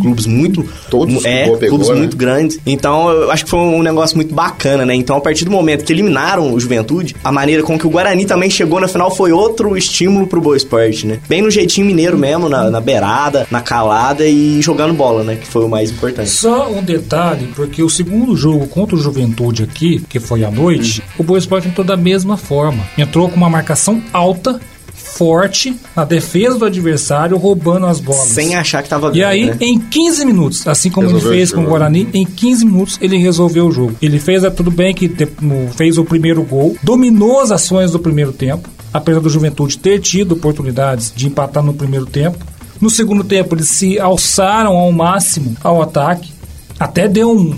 clubes 0.00 0.26
muito... 0.26 0.64
Todos 0.88 1.24
é, 1.24 1.44
pegou, 1.44 1.78
clubes 1.78 1.88
né? 1.88 1.94
muito 1.94 2.16
grandes. 2.16 2.58
Então, 2.66 3.10
eu 3.10 3.30
acho 3.30 3.44
que 3.44 3.50
foi 3.50 3.58
um 3.58 3.82
negócio 3.82 4.16
muito 4.16 4.34
bacana, 4.34 4.84
né? 4.84 4.94
Então, 4.94 5.16
a 5.16 5.20
partir 5.20 5.44
do 5.44 5.50
momento 5.50 5.84
que 5.84 5.92
eliminaram 5.92 6.52
o 6.52 6.60
Juventude, 6.60 7.16
a 7.24 7.32
maneira 7.32 7.62
com 7.62 7.78
que 7.78 7.86
o 7.86 7.90
Guarani 7.90 8.24
também 8.24 8.50
chegou 8.50 8.80
na 8.80 8.88
final 8.88 9.10
foi 9.10 9.32
outro 9.32 9.76
estímulo 9.76 10.26
pro 10.26 10.40
Boa 10.40 10.56
Esporte, 10.56 11.06
né? 11.06 11.18
Bem 11.28 11.42
no 11.42 11.50
jeitinho 11.50 11.86
mineiro 11.86 12.16
mesmo, 12.16 12.48
na, 12.48 12.70
na 12.70 12.80
beirada, 12.80 13.46
na 13.50 13.60
calada 13.60 14.26
e 14.26 14.60
jogando 14.60 14.94
bola, 14.94 15.24
né? 15.24 15.36
Que 15.36 15.46
foi 15.46 15.64
o 15.64 15.68
mais 15.68 15.90
importante. 15.90 16.30
Só 16.30 16.70
um 16.70 16.82
detalhe, 16.82 17.48
porque 17.54 17.82
o 17.82 17.88
segundo 17.88 18.36
jogo 18.36 18.66
contra 18.66 18.96
o 18.96 18.98
Juventude 18.98 19.62
aqui, 19.62 20.04
que 20.08 20.20
foi 20.20 20.44
à 20.44 20.50
noite, 20.50 20.91
o 21.16 21.22
Boa 21.22 21.38
Esporte 21.38 21.68
entrou 21.68 21.86
da 21.86 21.96
mesma 21.96 22.36
forma. 22.36 22.82
Entrou 22.98 23.28
com 23.28 23.36
uma 23.36 23.48
marcação 23.48 24.02
alta, 24.12 24.60
forte 24.94 25.76
na 25.94 26.04
defesa 26.04 26.58
do 26.58 26.64
adversário, 26.64 27.36
roubando 27.36 27.86
as 27.86 28.00
bolas. 28.00 28.28
Sem 28.28 28.54
achar 28.54 28.82
que 28.82 28.88
tava 28.88 29.10
E 29.14 29.22
aí, 29.22 29.46
né? 29.46 29.56
em 29.60 29.78
15 29.78 30.24
minutos, 30.24 30.66
assim 30.66 30.90
como 30.90 31.06
Resolveu 31.06 31.30
ele 31.30 31.38
fez 31.38 31.52
com 31.52 31.62
o. 31.62 31.66
Guarani, 31.66 32.08
em 32.12 32.24
15 32.24 32.64
minutos 32.64 32.98
ele 33.00 33.16
resolveu 33.18 33.66
o 33.66 33.72
jogo. 33.72 33.94
Ele 34.00 34.18
fez, 34.18 34.42
é, 34.44 34.50
tudo 34.50 34.70
bem 34.70 34.94
que 34.94 35.08
te- 35.08 35.28
no- 35.40 35.68
fez 35.72 35.98
o 35.98 36.04
primeiro 36.04 36.42
gol, 36.42 36.76
dominou 36.82 37.40
as 37.40 37.50
ações 37.50 37.90
do 37.92 37.98
primeiro 37.98 38.32
tempo, 38.32 38.68
apesar 38.92 39.20
do 39.20 39.28
Juventude 39.30 39.78
ter 39.78 40.00
tido 40.00 40.32
oportunidades 40.32 41.12
de 41.14 41.26
empatar 41.26 41.62
no 41.62 41.74
primeiro 41.74 42.06
tempo. 42.06 42.38
No 42.80 42.90
segundo 42.90 43.22
tempo, 43.22 43.54
eles 43.54 43.68
se 43.68 43.98
alçaram 44.00 44.76
ao 44.76 44.90
máximo 44.90 45.56
ao 45.62 45.80
ataque, 45.82 46.32
até 46.80 47.06
deu 47.06 47.30
um, 47.30 47.54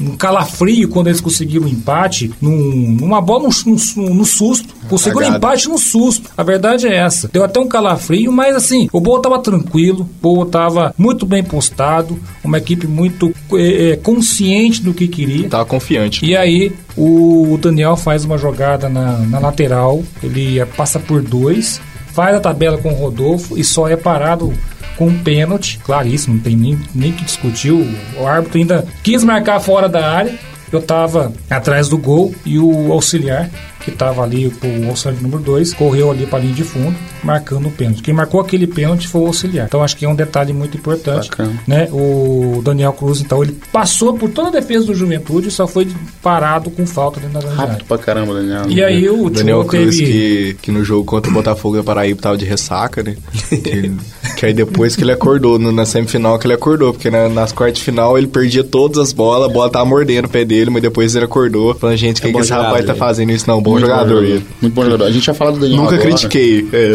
um 0.00 0.16
calafrio 0.16 0.88
quando 0.88 1.06
eles 1.08 1.20
conseguiram 1.20 1.66
o 1.66 1.68
empate 1.68 2.32
num- 2.40 2.96
numa 3.00 3.20
bola 3.20 3.48
no, 3.66 3.76
no, 4.02 4.14
no 4.14 4.24
susto. 4.24 4.74
Conseguiram 4.88 5.20
Cagada. 5.20 5.36
empate 5.38 5.68
no 5.68 5.78
susto. 5.78 6.30
A 6.36 6.42
verdade 6.42 6.86
é 6.86 6.96
essa. 6.96 7.28
Deu 7.32 7.44
até 7.44 7.58
um 7.60 7.68
calafrio, 7.68 8.30
mas 8.32 8.54
assim, 8.56 8.88
o 8.92 9.00
Boa 9.00 9.20
tava 9.22 9.38
tranquilo, 9.38 10.00
o 10.02 10.04
Boa 10.22 10.46
tava 10.46 10.94
muito 10.98 11.24
bem 11.24 11.42
postado, 11.42 12.18
uma 12.42 12.58
equipe 12.58 12.86
muito 12.86 13.32
eh, 13.52 13.92
eh, 13.92 13.96
consciente 13.96 14.82
do 14.82 14.92
que 14.94 15.06
queria. 15.08 15.48
Tava 15.48 15.64
confiante. 15.64 16.24
E 16.24 16.36
aí 16.36 16.72
o 16.96 17.58
Daniel 17.60 17.96
faz 17.96 18.24
uma 18.24 18.38
jogada 18.38 18.88
na, 18.88 19.18
na 19.18 19.38
lateral, 19.38 20.02
ele 20.22 20.64
passa 20.76 20.98
por 20.98 21.22
dois, 21.22 21.80
faz 22.12 22.36
a 22.36 22.40
tabela 22.40 22.78
com 22.78 22.90
o 22.92 22.94
Rodolfo 22.94 23.58
e 23.58 23.64
só 23.64 23.88
é 23.88 23.96
parado 23.96 24.52
com 24.96 25.06
um 25.06 25.18
pênalti, 25.22 25.78
claríssimo, 25.84 26.34
não 26.36 26.42
tem 26.42 26.56
nem, 26.56 26.78
nem 26.94 27.12
que 27.12 27.24
discutir. 27.24 27.70
O, 27.72 27.86
o 28.18 28.26
árbitro 28.26 28.58
ainda 28.58 28.86
quis 29.02 29.24
marcar 29.24 29.60
fora 29.60 29.88
da 29.88 30.08
área. 30.08 30.34
Eu 30.72 30.82
tava 30.82 31.32
atrás 31.48 31.88
do 31.88 31.96
gol 31.96 32.34
e 32.44 32.58
o 32.58 32.90
auxiliar, 32.90 33.48
que 33.80 33.92
tava 33.92 34.24
ali, 34.24 34.48
o 34.48 34.88
auxiliar 34.88 35.22
número 35.22 35.40
2, 35.40 35.72
correu 35.72 36.10
ali 36.10 36.26
para 36.26 36.40
a 36.40 36.42
linha 36.42 36.54
de 36.54 36.64
fundo, 36.64 36.96
marcando 37.22 37.68
o 37.68 37.70
pênalti. 37.70 38.02
Quem 38.02 38.12
marcou 38.12 38.40
aquele 38.40 38.66
pênalti 38.66 39.06
foi 39.06 39.20
o 39.20 39.26
auxiliar. 39.28 39.66
Então 39.68 39.84
acho 39.84 39.96
que 39.96 40.04
é 40.04 40.08
um 40.08 40.16
detalhe 40.16 40.52
muito 40.52 40.76
importante. 40.76 41.28
Bacana. 41.28 41.62
Né? 41.64 41.88
O 41.92 42.60
Daniel 42.64 42.92
Cruz, 42.92 43.20
então, 43.20 43.40
ele 43.40 43.56
passou 43.72 44.14
por 44.14 44.30
toda 44.30 44.48
a 44.48 44.50
defesa 44.50 44.86
do 44.86 44.94
Juventude 44.96 45.46
e 45.46 45.50
só 45.52 45.68
foi 45.68 45.86
parado 46.20 46.72
com 46.72 46.84
falta 46.84 47.20
dentro 47.20 47.34
da 47.34 47.40
grande 47.40 47.60
área. 47.60 47.72
Rápido 47.74 47.86
pra 47.86 47.98
caramba, 47.98 48.34
Daniel. 48.34 48.62
E 48.68 48.82
aí 48.82 49.08
o 49.08 49.30
Daniel 49.30 49.64
Cruz, 49.64 49.96
teve... 49.96 50.10
que, 50.10 50.56
que 50.62 50.72
no 50.72 50.82
jogo 50.82 51.04
contra 51.04 51.30
o 51.30 51.34
Botafogo 51.34 51.76
da 51.76 51.84
Paraíba 51.84 52.20
tava 52.20 52.36
de 52.36 52.44
ressaca, 52.44 53.00
né? 53.00 53.14
que, 53.48 53.92
que 54.34 54.46
aí 54.46 54.52
depois 54.52 54.96
que 54.96 55.02
ele 55.02 55.12
acordou, 55.12 55.58
no- 55.58 55.72
na 55.72 55.84
semifinal 55.86 56.38
que 56.38 56.46
ele 56.46 56.54
acordou, 56.54 56.92
porque 56.92 57.10
na- 57.10 57.28
nas 57.28 57.52
quartas 57.52 57.78
de 57.78 57.84
final 57.84 58.16
ele 58.18 58.26
perdia 58.26 58.62
todas 58.64 58.98
as 58.98 59.12
bolas, 59.12 59.48
a 59.48 59.52
bola 59.52 59.70
tava 59.70 59.84
mordendo 59.84 60.26
o 60.26 60.28
pé 60.28 60.44
dele, 60.44 60.70
mas 60.70 60.82
depois 60.82 61.14
ele 61.14 61.24
acordou, 61.24 61.74
falando, 61.74 61.96
gente, 61.96 62.18
o 62.18 62.20
que, 62.20 62.26
É 62.26 62.30
que 62.30 62.32
bom 62.32 62.40
esse 62.40 62.52
rapaz 62.52 62.84
tá 62.84 62.94
fazendo 62.94 63.30
isso? 63.32 63.48
Não, 63.48 63.60
bom 63.62 63.72
Muito 63.72 63.86
jogador 63.86 64.22
ele. 64.24 64.44
Muito 64.60 64.74
bom 64.74 64.84
jogador. 64.84 65.04
A 65.04 65.10
gente 65.10 65.26
ia 65.26 65.34
falar 65.34 65.50
do 65.52 65.58
Daniel 65.60 65.82
Nunca 65.82 65.94
agora. 65.94 66.08
critiquei. 66.10 66.68
é. 66.72 66.94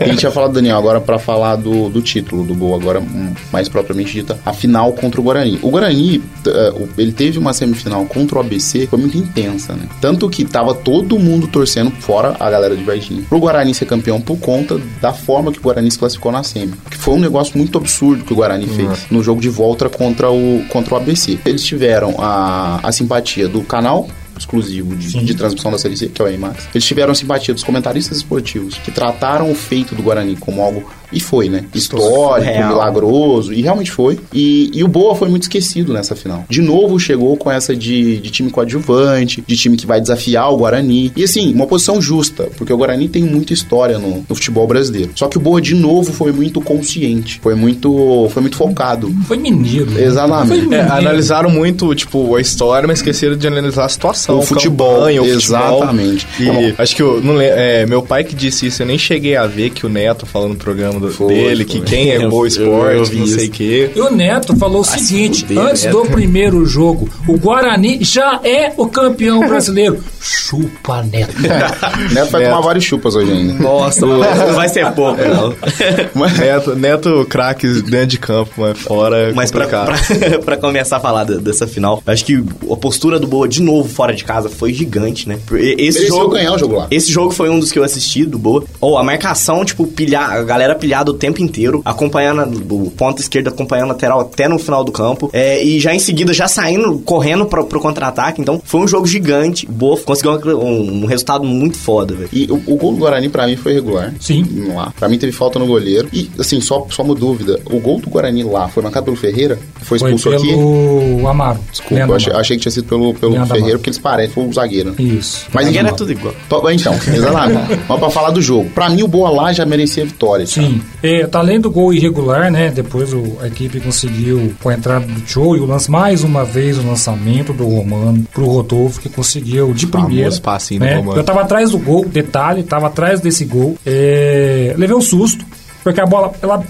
A 0.04 0.08
gente 0.08 0.22
ia 0.22 0.30
falar 0.30 0.48
do 0.48 0.54
Daniel 0.54 0.76
agora 0.76 1.00
pra 1.00 1.18
falar 1.18 1.56
do, 1.56 1.88
do 1.88 2.00
título 2.02 2.44
do 2.44 2.54
Boa, 2.54 2.76
agora 2.78 3.00
hum, 3.00 3.32
mais 3.52 3.68
propriamente 3.68 4.12
dita, 4.12 4.38
a 4.44 4.52
final 4.52 4.92
contra 4.92 5.20
o 5.20 5.24
Guarani. 5.24 5.58
O 5.62 5.70
Guarani, 5.70 6.22
eh, 6.46 6.72
ele 6.98 7.12
teve 7.12 7.38
uma 7.38 7.52
semifinal 7.52 8.04
contra 8.06 8.38
o 8.38 8.40
ABC, 8.40 8.86
foi 8.86 8.98
muito 8.98 9.16
intensa, 9.16 9.74
né? 9.74 9.82
Tanto 10.00 10.28
que 10.28 10.44
tava 10.44 10.74
todo 10.74 11.18
mundo 11.18 11.46
torcendo, 11.46 11.90
fora 11.90 12.36
a 12.38 12.50
galera 12.50 12.76
de 12.76 12.82
Varginha, 12.84 13.22
pro 13.28 13.38
Guarani 13.38 13.74
ser 13.74 13.86
campeão 13.86 14.20
por 14.20 14.38
conta 14.38 14.80
da 15.00 15.12
forma 15.12 15.52
que 15.52 15.58
o 15.58 15.62
Guarani 15.62 15.90
se 15.90 15.98
classificou 15.98 16.15
na 16.32 16.42
semi. 16.42 16.74
Que 16.90 16.96
foi 16.96 17.14
um 17.14 17.20
negócio 17.20 17.56
muito 17.56 17.78
absurdo 17.78 18.24
que 18.24 18.32
o 18.32 18.36
Guarani 18.36 18.66
fez 18.66 19.06
no 19.10 19.22
jogo 19.22 19.40
de 19.40 19.48
volta 19.48 19.88
contra 19.88 20.30
o, 20.30 20.64
contra 20.68 20.94
o 20.94 20.96
ABC. 20.96 21.38
Eles 21.44 21.62
tiveram 21.62 22.16
a, 22.18 22.80
a 22.82 22.92
simpatia 22.92 23.48
do 23.48 23.62
canal 23.62 24.08
exclusivo 24.38 24.94
de, 24.94 25.24
de 25.24 25.34
transmissão 25.34 25.70
da 25.70 25.78
Série 25.78 25.96
C, 25.96 26.08
que 26.08 26.20
é 26.20 26.24
o 26.24 26.28
IMAX. 26.28 26.68
Eles 26.74 26.84
tiveram 26.84 27.12
a 27.12 27.14
simpatia 27.14 27.54
dos 27.54 27.64
comentaristas 27.64 28.18
esportivos, 28.18 28.76
que 28.78 28.90
trataram 28.90 29.50
o 29.50 29.54
feito 29.54 29.94
do 29.94 30.02
Guarani 30.02 30.36
como 30.36 30.62
algo, 30.62 30.90
e 31.12 31.20
foi, 31.20 31.48
né? 31.48 31.64
Histórico, 31.74 32.46
Surreal. 32.50 32.68
milagroso, 32.70 33.52
e 33.52 33.62
realmente 33.62 33.90
foi. 33.90 34.18
E, 34.32 34.70
e 34.74 34.82
o 34.84 34.88
Boa 34.88 35.14
foi 35.14 35.28
muito 35.28 35.42
esquecido 35.42 35.92
nessa 35.92 36.14
final. 36.16 36.44
De 36.48 36.60
novo 36.62 36.98
chegou 36.98 37.36
com 37.36 37.50
essa 37.50 37.74
de, 37.76 38.18
de 38.18 38.30
time 38.30 38.50
coadjuvante, 38.50 39.42
de 39.46 39.56
time 39.56 39.76
que 39.76 39.86
vai 39.86 40.00
desafiar 40.00 40.50
o 40.52 40.56
Guarani. 40.56 41.12
E 41.16 41.24
assim, 41.24 41.52
uma 41.54 41.66
posição 41.66 42.00
justa, 42.00 42.48
porque 42.56 42.72
o 42.72 42.76
Guarani 42.76 43.08
tem 43.08 43.22
muita 43.24 43.52
história 43.52 43.98
no, 43.98 44.24
no 44.28 44.34
futebol 44.34 44.66
brasileiro. 44.66 45.10
Só 45.14 45.28
que 45.28 45.36
o 45.36 45.40
Boa, 45.40 45.60
de 45.60 45.74
novo, 45.74 46.12
foi 46.12 46.32
muito 46.32 46.60
consciente, 46.60 47.38
foi 47.42 47.54
muito, 47.54 48.28
foi 48.32 48.42
muito 48.42 48.56
focado. 48.56 49.14
Foi 49.26 49.36
mineiro. 49.36 49.90
né? 49.90 50.02
Exatamente. 50.04 50.66
Foi 50.66 50.76
É, 50.76 50.80
analisaram 50.82 51.48
muito, 51.50 51.94
tipo, 51.94 52.34
a 52.36 52.40
história, 52.40 52.86
mas 52.86 52.98
esqueceram 52.98 53.36
de 53.36 53.46
analisar 53.46 53.84
a 53.84 53.88
situação. 53.88 54.38
O 54.38 54.42
futebol, 54.42 54.96
campanha, 54.98 55.22
o 55.22 55.24
futebol. 55.24 55.78
exatamente. 55.78 56.26
E 56.40 56.46
Tá 56.46 56.52
bom. 56.52 56.72
acho 56.78 56.96
que 56.96 57.02
eu 57.02 57.20
não 57.20 57.40
é, 57.40 57.86
meu 57.86 58.02
pai 58.02 58.24
que 58.24 58.34
disse 58.34 58.66
isso, 58.66 58.82
eu 58.82 58.86
nem 58.86 58.98
cheguei 58.98 59.36
a 59.36 59.46
ver 59.46 59.70
que 59.70 59.86
o 59.86 59.88
Neto 59.88 60.26
falou 60.26 60.48
no 60.48 60.56
programa 60.56 60.95
do- 61.00 61.10
Foi, 61.10 61.28
dele, 61.34 61.64
foi. 61.64 61.64
que 61.64 61.80
quem 61.80 62.10
é 62.10 62.26
boa 62.28 62.46
esporte, 62.46 63.12
eu 63.12 63.18
não 63.20 63.26
sei 63.26 63.46
o 63.46 63.50
quê. 63.50 63.90
E 63.94 64.00
o 64.00 64.10
Neto 64.10 64.56
falou 64.56 64.80
o 64.80 64.84
seguinte: 64.84 65.44
fuder, 65.46 65.58
antes 65.64 65.84
Neto. 65.84 66.02
do 66.02 66.10
primeiro 66.10 66.64
jogo, 66.66 67.08
o 67.28 67.38
Guarani 67.38 67.98
já 68.02 68.40
é 68.44 68.72
o 68.76 68.86
campeão 68.86 69.40
brasileiro. 69.46 70.02
Chupa, 70.20 71.02
Neto. 71.02 71.34
Neto 71.40 72.30
vai 72.30 72.42
Neto. 72.42 72.50
tomar 72.50 72.60
vários 72.60 72.84
chupas 72.84 73.14
hoje 73.14 73.32
ainda. 73.32 73.52
Nossa, 73.54 74.04
não 74.06 74.18
vai 74.54 74.68
ser 74.68 74.90
pouco, 74.92 75.20
não. 75.22 75.54
Neto, 76.38 76.74
Neto 76.76 77.26
craques 77.28 77.82
dentro 77.82 78.06
de 78.08 78.18
campo, 78.18 78.50
mas 78.56 78.78
fora 78.78 79.16
é 79.30 79.32
Mas 79.32 79.50
pra, 79.50 79.66
pra, 79.66 79.96
pra 80.44 80.56
começar 80.56 80.96
a 80.96 81.00
falar 81.00 81.24
dessa 81.24 81.66
final, 81.66 82.02
acho 82.06 82.24
que 82.24 82.42
a 82.70 82.76
postura 82.76 83.18
do 83.18 83.26
Boa 83.26 83.48
de 83.48 83.60
novo 83.62 83.88
fora 83.88 84.14
de 84.14 84.24
casa 84.24 84.48
foi 84.48 84.72
gigante, 84.72 85.28
né? 85.28 85.38
Esse 85.52 86.00
Mereceu 86.00 86.06
jogo, 86.08 86.30
ganhar 86.34 86.52
o 86.54 86.58
jogo 86.58 86.76
lá. 86.76 86.86
Esse 86.90 87.10
jogo 87.10 87.30
foi 87.32 87.48
um 87.50 87.58
dos 87.58 87.70
que 87.72 87.78
eu 87.78 87.84
assisti 87.84 88.24
do 88.24 88.38
Boa. 88.38 88.64
Ou 88.80 88.96
a 88.98 89.02
marcação, 89.04 89.64
tipo, 89.64 89.86
pilhar, 89.86 90.30
a 90.32 90.42
galera 90.42 90.74
pilhada 90.86 91.10
o 91.10 91.14
tempo 91.14 91.42
inteiro, 91.42 91.82
acompanhando 91.84 92.62
o 92.72 92.90
ponto 92.92 93.20
esquerdo, 93.20 93.48
acompanhando 93.48 93.86
a 93.90 93.92
lateral 93.94 94.20
até 94.20 94.46
no 94.48 94.56
final 94.56 94.84
do 94.84 94.92
campo. 94.92 95.28
é, 95.32 95.62
e 95.64 95.80
já 95.80 95.92
em 95.92 95.98
seguida, 95.98 96.32
já 96.32 96.46
saindo, 96.46 96.98
correndo 97.00 97.44
pro, 97.46 97.64
pro 97.66 97.80
contra-ataque. 97.80 98.40
Então, 98.40 98.62
foi 98.64 98.80
um 98.80 98.86
jogo 98.88 99.04
gigante. 99.06 99.66
Boa 99.66 99.96
conseguiu 99.98 100.32
um, 100.60 101.02
um 101.02 101.06
resultado 101.06 101.42
muito 101.44 101.76
foda, 101.76 102.14
velho. 102.14 102.28
E 102.32 102.46
o, 102.50 102.62
o 102.72 102.76
gol 102.76 102.92
do 102.92 102.98
Guarani, 102.98 103.28
pra 103.28 103.46
mim, 103.48 103.56
foi 103.56 103.72
regular. 103.74 104.14
Sim. 104.20 104.44
Lá. 104.72 104.92
Pra 104.96 105.08
mim, 105.08 105.18
teve 105.18 105.32
falta 105.32 105.58
no 105.58 105.66
goleiro. 105.66 106.08
E, 106.12 106.30
assim, 106.38 106.60
só, 106.60 106.86
só 106.88 107.02
uma 107.02 107.14
dúvida. 107.14 107.58
O 107.70 107.80
gol 107.80 107.98
do 108.00 108.08
Guarani 108.08 108.44
lá 108.44 108.68
foi 108.68 108.82
marcado 108.82 109.06
pelo 109.06 109.16
Ferreira? 109.16 109.58
Foi 109.82 109.98
Foi 109.98 110.12
expulso 110.14 110.36
aqui? 110.36 110.48
pelo 110.48 111.26
Amaro. 111.28 111.58
Desculpa, 111.70 111.94
Leandro 111.94 112.14
achei, 112.16 112.30
Amaro. 112.30 112.40
achei 112.42 112.56
que 112.56 112.62
tinha 112.62 112.72
sido 112.72 112.84
pelo, 112.86 113.12
pelo 113.14 113.32
Leandro 113.32 113.48
Ferreira, 113.48 113.66
Amaro. 113.70 113.78
porque 113.80 113.90
eles 113.90 113.98
parecem, 113.98 114.32
foi 114.34 114.44
o 114.46 114.52
zagueiro. 114.52 114.90
né? 114.90 114.96
Isso. 114.98 115.46
Mas 115.52 115.66
Ninguém 115.66 115.80
era 115.80 115.92
tudo 115.92 116.12
igual. 116.12 116.34
Então, 116.74 116.94
exatamente. 117.12 117.80
Mas 117.88 117.98
pra 117.98 118.10
falar 118.10 118.30
do 118.30 118.40
jogo, 118.42 118.70
pra 118.70 118.88
mim 118.88 119.02
o 119.02 119.08
Boa 119.08 119.30
lá 119.30 119.52
já 119.52 119.64
merecia 119.64 120.02
a 120.02 120.06
vitória. 120.06 120.46
Sim. 120.46 120.75
É, 121.02 121.26
tá 121.26 121.38
além 121.38 121.60
do 121.60 121.70
gol 121.70 121.92
irregular, 121.92 122.50
né? 122.50 122.70
Depois 122.70 123.12
o- 123.12 123.36
a 123.40 123.46
equipe 123.46 123.80
conseguiu, 123.80 124.54
com 124.62 124.68
a 124.68 124.74
entrada 124.74 125.06
do 125.06 125.20
Tio 125.22 125.56
e 125.56 125.60
o 125.60 125.66
lance, 125.66 125.90
mais 125.90 126.24
uma 126.24 126.44
vez 126.44 126.78
o 126.78 126.86
lançamento 126.86 127.52
do 127.52 127.66
Romano 127.66 128.24
pro 128.32 128.46
Rodolfo, 128.46 129.00
que 129.00 129.08
conseguiu 129.08 129.72
de 129.72 129.86
primeira. 129.86 130.30
Passinho 130.42 130.80
né? 130.80 130.94
Eu 131.18 131.24
tava 131.24 131.40
atrás 131.42 131.70
do 131.70 131.78
gol, 131.78 132.04
detalhe, 132.06 132.62
tava 132.62 132.86
atrás 132.88 133.20
desse 133.20 133.44
gol. 133.44 133.76
É, 133.84 134.74
levei 134.76 134.96
um 134.96 135.00
susto, 135.00 135.44
porque 135.82 136.00
a 136.00 136.06
bola, 136.06 136.32
ela 136.42 136.62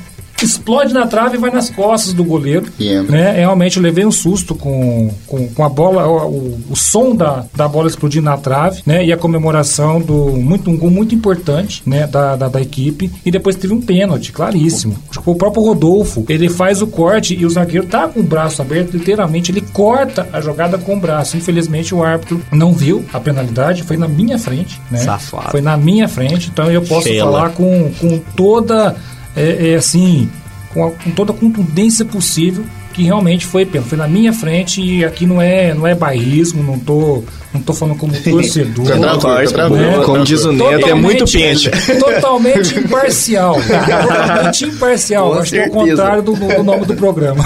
explode 0.45 0.93
na 0.93 1.07
trave 1.07 1.37
e 1.37 1.41
vai 1.41 1.51
nas 1.51 1.71
costas 1.71 2.13
do 2.13 2.23
goleiro. 2.25 2.67
E. 2.79 2.95
Né? 3.03 3.33
Realmente 3.33 3.77
eu 3.77 3.83
levei 3.83 4.05
um 4.05 4.11
susto 4.13 4.55
com, 4.55 5.11
com, 5.27 5.49
com 5.49 5.65
a 5.65 5.69
bola, 5.69 6.07
o, 6.07 6.59
o- 6.71 6.77
som 6.77 7.15
da, 7.15 7.45
da 7.55 7.67
bola 7.67 7.89
explodindo 7.89 8.25
na 8.25 8.37
trave, 8.37 8.83
né? 8.87 9.05
E 9.05 9.13
a 9.13 9.17
comemoração 9.17 10.01
do 10.01 10.15
muito, 10.37 10.71
um 10.71 10.77
gol 10.77 10.91
muito 10.91 11.15
importante, 11.15 11.83
né? 11.87 12.07
Da, 12.07 12.37
da, 12.37 12.49
da 12.49 12.61
equipe. 12.61 13.11
E 13.25 13.31
depois 13.31 13.57
teve 13.57 13.73
um 13.75 13.81
pênalti, 13.81 14.33
claríssimo. 14.33 14.97
O 15.25 15.35
próprio 15.35 15.63
Rodolfo, 15.63 16.25
ele 16.29 16.49
faz 16.49 16.83
o 16.83 16.87
corte 16.87 17.35
e 17.35 17.45
o 17.47 17.51
zagueiro 17.51 17.87
tá 17.87 18.07
com 18.09 18.21
o 18.21 18.23
braço 18.23 18.61
aberto, 18.63 18.93
literalmente, 18.97 19.51
ele 19.51 19.61
corta 19.73 20.29
a 20.33 20.41
jogada 20.41 20.79
com 20.79 20.97
o 20.97 21.01
braço. 21.01 21.37
Infelizmente 21.37 21.95
o 21.95 22.03
árbitro 22.05 22.41
não 22.53 22.73
viu 22.73 23.05
a 23.13 23.19
penalidade, 23.21 23.83
foi 23.83 23.97
na 23.97 24.07
minha 24.09 24.39
frente, 24.39 24.81
né? 24.91 24.99
Safado. 24.99 25.51
Foi 25.51 25.61
na 25.61 25.77
minha 25.77 26.09
frente, 26.09 26.51
então 26.53 26.71
eu 26.71 26.83
posso 26.83 27.09
falar 27.19 27.51
com, 27.51 27.91
com 28.01 28.19
toda, 28.37 28.95
é, 29.37 29.71
é, 29.71 29.75
assim, 29.75 30.29
com, 30.71 30.85
a- 30.87 30.91
com 30.91 31.11
toda 31.11 31.33
a 31.33 31.37
contundência 31.37 32.05
possível 32.05 32.65
que 32.93 33.03
realmente 33.03 33.45
foi 33.45 33.67
pênalti. 33.67 33.91
Foi 33.91 33.99
na 33.99 34.09
minha 34.09 34.33
frente 34.33 34.81
e 34.81 35.05
aqui 35.05 35.27
não 35.27 35.41
é, 35.41 35.75
não 35.75 35.87
é 35.87 35.95
bairrismo, 35.95 36.63
não 36.63 36.79
tô, 36.79 37.23
não 37.57 37.63
tô 37.63 37.73
falando 37.73 37.99
como 37.99 38.13
torcedor. 38.23 38.87
Fica 38.87 39.49
tranquilo. 39.53 39.77
né? 39.77 40.05
Como 40.05 40.25
diz 40.25 40.45
o 40.45 40.53
Neto, 40.53 40.87
é 40.89 40.95
muito 40.95 41.25
pente. 41.31 41.71
Totalmente 41.99 42.79
imparcial. 42.79 43.57
totalmente 43.61 44.65
imparcial. 44.67 45.31
Com 45.33 45.39
Acho 45.39 45.51
que 45.51 45.59
é 45.59 45.61
o 45.69 45.73
certeza. 45.73 45.87
contrário 45.97 46.23
do, 46.23 46.33
do 46.35 46.63
nome 46.63 46.87
do 46.87 46.95
programa. 46.95 47.45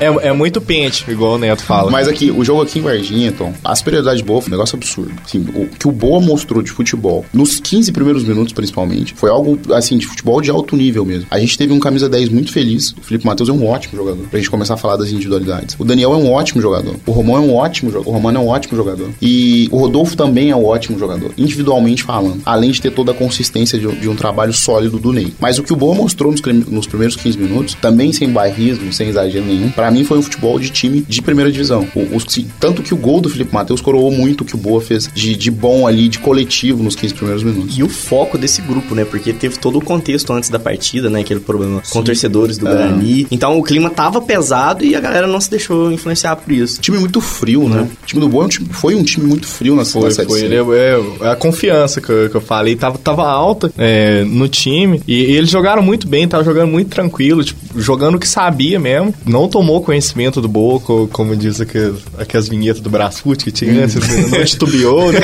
É, 0.00 0.28
é 0.28 0.32
muito 0.32 0.60
pente, 0.60 1.04
igual 1.10 1.34
o 1.34 1.38
Neto 1.38 1.62
fala. 1.62 1.90
Mas 1.90 2.08
aqui, 2.08 2.30
o 2.30 2.44
jogo 2.44 2.62
aqui 2.62 2.78
em 2.78 2.82
Varginha, 2.82 3.32
Tom, 3.32 3.52
a 3.64 3.74
superioridade 3.74 4.18
de 4.18 4.24
Boa 4.24 4.40
foi 4.40 4.48
um 4.48 4.56
negócio 4.56 4.76
absurdo. 4.76 5.12
Assim, 5.24 5.46
o 5.54 5.66
que 5.66 5.88
o 5.88 5.92
Boa 5.92 6.20
mostrou 6.20 6.62
de 6.62 6.70
futebol, 6.70 7.24
nos 7.32 7.60
15 7.60 7.92
primeiros 7.92 8.24
minutos 8.24 8.52
principalmente, 8.52 9.14
foi 9.14 9.30
algo, 9.30 9.58
assim, 9.74 9.98
de 9.98 10.06
futebol 10.06 10.40
de 10.40 10.50
alto 10.50 10.76
nível 10.76 11.04
mesmo. 11.04 11.26
A 11.30 11.38
gente 11.38 11.56
teve 11.56 11.72
um 11.72 11.80
camisa 11.80 12.08
10 12.08 12.28
muito 12.28 12.52
feliz, 12.52 12.92
o 12.92 13.02
Felipe 13.02 13.26
Matheus 13.26 13.48
é 13.48 13.52
um 13.52 13.66
ótimo 13.66 13.96
jogador. 13.96 14.26
Pra 14.28 14.38
gente 14.38 14.50
começar 14.50 14.74
a 14.74 14.76
falar 14.76 14.96
das 14.96 15.10
individualidades. 15.10 15.76
O 15.78 15.84
Daniel 15.84 16.12
é 16.12 16.16
um 16.16 16.30
ótimo 16.32 16.60
jogador. 16.60 16.96
O 17.06 17.12
Romão 17.12 17.36
é 17.36 17.40
um 17.40 17.54
ótimo 17.54 17.90
jogador. 17.90 18.10
O 18.10 18.12
Romano 18.12 18.38
é 18.38 18.40
um 18.42 18.48
ótimo 18.48 18.76
jogador. 18.76 18.99
E 19.20 19.68
o 19.70 19.78
Rodolfo 19.78 20.16
também 20.16 20.50
é 20.50 20.56
um 20.56 20.64
ótimo 20.64 20.98
jogador, 20.98 21.32
individualmente 21.36 22.02
falando. 22.02 22.40
Além 22.44 22.70
de 22.70 22.80
ter 22.80 22.90
toda 22.90 23.12
a 23.12 23.14
consistência 23.14 23.78
de, 23.78 23.86
de 23.96 24.08
um 24.08 24.14
trabalho 24.16 24.52
sólido 24.52 24.98
do 24.98 25.12
Ney. 25.12 25.32
Mas 25.40 25.58
o 25.58 25.62
que 25.62 25.72
o 25.72 25.76
Boa 25.76 25.94
mostrou 25.94 26.30
nos, 26.32 26.40
nos 26.68 26.86
primeiros 26.86 27.16
15 27.16 27.38
minutos, 27.38 27.74
também 27.80 28.12
sem 28.12 28.28
bairrismo, 28.30 28.92
sem 28.92 29.08
exagero 29.08 29.44
nenhum, 29.44 29.70
pra 29.70 29.90
mim 29.90 30.04
foi 30.04 30.18
um 30.18 30.22
futebol 30.22 30.58
de 30.58 30.70
time 30.70 31.04
de 31.08 31.22
primeira 31.22 31.50
divisão. 31.50 31.86
O, 31.94 32.20
se- 32.20 32.46
tanto 32.58 32.82
que 32.82 32.92
o 32.94 32.96
gol 32.96 33.20
do 33.20 33.28
Felipe 33.30 33.52
Matheus 33.54 33.80
coroou 33.80 34.10
muito 34.10 34.42
o 34.42 34.44
que 34.44 34.54
o 34.54 34.58
Boa 34.58 34.80
fez 34.80 35.08
de, 35.14 35.34
de 35.36 35.50
bom 35.50 35.86
ali, 35.86 36.08
de 36.08 36.18
coletivo 36.18 36.82
nos 36.82 36.94
15 36.96 37.14
primeiros 37.14 37.42
minutos. 37.42 37.78
E 37.78 37.82
o 37.82 37.88
foco 37.88 38.36
desse 38.38 38.60
grupo, 38.62 38.94
né? 38.94 39.04
Porque 39.04 39.32
teve 39.32 39.58
todo 39.58 39.78
o 39.78 39.84
contexto 39.84 40.32
antes 40.32 40.50
da 40.50 40.58
partida, 40.58 41.08
né? 41.10 41.20
Aquele 41.20 41.40
problema 41.40 41.82
com 41.90 42.02
torcedores 42.02 42.58
do 42.58 42.66
Guarani. 42.66 43.26
Então 43.30 43.58
o 43.58 43.62
clima 43.62 43.90
tava 43.90 44.20
pesado 44.20 44.84
e 44.84 44.94
a 44.94 45.00
galera 45.00 45.26
não 45.26 45.40
se 45.40 45.50
deixou 45.50 45.90
influenciar 45.92 46.36
por 46.36 46.52
isso. 46.52 46.80
time 46.80 46.98
muito 46.98 47.20
frio, 47.20 47.68
né? 47.68 47.88
O 48.02 48.06
time 48.06 48.20
do 48.20 48.28
Boa 48.28 48.44
é 48.44 48.46
um 48.46 48.48
time- 48.48 48.68
foi 48.80 48.94
um 48.94 49.02
time 49.02 49.26
muito 49.26 49.46
frio 49.46 49.76
na, 49.76 49.84
Foi, 49.84 50.04
na 50.04 50.10
Série 50.10 50.26
foi. 50.26 50.40
C. 50.40 50.46
Ele 50.46 50.56
é, 50.56 51.00
é 51.20 51.28
a 51.28 51.36
confiança 51.36 52.00
que 52.00 52.10
eu, 52.10 52.30
que 52.30 52.36
eu 52.36 52.40
falei 52.40 52.74
tava, 52.76 52.96
tava 52.96 53.28
alta 53.28 53.70
é, 53.76 54.24
no 54.24 54.48
time. 54.48 55.02
E, 55.06 55.16
e 55.16 55.36
eles 55.36 55.50
jogaram 55.50 55.82
muito 55.82 56.08
bem, 56.08 56.26
tava 56.26 56.42
jogando 56.42 56.70
muito 56.70 56.88
tranquilo, 56.88 57.44
tipo, 57.44 57.60
jogando 57.78 58.14
o 58.14 58.18
que 58.18 58.26
sabia 58.26 58.80
mesmo. 58.80 59.14
Não 59.26 59.48
tomou 59.48 59.82
conhecimento 59.82 60.40
do 60.40 60.48
Boca, 60.48 61.06
como 61.12 61.36
diz 61.36 61.60
aquelas, 61.60 61.98
aquelas 62.16 62.48
vinhetas 62.48 62.80
do 62.80 62.88
Brasfoot 62.88 63.44
que 63.44 63.52
tinha 63.52 63.84
antes, 63.84 63.96
né? 63.96 64.38
não 64.38 64.44
titubeou, 64.46 65.12
né? 65.12 65.20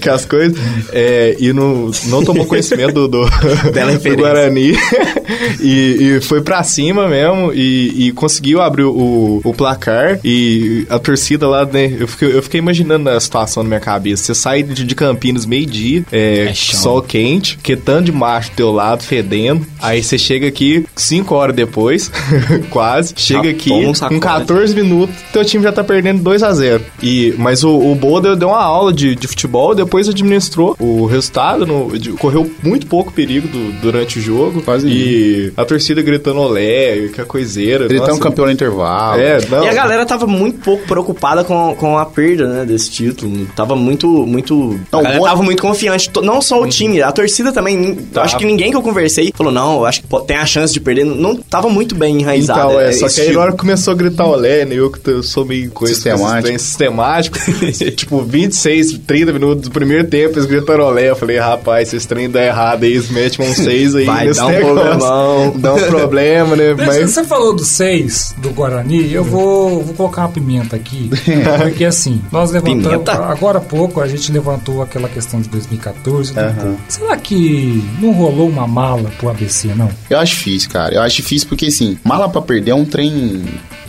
que 0.00 0.08
as 0.08 0.24
coisas. 0.24 0.58
É, 0.92 1.36
e 1.38 1.52
não, 1.52 1.92
não 2.06 2.24
tomou 2.24 2.44
conhecimento 2.44 2.92
do, 2.92 3.08
do, 3.08 3.30
Bela 3.72 3.96
do. 3.96 4.16
Guarani. 4.16 4.72
e, 5.62 6.16
e 6.16 6.20
foi 6.22 6.40
pra 6.40 6.64
cima 6.64 7.08
mesmo 7.08 7.52
e, 7.52 8.08
e 8.08 8.12
conseguiu 8.12 8.60
abrir 8.60 8.82
o, 8.82 9.40
o 9.44 9.54
placar. 9.54 10.18
E 10.24 10.86
a 10.90 10.98
torcida 10.98 11.46
lá, 11.46 11.64
né? 11.64 11.96
Eu 12.00 12.08
fiquei, 12.08 12.34
eu 12.34 12.42
fiquei 12.42 12.58
imaginando 12.58 12.79
a 13.16 13.20
situação 13.20 13.62
na 13.62 13.68
minha 13.68 13.80
cabeça. 13.80 14.22
Você 14.24 14.34
sai 14.34 14.62
de, 14.62 14.84
de 14.84 14.94
Campinas 14.94 15.46
meio-dia, 15.46 16.04
é, 16.12 16.52
sol 16.54 17.02
quente, 17.02 17.58
quetando 17.62 18.04
de 18.04 18.12
macho 18.12 18.50
do 18.50 18.56
teu 18.56 18.72
lado, 18.72 19.02
fedendo. 19.02 19.66
Aí 19.80 20.02
você 20.02 20.18
chega 20.18 20.46
aqui 20.48 20.84
cinco 20.96 21.34
horas 21.34 21.54
depois, 21.54 22.10
quase. 22.70 23.14
Chega 23.16 23.44
Já 23.44 23.50
aqui 23.50 23.68
toma 23.70 23.80
um 23.82 23.86
com 23.86 23.94
sacode. 23.94 24.20
14 24.20 24.74
minutos, 24.74 25.14
teu 25.32 25.44
time 25.44 25.62
já 25.62 25.72
tá 25.72 25.82
perdendo 25.84 26.22
2 26.22 26.42
a 26.42 26.52
0 26.52 26.82
e 27.02 27.34
Mas 27.38 27.62
o, 27.64 27.70
o 27.76 27.94
Boa 27.94 28.20
deu, 28.20 28.36
deu 28.36 28.48
uma 28.48 28.62
aula 28.62 28.92
de, 28.92 29.14
de 29.14 29.26
futebol, 29.28 29.74
depois 29.74 30.08
administrou 30.08 30.76
o 30.78 31.06
resultado, 31.06 31.66
no- 31.66 31.98
de- 31.98 32.10
correu 32.12 32.50
muito 32.62 32.86
pouco 32.86 33.12
perigo 33.12 33.46
do- 33.48 33.72
durante 33.80 34.18
o 34.18 34.22
jogo. 34.22 34.62
Quase 34.62 34.88
E 34.88 35.52
a 35.56 35.64
torcida 35.64 36.02
gritando 36.02 36.40
olé, 36.40 37.08
que 37.14 37.20
a 37.20 37.24
coiseira. 37.24 37.84
Ele 37.84 37.98
tá 37.98 38.04
um 38.06 38.08
nossa. 38.08 38.20
campeão 38.20 38.46
no 38.46 38.52
intervalo. 38.52 39.20
É, 39.20 39.38
não. 39.48 39.64
E 39.64 39.68
a 39.68 39.72
galera 39.74 40.04
tava 40.06 40.26
muito 40.26 40.60
pouco 40.60 40.86
preocupada 40.86 41.44
com, 41.44 41.74
com 41.78 41.98
a 41.98 42.06
perda, 42.06 42.46
né, 42.46 42.64
desse 42.70 42.90
título. 42.90 43.46
Tava 43.56 43.76
muito, 43.76 44.08
muito... 44.26 44.80
Não, 44.92 45.00
a 45.00 45.20
tava 45.20 45.42
muito 45.42 45.62
confiante. 45.62 46.10
Não 46.22 46.40
só 46.40 46.60
o 46.60 46.68
time, 46.68 47.02
a 47.02 47.12
torcida 47.12 47.52
também. 47.52 47.94
Tá. 48.12 48.22
Acho 48.22 48.36
que 48.38 48.44
ninguém 48.44 48.70
que 48.70 48.76
eu 48.76 48.82
conversei 48.82 49.32
falou, 49.36 49.52
não, 49.52 49.78
eu 49.78 49.86
acho 49.86 50.02
que 50.02 50.08
tem 50.26 50.36
a 50.36 50.46
chance 50.46 50.72
de 50.72 50.80
perder. 50.80 51.04
Não 51.04 51.36
tava 51.36 51.68
muito 51.68 51.94
bem 51.94 52.20
enraizado. 52.20 52.60
Então, 52.60 52.80
é, 52.80 52.90
é, 52.90 52.92
só 52.92 53.08
que 53.08 53.20
aí 53.20 53.26
time. 53.26 53.36
na 53.36 53.42
hora 53.42 53.52
que 53.52 53.58
começou 53.58 53.92
a 53.92 53.96
gritar 53.96 54.26
olé, 54.26 54.64
né, 54.64 54.74
eu 54.74 54.90
que 54.90 55.22
sou 55.22 55.44
meio 55.44 55.70
coisa 55.70 55.94
Sistemático. 55.94 56.48
bem 56.48 56.58
sistemático, 56.58 57.38
tipo, 57.96 58.22
26, 58.22 58.98
30 59.06 59.32
minutos 59.32 59.64
do 59.64 59.70
primeiro 59.70 60.08
tempo, 60.08 60.34
eles 60.34 60.46
gritaram 60.46 60.84
olé, 60.84 61.10
eu 61.10 61.16
falei, 61.16 61.38
rapaz, 61.38 61.88
se 61.88 61.96
esse 61.96 62.06
trem 62.06 62.28
dá 62.28 62.44
errado 62.44 62.84
aí, 62.84 62.92
eles 62.92 63.10
metem 63.10 63.46
um 63.48 63.54
6 63.54 63.94
aí 63.96 64.04
Vai 64.04 64.26
nesse 64.26 64.40
dar 64.40 64.46
um 64.46 64.50
negócio. 64.50 64.74
problemão. 64.74 65.54
Dá 65.56 65.74
um 65.74 65.78
problema, 65.78 66.56
né, 66.56 66.74
Mas... 66.74 66.86
mas... 66.86 67.10
Você 67.10 67.24
falou 67.24 67.54
do 67.54 67.64
6 67.64 68.34
do 68.38 68.50
Guarani, 68.50 69.12
eu 69.12 69.24
vou, 69.24 69.82
vou 69.82 69.94
colocar 69.94 70.22
uma 70.22 70.28
pimenta 70.30 70.76
aqui. 70.76 71.10
porque 71.62 71.84
assim, 71.84 72.20
nós 72.30 72.50
levantamos. 72.62 73.04
Pimenta? 73.04 73.12
Agora 73.24 73.58
há 73.58 73.60
pouco 73.60 74.00
a 74.00 74.08
gente 74.08 74.30
levantou 74.32 74.82
aquela 74.82 75.08
questão 75.08 75.40
de 75.40 75.48
2014. 75.48 76.32
do 76.32 76.40
gol. 76.62 76.76
Será 76.88 77.16
que 77.16 77.82
não 78.00 78.12
rolou 78.12 78.48
uma 78.48 78.66
mala 78.66 79.10
pro 79.18 79.28
ABC, 79.28 79.68
não? 79.74 79.90
Eu 80.08 80.18
acho 80.18 80.34
difícil, 80.36 80.70
cara. 80.70 80.94
Eu 80.94 81.02
acho 81.02 81.16
difícil 81.16 81.48
porque, 81.48 81.66
assim, 81.66 81.98
mala 82.04 82.28
pra 82.28 82.40
perder 82.42 82.70
é 82.72 82.74
um 82.74 82.84
trem. 82.84 83.42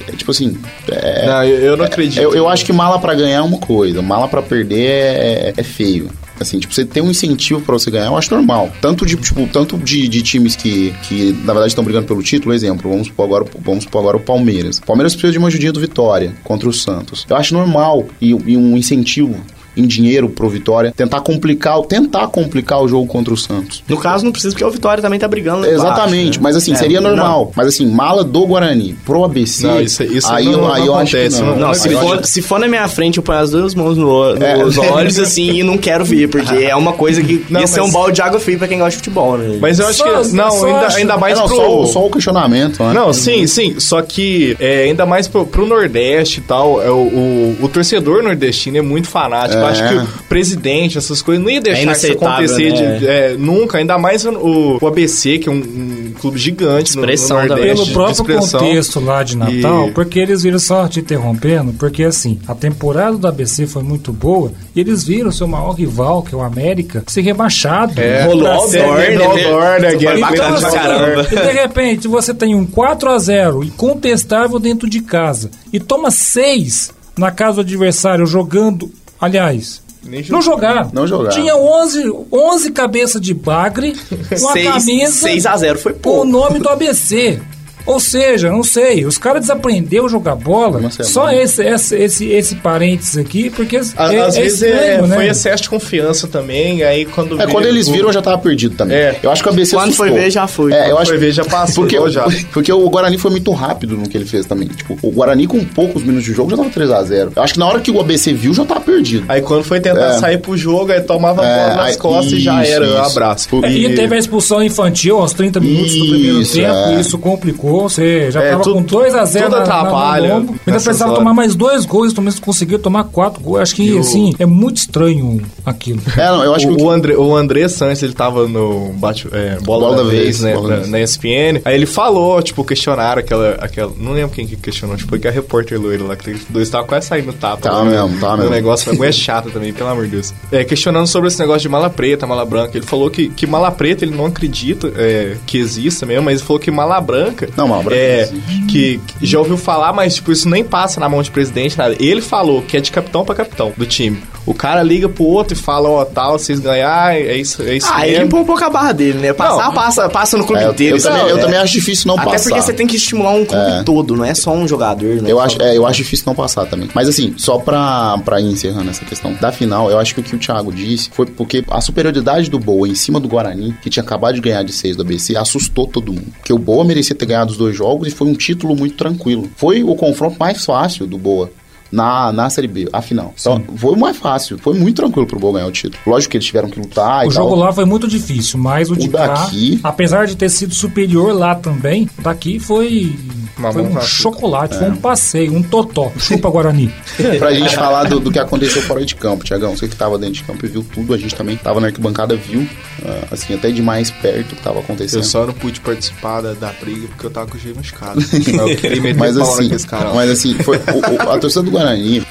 é, 0.07 0.11
tipo 0.13 0.31
assim. 0.31 0.57
é- 0.89 1.25
Não, 1.27 1.43
eu, 1.43 1.59
eu 1.59 1.77
não 1.77 1.85
acredito. 1.85 2.19
eu, 2.21 2.33
eu 2.35 2.49
acho 2.49 2.65
que 2.65 2.73
mala 2.73 2.99
pra 2.99 3.13
ganhar 3.13 3.37
é 3.37 3.41
uma 3.41 3.57
coisa, 3.57 4.01
mala 4.01 4.27
pra 4.27 4.41
perder 4.41 4.85
é, 4.89 5.53
é 5.57 5.63
feio. 5.63 6.09
Assim, 6.41 6.59
tipo, 6.59 6.73
você 6.73 6.85
tem 6.85 7.01
um 7.01 7.11
incentivo 7.11 7.61
pra 7.61 7.73
você 7.73 7.89
ganhar, 7.91 8.07
eu 8.07 8.17
acho 8.17 8.33
normal. 8.33 8.71
Tanto 8.81 9.05
de, 9.05 9.15
tipo, 9.15 9.47
tanto 9.47 9.77
de, 9.77 10.07
de 10.07 10.21
times 10.21 10.55
que, 10.55 10.91
que, 11.03 11.31
na 11.43 11.53
verdade, 11.53 11.67
estão 11.67 11.83
brigando 11.83 12.07
pelo 12.07 12.21
título, 12.21 12.53
exemplo, 12.53 12.89
vamos 12.89 13.07
supor 13.07 13.25
agora, 13.25 13.45
vamos 13.59 13.83
supor 13.83 13.99
agora 13.99 14.17
o 14.17 14.19
Palmeiras. 14.19 14.77
O 14.77 14.83
Palmeiras 14.83 15.13
precisa 15.13 15.31
de 15.31 15.37
uma 15.37 15.47
ajudinha 15.47 15.71
do 15.71 15.79
Vitória 15.79 16.35
contra 16.43 16.67
o 16.67 16.73
Santos. 16.73 17.25
Eu 17.29 17.35
acho 17.35 17.53
normal 17.53 18.07
e, 18.21 18.29
e 18.29 18.57
um 18.57 18.77
incentivo 18.77 19.35
em 19.75 19.85
dinheiro 19.87 20.27
pro 20.29 20.49
Vitória 20.49 20.93
tentar 20.95 21.21
complicar, 21.21 21.79
tentar 21.83 22.27
complicar 22.27 22.81
o 22.81 22.87
jogo 22.87 23.07
contra 23.07 23.33
o 23.33 23.37
Santos. 23.37 23.83
No 23.87 23.97
caso, 23.97 24.25
não 24.25 24.31
precisa, 24.31 24.53
porque 24.53 24.65
o 24.65 24.69
Vitória 24.71 25.01
também 25.01 25.19
tá 25.19 25.27
brigando 25.27 25.65
Exatamente, 25.65 26.37
né? 26.37 26.43
mas 26.43 26.55
assim, 26.55 26.73
É, 26.73 26.75
seria 26.75 26.99
não. 27.01 27.09
normal. 27.11 27.51
Mas 27.55 27.67
assim, 27.67 27.85
mala 27.89 28.23
do 28.23 28.45
Guarani 28.45 28.95
pro 29.05 29.23
ABC. 29.23 29.65
Não, 29.67 29.81
isso- 29.81 30.03
isso 30.03 30.31
aí, 30.31 30.45
não- 30.45 30.51
eu- 30.53 30.57
não 30.61 30.73
aí 30.73 30.85
eu 30.87 30.95
acho 30.95 31.11
que 31.11 31.17
acontece, 31.17 31.41
não. 31.41 31.49
não- 31.51 31.67
Não, 31.67 31.73
se 31.73 31.89
for, 31.89 32.19
acho- 32.19 32.27
se 32.27 32.41
for 32.41 32.59
na 32.59 32.67
minha 32.67 32.87
frente, 32.87 33.17
eu 33.17 33.23
ponho 33.23 33.39
as 33.39 33.51
duas 33.51 33.73
mãos 33.75 33.97
no, 33.97 34.35
nos 34.35 34.77
É. 34.77 34.89
olhos, 34.91 35.17
assim, 35.19 35.51
e 35.51 35.63
não 35.63 35.77
quero 35.77 36.03
ver, 36.03 36.27
porque 36.29 36.53
é 36.65 36.75
uma 36.75 36.93
coisa 36.93 37.21
que 37.23 37.45
Não, 37.49 37.61
ia 37.61 37.67
ser 37.67 37.81
um 37.81 37.83
mas- 37.85 37.93
balde 37.93 38.15
de 38.15 38.21
água 38.21 38.39
fria 38.39 38.57
pra 38.57 38.67
quem 38.67 38.77
gosta 38.77 38.91
de 38.91 38.97
futebol, 38.97 39.37
né? 39.37 39.57
Mas 39.61 39.79
eu 39.79 39.87
acho 39.87 39.97
Só- 39.99 40.03
que. 40.23 40.35
Não, 40.35 40.51
só 40.51 40.65
ainda, 40.67 40.79
acho- 40.87 40.97
ainda 40.97 41.17
mais 41.17 41.37
não, 41.37 41.47
pro. 41.47 41.55
só, 41.55 41.81
o- 41.81 41.87
só 41.87 42.05
o 42.05 42.11
questionamento, 42.11 42.83
né? 42.83 42.93
Não, 42.93 43.13
sim, 43.13 43.47
sim. 43.47 43.75
Só 43.79 44.01
que 44.01 44.55
é, 44.59 44.83
ainda 44.83 45.05
mais 45.05 45.27
pro, 45.27 45.45
pro 45.45 45.65
Nordeste 45.65 46.39
e 46.39 46.43
tal, 46.43 46.81
é, 46.81 46.89
o, 46.89 46.95
o, 46.95 47.57
o 47.61 47.69
torcedor 47.69 48.23
nordestino 48.23 48.77
é 48.77 48.81
muito 48.81 49.07
fanático. 49.07 49.60
Eu 49.61 49.67
É. 49.67 49.69
acho 49.71 49.87
que 49.87 49.95
o 49.95 50.23
presidente, 50.27 50.97
essas 50.97 51.21
coisas, 51.21 51.43
não 51.43 51.49
ia 51.51 51.61
deixar 51.61 51.77
isso 51.79 52.05
inaceitável, 52.07 52.45
acontecer 52.45 52.71
né? 52.73 52.97
de- 52.99 53.07
é, 53.07 53.35
nunca. 53.37 53.77
Ainda 53.77 53.97
mais 53.97 54.25
o, 54.25 54.77
o 54.81 54.87
ABC, 54.87 55.37
que 55.39 55.49
é 55.49 55.51
um, 55.51 55.55
um 55.55 56.13
clube 56.19 56.37
gigante 56.37 56.95
no, 56.95 57.01
no. 57.01 57.07
Nordeste. 57.07 57.75
Pelo 57.83 57.87
próprio 57.93 58.11
expressão. 58.13 58.59
contexto 58.59 58.99
lá 58.99 59.23
de 59.23 59.37
Natal, 59.37 59.87
E- 59.87 59.91
porque 59.91 60.19
eles 60.19 60.43
viram 60.43 60.59
só 60.59 60.87
te 60.87 60.99
interrompendo, 60.99 61.73
porque 61.73 62.03
assim, 62.03 62.39
a 62.47 62.53
temporada 62.55 63.17
do 63.17 63.27
ABC 63.27 63.65
foi 63.67 63.83
muito 63.83 64.11
boa 64.11 64.51
e 64.75 64.79
eles 64.79 65.03
viram 65.03 65.29
o 65.29 65.33
seu 65.33 65.47
maior 65.47 65.71
rival, 65.71 66.21
que 66.23 66.33
é 66.33 66.37
o 66.37 66.41
América, 66.41 67.03
ser 67.07 67.21
rebaixado. 67.21 67.99
É, 67.99 68.23
Rolou 68.25 68.47
ao 68.47 68.69
Dorne, 68.69 69.15
né? 69.17 69.87
Assim, 69.87 70.75
caramba. 70.75 71.27
E 71.31 71.35
de 71.35 71.51
repente 71.51 72.07
você 72.07 72.33
tem 72.33 72.55
um 72.55 72.65
4 72.65 73.09
a 73.09 73.17
0 73.19 73.63
incontestável 73.63 74.59
dentro 74.59 74.89
de 74.89 75.01
casa 75.01 75.49
e 75.71 75.79
toma 75.79 76.11
6 76.11 76.91
na 77.17 77.29
casa 77.31 77.55
do 77.55 77.61
adversário 77.61 78.25
jogando, 78.25 78.89
aliás, 79.21 79.81
Nem 80.03 80.25
não 80.29 80.41
jogar. 80.41 80.91
Não 80.91 81.05
jogar. 81.05 81.29
Tinha 81.29 81.55
11, 81.55 82.11
11 82.31 82.71
cabeças 82.71 83.21
de 83.21 83.33
bagre 83.33 83.93
com 84.39 84.49
a 84.49 84.53
camisa 84.53 85.11
6 85.13 85.45
a 85.45 85.55
0 85.57 85.79
foi 85.79 85.93
com 85.93 85.99
o 85.99 86.01
pouco. 86.01 86.25
nome 86.25 86.59
do 86.59 86.67
ABC. 86.67 87.39
Ou 87.85 87.99
seja, 87.99 88.49
não 88.49 88.63
sei, 88.63 89.05
os 89.05 89.17
caras 89.17 89.41
desaprenderam 89.41 90.05
a 90.05 90.09
jogar 90.09 90.35
bola. 90.35 90.77
Semana. 90.89 91.03
Só 91.03 91.31
esse, 91.31 91.63
esse, 91.63 91.95
esse, 91.95 92.25
esse 92.27 92.55
parênteses 92.55 93.17
aqui, 93.17 93.49
porque 93.49 93.77
A- 93.77 94.13
é, 94.13 94.21
Às 94.21 94.35
é 94.37 94.41
vezes 94.41 94.61
estranho, 94.61 95.05
é, 95.05 95.07
né? 95.07 95.15
foi 95.15 95.27
excesso 95.27 95.63
de 95.63 95.69
confiança 95.69 96.27
também, 96.27 96.83
aí 96.83 97.05
quando... 97.05 97.39
É, 97.41 97.47
quando 97.47 97.65
eles 97.65 97.87
viram, 97.87 98.07
eu 98.09 98.13
já 98.13 98.21
tava 98.21 98.37
perdido 98.37 98.75
também. 98.75 98.97
É. 98.97 99.19
Eu 99.21 99.31
acho 99.31 99.41
que 99.43 99.49
o 99.49 99.51
ABC 99.51 99.75
Quando 99.75 99.93
foi 99.93 100.07
assustou. 100.09 100.23
ver, 100.25 100.31
já 100.31 100.47
foi. 100.47 100.73
É, 100.73 100.91
eu 100.91 100.97
acho 100.97 101.09
foi 101.11 101.17
ver, 101.17 101.31
já 101.31 101.45
passou 101.45 101.83
porque, 101.85 102.09
já. 102.09 102.25
porque 102.53 102.71
o 102.71 102.89
Guarani 102.89 103.17
foi 103.17 103.31
muito 103.31 103.51
rápido 103.51 103.97
no 103.97 104.07
que 104.07 104.17
ele 104.17 104.25
fez 104.25 104.45
também. 104.45 104.67
Tipo, 104.67 104.97
o 105.01 105.11
Guarani 105.11 105.47
com 105.47 105.63
poucos 105.65 106.03
minutos 106.03 106.25
de 106.25 106.33
jogo 106.33 106.49
já 106.51 106.57
tava 106.57 106.69
3x0. 106.69 107.31
Eu 107.35 107.43
acho 107.43 107.53
que 107.53 107.59
na 107.59 107.67
hora 107.67 107.79
que 107.79 107.91
o 107.91 107.99
ABC 107.99 108.33
viu, 108.33 108.53
já 108.53 108.65
tava 108.65 108.79
perdido. 108.81 109.25
Aí 109.27 109.41
quando 109.41 109.63
foi 109.63 109.79
tentar 109.79 110.15
É. 110.15 110.19
sair 110.19 110.37
pro 110.37 110.55
jogo, 110.57 110.91
aí 110.91 111.01
tomava 111.01 111.41
a 111.41 111.45
É, 111.47 111.55
bola 111.63 111.75
nas 111.75 111.85
aí- 111.87 111.97
costas 111.97 112.33
e 112.33 112.39
já 112.39 112.61
isso, 112.63 112.71
era, 112.73 112.85
um 112.85 113.01
isso. 113.01 113.11
abraço. 113.11 113.49
E 113.67 113.89
teve 113.95 114.15
a 114.15 114.17
expulsão 114.17 114.61
infantil 114.63 115.17
aos 115.19 115.33
30 115.33 115.59
minutos 115.59 115.93
do 115.95 116.05
primeiro 116.07 116.41
Isso, 116.41 116.53
tempo, 116.53 116.73
é. 116.73 116.95
e 116.95 117.01
isso 117.01 117.17
complicou. 117.17 117.70
Você 117.79 118.31
já 118.31 118.41
É, 118.43 118.51
tava 118.51 118.63
tudo- 118.63 118.75
com 118.75 118.81
2 118.83 119.15
a 119.15 119.25
0 119.25 119.45
tudo 119.45 119.59
na, 119.59 119.65
na, 119.65 119.79
atrapalha 119.79 120.27
no 120.29 120.35
lombo. 120.35 120.51
Ainda 120.51 120.59
precisava 120.79 121.11
horas. 121.11 121.19
tomar 121.23 121.33
mais 121.33 121.55
dois 121.55 121.85
gols, 121.85 122.13
também 122.13 122.33
conseguiu 122.41 122.79
tomar 122.79 123.05
quatro 123.05 123.41
gols. 123.41 123.61
Acho 123.61 123.75
que, 123.75 123.83
E 123.83 123.93
o- 123.93 123.99
assim, 123.99 124.33
é 124.39 124.45
muito 124.45 124.77
estranho 124.77 125.41
aquilo. 125.65 126.01
É, 126.17 126.25
não, 126.27 126.43
eu 126.43 126.53
acho 126.55 126.69
o, 126.69 126.75
que 126.75 126.83
o 126.83 126.89
André, 126.89 127.15
o 127.15 127.35
André 127.35 127.67
Santos, 127.67 128.01
ele 128.03 128.13
tava 128.13 128.47
no 128.47 128.93
bate, 128.93 129.27
é, 129.31 129.57
bola, 129.61 129.81
Bola 129.91 129.97
da, 129.97 130.03
vez, 130.09 130.21
Vez, 130.23 130.41
né, 130.41 130.53
Bola 130.53 130.69
na, 130.69 130.75
Vez. 130.77 130.89
na 130.89 130.99
ESPN. 130.99 131.61
Aí 131.65 131.75
ele 131.75 131.85
falou, 131.85 132.41
tipo, 132.41 132.63
questionaram 132.63 133.19
aquela, 133.19 133.51
aquela... 133.61 133.91
Não 133.97 134.11
lembro 134.13 134.31
quem 134.35 134.45
que 134.47 134.55
questionou, 134.55 134.95
tipo, 134.97 135.17
que 135.17 135.27
a 135.27 135.31
repórter 135.31 135.79
loira 135.79 136.03
lá, 136.03 136.15
que 136.15 136.31
os 136.31 136.45
dois 136.49 136.67
estavam 136.67 136.87
quase 136.87 137.07
saindo 137.07 137.27
no 137.27 137.33
tapa. 137.33 137.57
Tava 137.61 137.83
né, 137.85 137.91
mesmo, 138.01 138.19
tava 138.19 138.35
O 138.35 138.37
mesmo. 138.39 138.51
negócio 138.51 138.95
foi 138.95 139.07
é 139.07 139.11
chata 139.11 139.49
também, 139.49 139.73
pelo 139.73 139.89
amor 139.89 140.05
de 140.05 140.11
Deus. 140.11 140.33
É, 140.51 140.63
questionando 140.63 141.07
sobre 141.07 141.27
esse 141.27 141.39
negócio 141.39 141.61
de 141.61 141.69
mala 141.69 141.89
preta, 141.89 142.25
mala 142.27 142.45
branca. 142.45 142.77
Ele 142.77 142.85
falou 142.85 143.09
que, 143.09 143.29
que 143.29 143.45
mala 143.47 143.71
preta 143.71 144.03
ele 144.05 144.15
não 144.15 144.25
acredita 144.25 144.91
é, 144.95 145.35
que 145.45 145.57
exista 145.57 146.05
mesmo, 146.05 146.23
mas 146.23 146.39
ele 146.39 146.47
falou 146.47 146.59
que 146.59 146.69
mala 146.71 146.99
branca... 147.01 147.49
Não, 147.67 147.91
É, 147.91 148.29
que, 148.69 148.99
que 149.19 149.25
já 149.25 149.39
ouviu 149.39 149.57
falar, 149.57 149.93
mas, 149.93 150.15
tipo, 150.15 150.31
isso 150.31 150.47
nem 150.49 150.63
passa 150.63 150.99
na 150.99 151.09
mão 151.09 151.21
de 151.21 151.31
presidente, 151.31 151.77
nada. 151.77 151.95
Ele 151.99 152.21
falou 152.21 152.61
que 152.61 152.77
é 152.77 152.81
de 152.81 152.91
capitão 152.91 153.25
pra 153.25 153.35
capitão 153.35 153.73
do 153.75 153.85
time. 153.85 154.21
O, 154.51 154.53
cara 154.53 154.83
liga 154.83 155.09
pro 155.09 155.23
outro 155.23 155.53
e 155.53 155.57
fala, 155.57 155.89
ó, 155.89 156.05
tal, 156.05 156.37
vocês 156.37 156.59
ganhar, 156.59 157.15
é 157.15 157.35
isso, 157.37 157.61
é 157.63 157.75
isso 157.77 157.87
Ah, 157.91 158.07
ele 158.07 158.19
limpou 158.19 158.41
um 158.41 158.45
pouco 158.45 158.63
a 158.63 158.69
barra 158.69 158.91
dele, 158.91 159.17
né? 159.19 159.33
Passar, 159.33 159.65
Não. 159.65 159.73
passa, 159.73 160.09
passa 160.09 160.37
no 160.37 160.45
clube 160.45 160.61
É, 160.61 160.65
eu, 160.67 160.71
inteiro. 160.71 160.97
eu 160.97 161.01
também, 161.01 161.21
é- 161.21 161.31
eu 161.31 161.39
também 161.39 161.57
acho 161.59 161.73
difícil 161.73 162.07
não 162.07 162.15
Até 162.15 162.31
passar. 162.31 162.49
porque 162.49 162.61
você 162.61 162.73
tem 162.73 162.85
que 162.87 162.95
estimular 162.95 163.31
um 163.31 163.45
clube 163.45 163.83
todo, 163.85 164.15
não 164.15 164.23
é 164.25 164.33
só 164.33 164.51
um 164.53 164.67
jogador, 164.67 165.21
né? 165.21 165.31
Eu 165.31 165.39
acho, 165.39 165.61
é, 165.61 165.75
eu 165.77 165.85
acho 165.87 165.97
difícil 165.97 166.25
não 166.27 166.35
passar 166.35 166.65
também. 166.65 166.89
Mas 166.93 167.07
assim, 167.09 167.33
só 167.37 167.57
pra, 167.57 168.17
pra 168.23 168.39
ir 168.39 168.45
encerrando 168.51 168.89
essa 168.89 169.03
questão 169.05 169.33
da 169.33 169.51
final, 169.51 169.89
eu 169.89 169.97
acho 169.97 170.13
que 170.13 170.19
o 170.21 170.23
que 170.23 170.35
o 170.35 170.39
Thiago 170.39 170.71
disse 170.71 171.09
foi 171.11 171.25
porque 171.25 171.63
a 171.69 171.81
superioridade 171.81 172.49
do 172.49 172.59
Boa 172.59 172.87
em 172.87 172.95
cima 172.95 173.19
do 173.19 173.27
Guarani, 173.27 173.73
que 173.81 173.89
tinha 173.89 174.03
acabado 174.03 174.35
de 174.35 174.41
ganhar 174.41 174.63
de 174.63 174.71
6 174.73 174.95
do 174.95 175.01
ABC, 175.01 175.35
assustou 175.35 175.87
todo 175.87 176.11
mundo. 176.13 176.27
Porque 176.37 176.53
o 176.53 176.57
Boa 176.59 176.83
merecia 176.83 177.15
ter 177.15 177.25
ganhado 177.25 177.51
os 177.51 177.57
dois 177.57 177.75
jogos 177.75 178.07
e 178.07 178.11
foi 178.11 178.27
um 178.27 178.33
título 178.33 178.75
muito 178.75 178.95
tranquilo. 178.95 179.49
Foi 179.55 179.83
o 179.83 179.95
confronto 179.95 180.37
mais 180.39 180.63
fácil 180.65 181.07
do 181.07 181.17
Boa. 181.17 181.49
Na, 181.91 182.31
na 182.31 182.49
Série 182.49 182.67
B, 182.67 182.87
a 182.93 183.01
final. 183.01 183.33
Então, 183.39 183.61
foi 183.75 183.91
o 183.93 183.97
mais 183.99 184.15
fácil. 184.15 184.57
Foi 184.57 184.73
muito 184.73 184.95
tranquilo 184.95 185.27
pro 185.27 185.37
Boa 185.39 185.53
ganhar 185.55 185.67
o 185.67 185.71
título. 185.71 186.01
Lógico 186.07 186.31
que 186.31 186.37
eles 186.37 186.45
tiveram 186.47 186.69
que 186.69 186.79
lutar 186.79 187.25
O 187.25 187.31
e 187.31 187.33
tal. 187.33 187.43
jogo 187.43 187.55
lá 187.55 187.73
foi 187.73 187.83
muito 187.85 188.07
difícil, 188.07 188.57
mas 188.59 188.89
o 188.89 188.95
de 188.95 189.07
O 189.07 189.11
cá, 189.11 189.27
daqui- 189.27 189.79
apesar 189.83 190.25
de 190.25 190.35
ter 190.37 190.49
sido 190.49 190.73
superior 190.73 191.33
lá 191.35 191.53
também, 191.55 192.09
o 192.17 192.21
daqui 192.21 192.59
foi, 192.59 193.13
Uma 193.57 193.73
foi 193.73 193.81
um 193.81 193.99
chocolate, 194.01 194.75
É. 194.75 194.77
foi 194.79 194.89
um 194.89 194.95
passeio, 194.95 195.53
um 195.53 195.61
totó. 195.61 196.11
Chupa 196.17 196.49
Guarani. 196.49 196.93
pra 197.39 197.53
gente 197.53 197.75
falar 197.75 198.05
do, 198.05 198.19
do 198.21 198.31
que 198.31 198.39
aconteceu 198.39 198.81
fora 198.83 199.03
de 199.05 199.13
campo, 199.15 199.43
Tiagão. 199.43 199.75
Você 199.75 199.87
que 199.87 199.95
tava 199.95 200.17
dentro 200.17 200.35
de 200.35 200.43
campo 200.43 200.65
e 200.65 200.69
viu 200.69 200.83
tudo, 200.93 201.13
a 201.13 201.17
gente 201.17 201.35
também 201.35 201.57
tava 201.57 201.79
na 201.81 201.87
arquibancada, 201.87 202.35
viu, 202.37 202.65
ah, 203.05 203.27
assim, 203.31 203.53
até 203.53 203.69
de 203.69 203.81
mais 203.81 204.09
perto 204.09 204.53
o 204.53 204.55
que 204.55 204.63
tava 204.63 204.79
acontecendo. 204.79 205.19
Eu 205.19 205.23
só 205.23 205.45
não 205.45 205.53
pude 205.53 205.81
participar 205.81 206.39
da, 206.41 206.53
da 206.53 206.71
briga 206.71 207.07
porque 207.09 207.25
eu 207.25 207.31
tava 207.31 207.47
com 207.47 207.57
o 207.57 207.59
G 207.59 207.73
machucado. 207.75 208.21
meter 208.21 209.13
Mas 209.17 209.37
assim, 209.37 209.69
mas 210.13 210.29
assim, 210.29 210.53
foi, 210.63 210.77
o- 210.77 211.25
o- 211.25 211.29
a 211.31 211.37
torcida 211.37 211.63
do 211.63 211.71
Guarani 211.71 211.80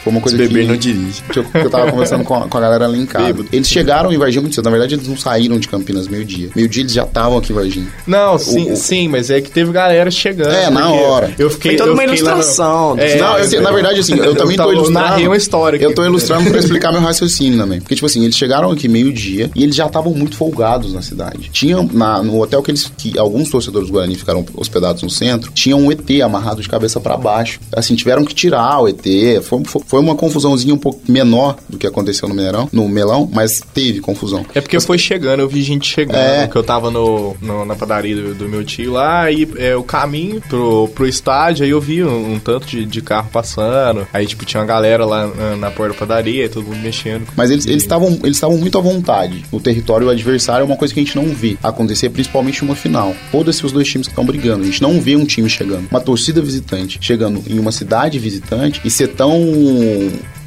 foi 0.03 0.13
uma 0.13 0.21
coisa 0.21 0.37
Beber 0.37 0.63
que, 0.65 0.69
não 0.69 0.77
dirige. 0.77 1.23
que 1.33 1.39
eu, 1.39 1.45
que 1.45 1.59
eu 1.59 1.71
tava 1.71 1.91
conversando 1.91 2.25
com 2.25 2.35
a, 2.35 2.49
com 2.49 2.59
a 2.59 2.61
galera 2.61 2.87
lá 2.87 2.97
em 2.97 3.07
casa. 3.07 3.27
Bêbado. 3.27 3.49
Eles 3.53 3.69
chegaram 3.69 4.13
em 4.13 4.19
Varginha 4.19 4.41
muito 4.43 4.55
cedo. 4.55 4.65
Na 4.65 4.71
verdade, 4.71 4.95
eles 4.95 5.07
não 5.09 5.17
saíram 5.17 5.59
de 5.59 5.69
Campinas 5.69 6.09
meio-dia. 6.09 6.51
Meio-dia 6.55 6.83
eles 6.83 6.93
já 6.93 7.03
estavam 7.05 7.39
aqui 7.39 7.53
em 7.53 7.57
Varginha. 7.57 7.87
Não, 8.07 8.39
sim, 8.39 8.73
o- 8.73 8.77
sim, 8.77 9.09
mas 9.09 9.31
é 9.31 9.41
que 9.41 9.51
teve 9.51 9.73
galera 9.73 10.11
chegando. 10.11 10.53
É, 10.53 10.71
na 10.71 10.91
hora. 10.91 11.33
Eu 11.39 11.51
fiquei, 11.51 11.73
Foi 11.73 11.79
toda 11.79 11.91
eu 11.91 11.95
uma 11.95 12.05
ilustração. 12.05 12.97
É, 12.99 13.17
não, 13.19 13.39
eu, 13.39 13.63
na 13.63 13.71
verdade, 13.73 14.01
assim, 14.01 14.15
eu, 14.19 14.35
também 14.35 14.57
tô 14.57 14.63
tava- 14.63 14.73
ilustrando. 14.75 15.01
narrei 15.01 15.27
uma 15.27 15.37
história 15.37 15.77
aqui. 15.77 15.85
Eu 15.85 15.95
tô 15.95 16.05
ilustrando 16.05 16.51
pra 16.51 16.59
explicar 16.59 16.93
meu 16.93 17.01
raciocínio 17.01 17.59
também. 17.59 17.81
Porque, 17.81 17.95
tipo 17.95 18.07
assim, 18.07 18.23
eles 18.25 18.37
chegaram 18.37 18.71
aqui 18.71 18.89
meio-dia 18.89 19.51
e 19.55 19.63
eles 19.63 19.75
já 19.75 19.87
estavam 19.87 20.13
muito 20.15 20.37
folgados 20.37 20.93
na 20.93 21.03
cidade. 21.03 21.51
Tinha 21.53 21.83
na- 21.93 22.23
no 22.23 22.41
hotel 22.41 22.63
que 22.63 22.71
eles. 22.71 22.91
que 22.97 23.19
alguns 23.19 23.51
torcedores 23.51 23.89
do 23.89 23.93
Guarani 23.93 24.15
ficaram 24.15 24.45
hospedados 24.55 25.03
no 25.03 25.11
centro, 25.11 25.51
tinha 25.53 25.77
um 25.77 25.91
ET 25.91 26.21
amarrado 26.23 26.61
de 26.63 26.69
cabeça 26.69 27.01
pra 27.01 27.17
baixo. 27.17 27.61
Assim, 27.75 27.95
tiveram 27.95 28.25
que 28.25 28.35
tirar 28.35 28.81
o 28.81 28.89
ET. 28.89 29.40
Foi, 29.43 29.63
foi- 29.65 29.83
foi 29.87 30.01
uma 30.01 30.15
confusãozinha 30.15 30.75
um 30.75 30.79
pouco 30.79 31.01
menor 31.09 31.57
do 31.69 31.79
que 31.79 31.87
aconteceu 31.87 32.29
no 32.29 32.35
Mineirão, 32.35 32.69
no 32.73 32.89
Melão, 32.89 33.29
mas 33.33 33.61
teve 33.75 34.01
confusão. 34.01 34.45
É 34.55 34.61
porque 34.61 34.79
foi 34.81 34.99
chegando, 34.99 35.41
eu 35.41 35.49
vi 35.49 35.63
gente 35.63 35.87
chegando, 35.89 36.17
É. 36.17 36.47
que 36.47 36.57
eu 36.57 36.63
tava 36.63 36.91
no, 36.91 37.37
no- 37.41 37.65
na 37.65 37.75
padaria 37.75 38.17
do, 38.17 38.35
do 38.35 38.49
meu 38.49 38.65
tio 38.65 38.93
lá, 38.93 39.31
e 39.31 39.49
é, 39.57 39.77
o 39.77 39.83
caminho 39.83 40.41
pro, 40.49 40.89
pro 40.89 41.07
estádio, 41.07 41.65
aí 41.65 41.71
eu 41.71 41.81
vi 41.81 42.03
um, 42.03 42.35
um 42.35 42.39
tanto 42.39 42.67
de, 42.67 42.85
de 42.85 43.01
carro 43.03 43.29
passando, 43.33 44.07
aí 44.13 44.27
tipo, 44.27 44.45
tinha 44.45 44.61
uma 44.61 44.67
galera 44.67 45.05
lá 45.05 45.27
na, 45.27 45.57
na 45.57 45.71
porta 45.71 45.93
da 45.95 45.99
padaria, 45.99 46.49
todo 46.49 46.65
mundo 46.67 46.79
mexendo. 46.83 47.27
Mas 47.37 47.51
eles 47.51 47.67
estavam 47.67 48.19
eles 48.23 48.37
estavam 48.37 48.57
muito 48.59 48.77
à 48.79 48.81
vontade. 48.81 49.45
No 49.53 49.61
território 49.61 50.09
adversário 50.09 50.63
é 50.63 50.67
uma 50.67 50.77
coisa 50.77 50.93
que 50.95 51.01
a 51.01 51.03
gente 51.03 51.17
não 51.17 51.27
vê 51.35 51.57
acontecer, 51.63 52.09
principalmente 52.11 52.63
uma 52.63 52.75
final. 52.75 53.15
Foda-se 53.31 53.65
os 53.65 53.73
dois 53.73 53.87
times 53.89 54.07
que 54.07 54.13
estão 54.13 54.25
brigando. 54.25 54.63
A 54.63 54.67
gente 54.67 54.83
não 54.83 55.01
vê 55.01 55.17
um 55.17 55.25
time 55.25 55.49
chegando, 55.49 55.87
uma 55.91 56.01
torcida 56.01 56.41
visitante, 56.41 56.99
chegando 57.01 57.43
em 57.49 57.59
uma 57.59 57.73
cidade 57.73 58.19
visitante 58.19 58.81
e 58.85 58.91
ser 58.91 59.09
tão 59.09 59.30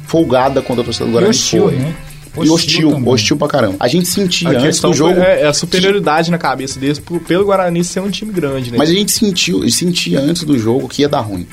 folgada 0.06 0.60
quanto 0.62 0.80
a 0.80 0.84
torcida 0.84 1.04
do 1.06 1.10
E 1.10 1.12
Guarani 1.12 1.30
hostil, 1.30 1.62
foi. 1.64 1.76
né? 1.76 1.94
E 2.36 2.50
hostil, 2.50 2.90
também. 2.90 3.12
hostil 3.12 3.36
pra 3.36 3.46
caramba. 3.46 3.76
A 3.78 3.86
gente 3.86 4.08
sentia 4.08 4.48
A 4.50 4.60
antes 4.60 4.80
do 4.80 4.92
jogo. 4.92 5.20
é, 5.20 5.42
é 5.42 5.46
a 5.46 5.52
superioridade 5.52 6.30
na 6.32 6.38
cabeça 6.38 6.80
deles 6.80 7.00
pelo 7.28 7.44
Guarani 7.44 7.84
ser 7.84 8.00
um 8.00 8.10
time 8.10 8.32
grande, 8.32 8.72
né? 8.72 8.78
Mas 8.78 8.90
a 8.90 8.92
gente 8.92 9.12
sentiu, 9.12 9.68
sentia 9.70 10.18
antes 10.20 10.42
do 10.42 10.58
jogo 10.58 10.88
que 10.88 11.02
ia 11.02 11.08
dar 11.08 11.20
ruim. 11.20 11.46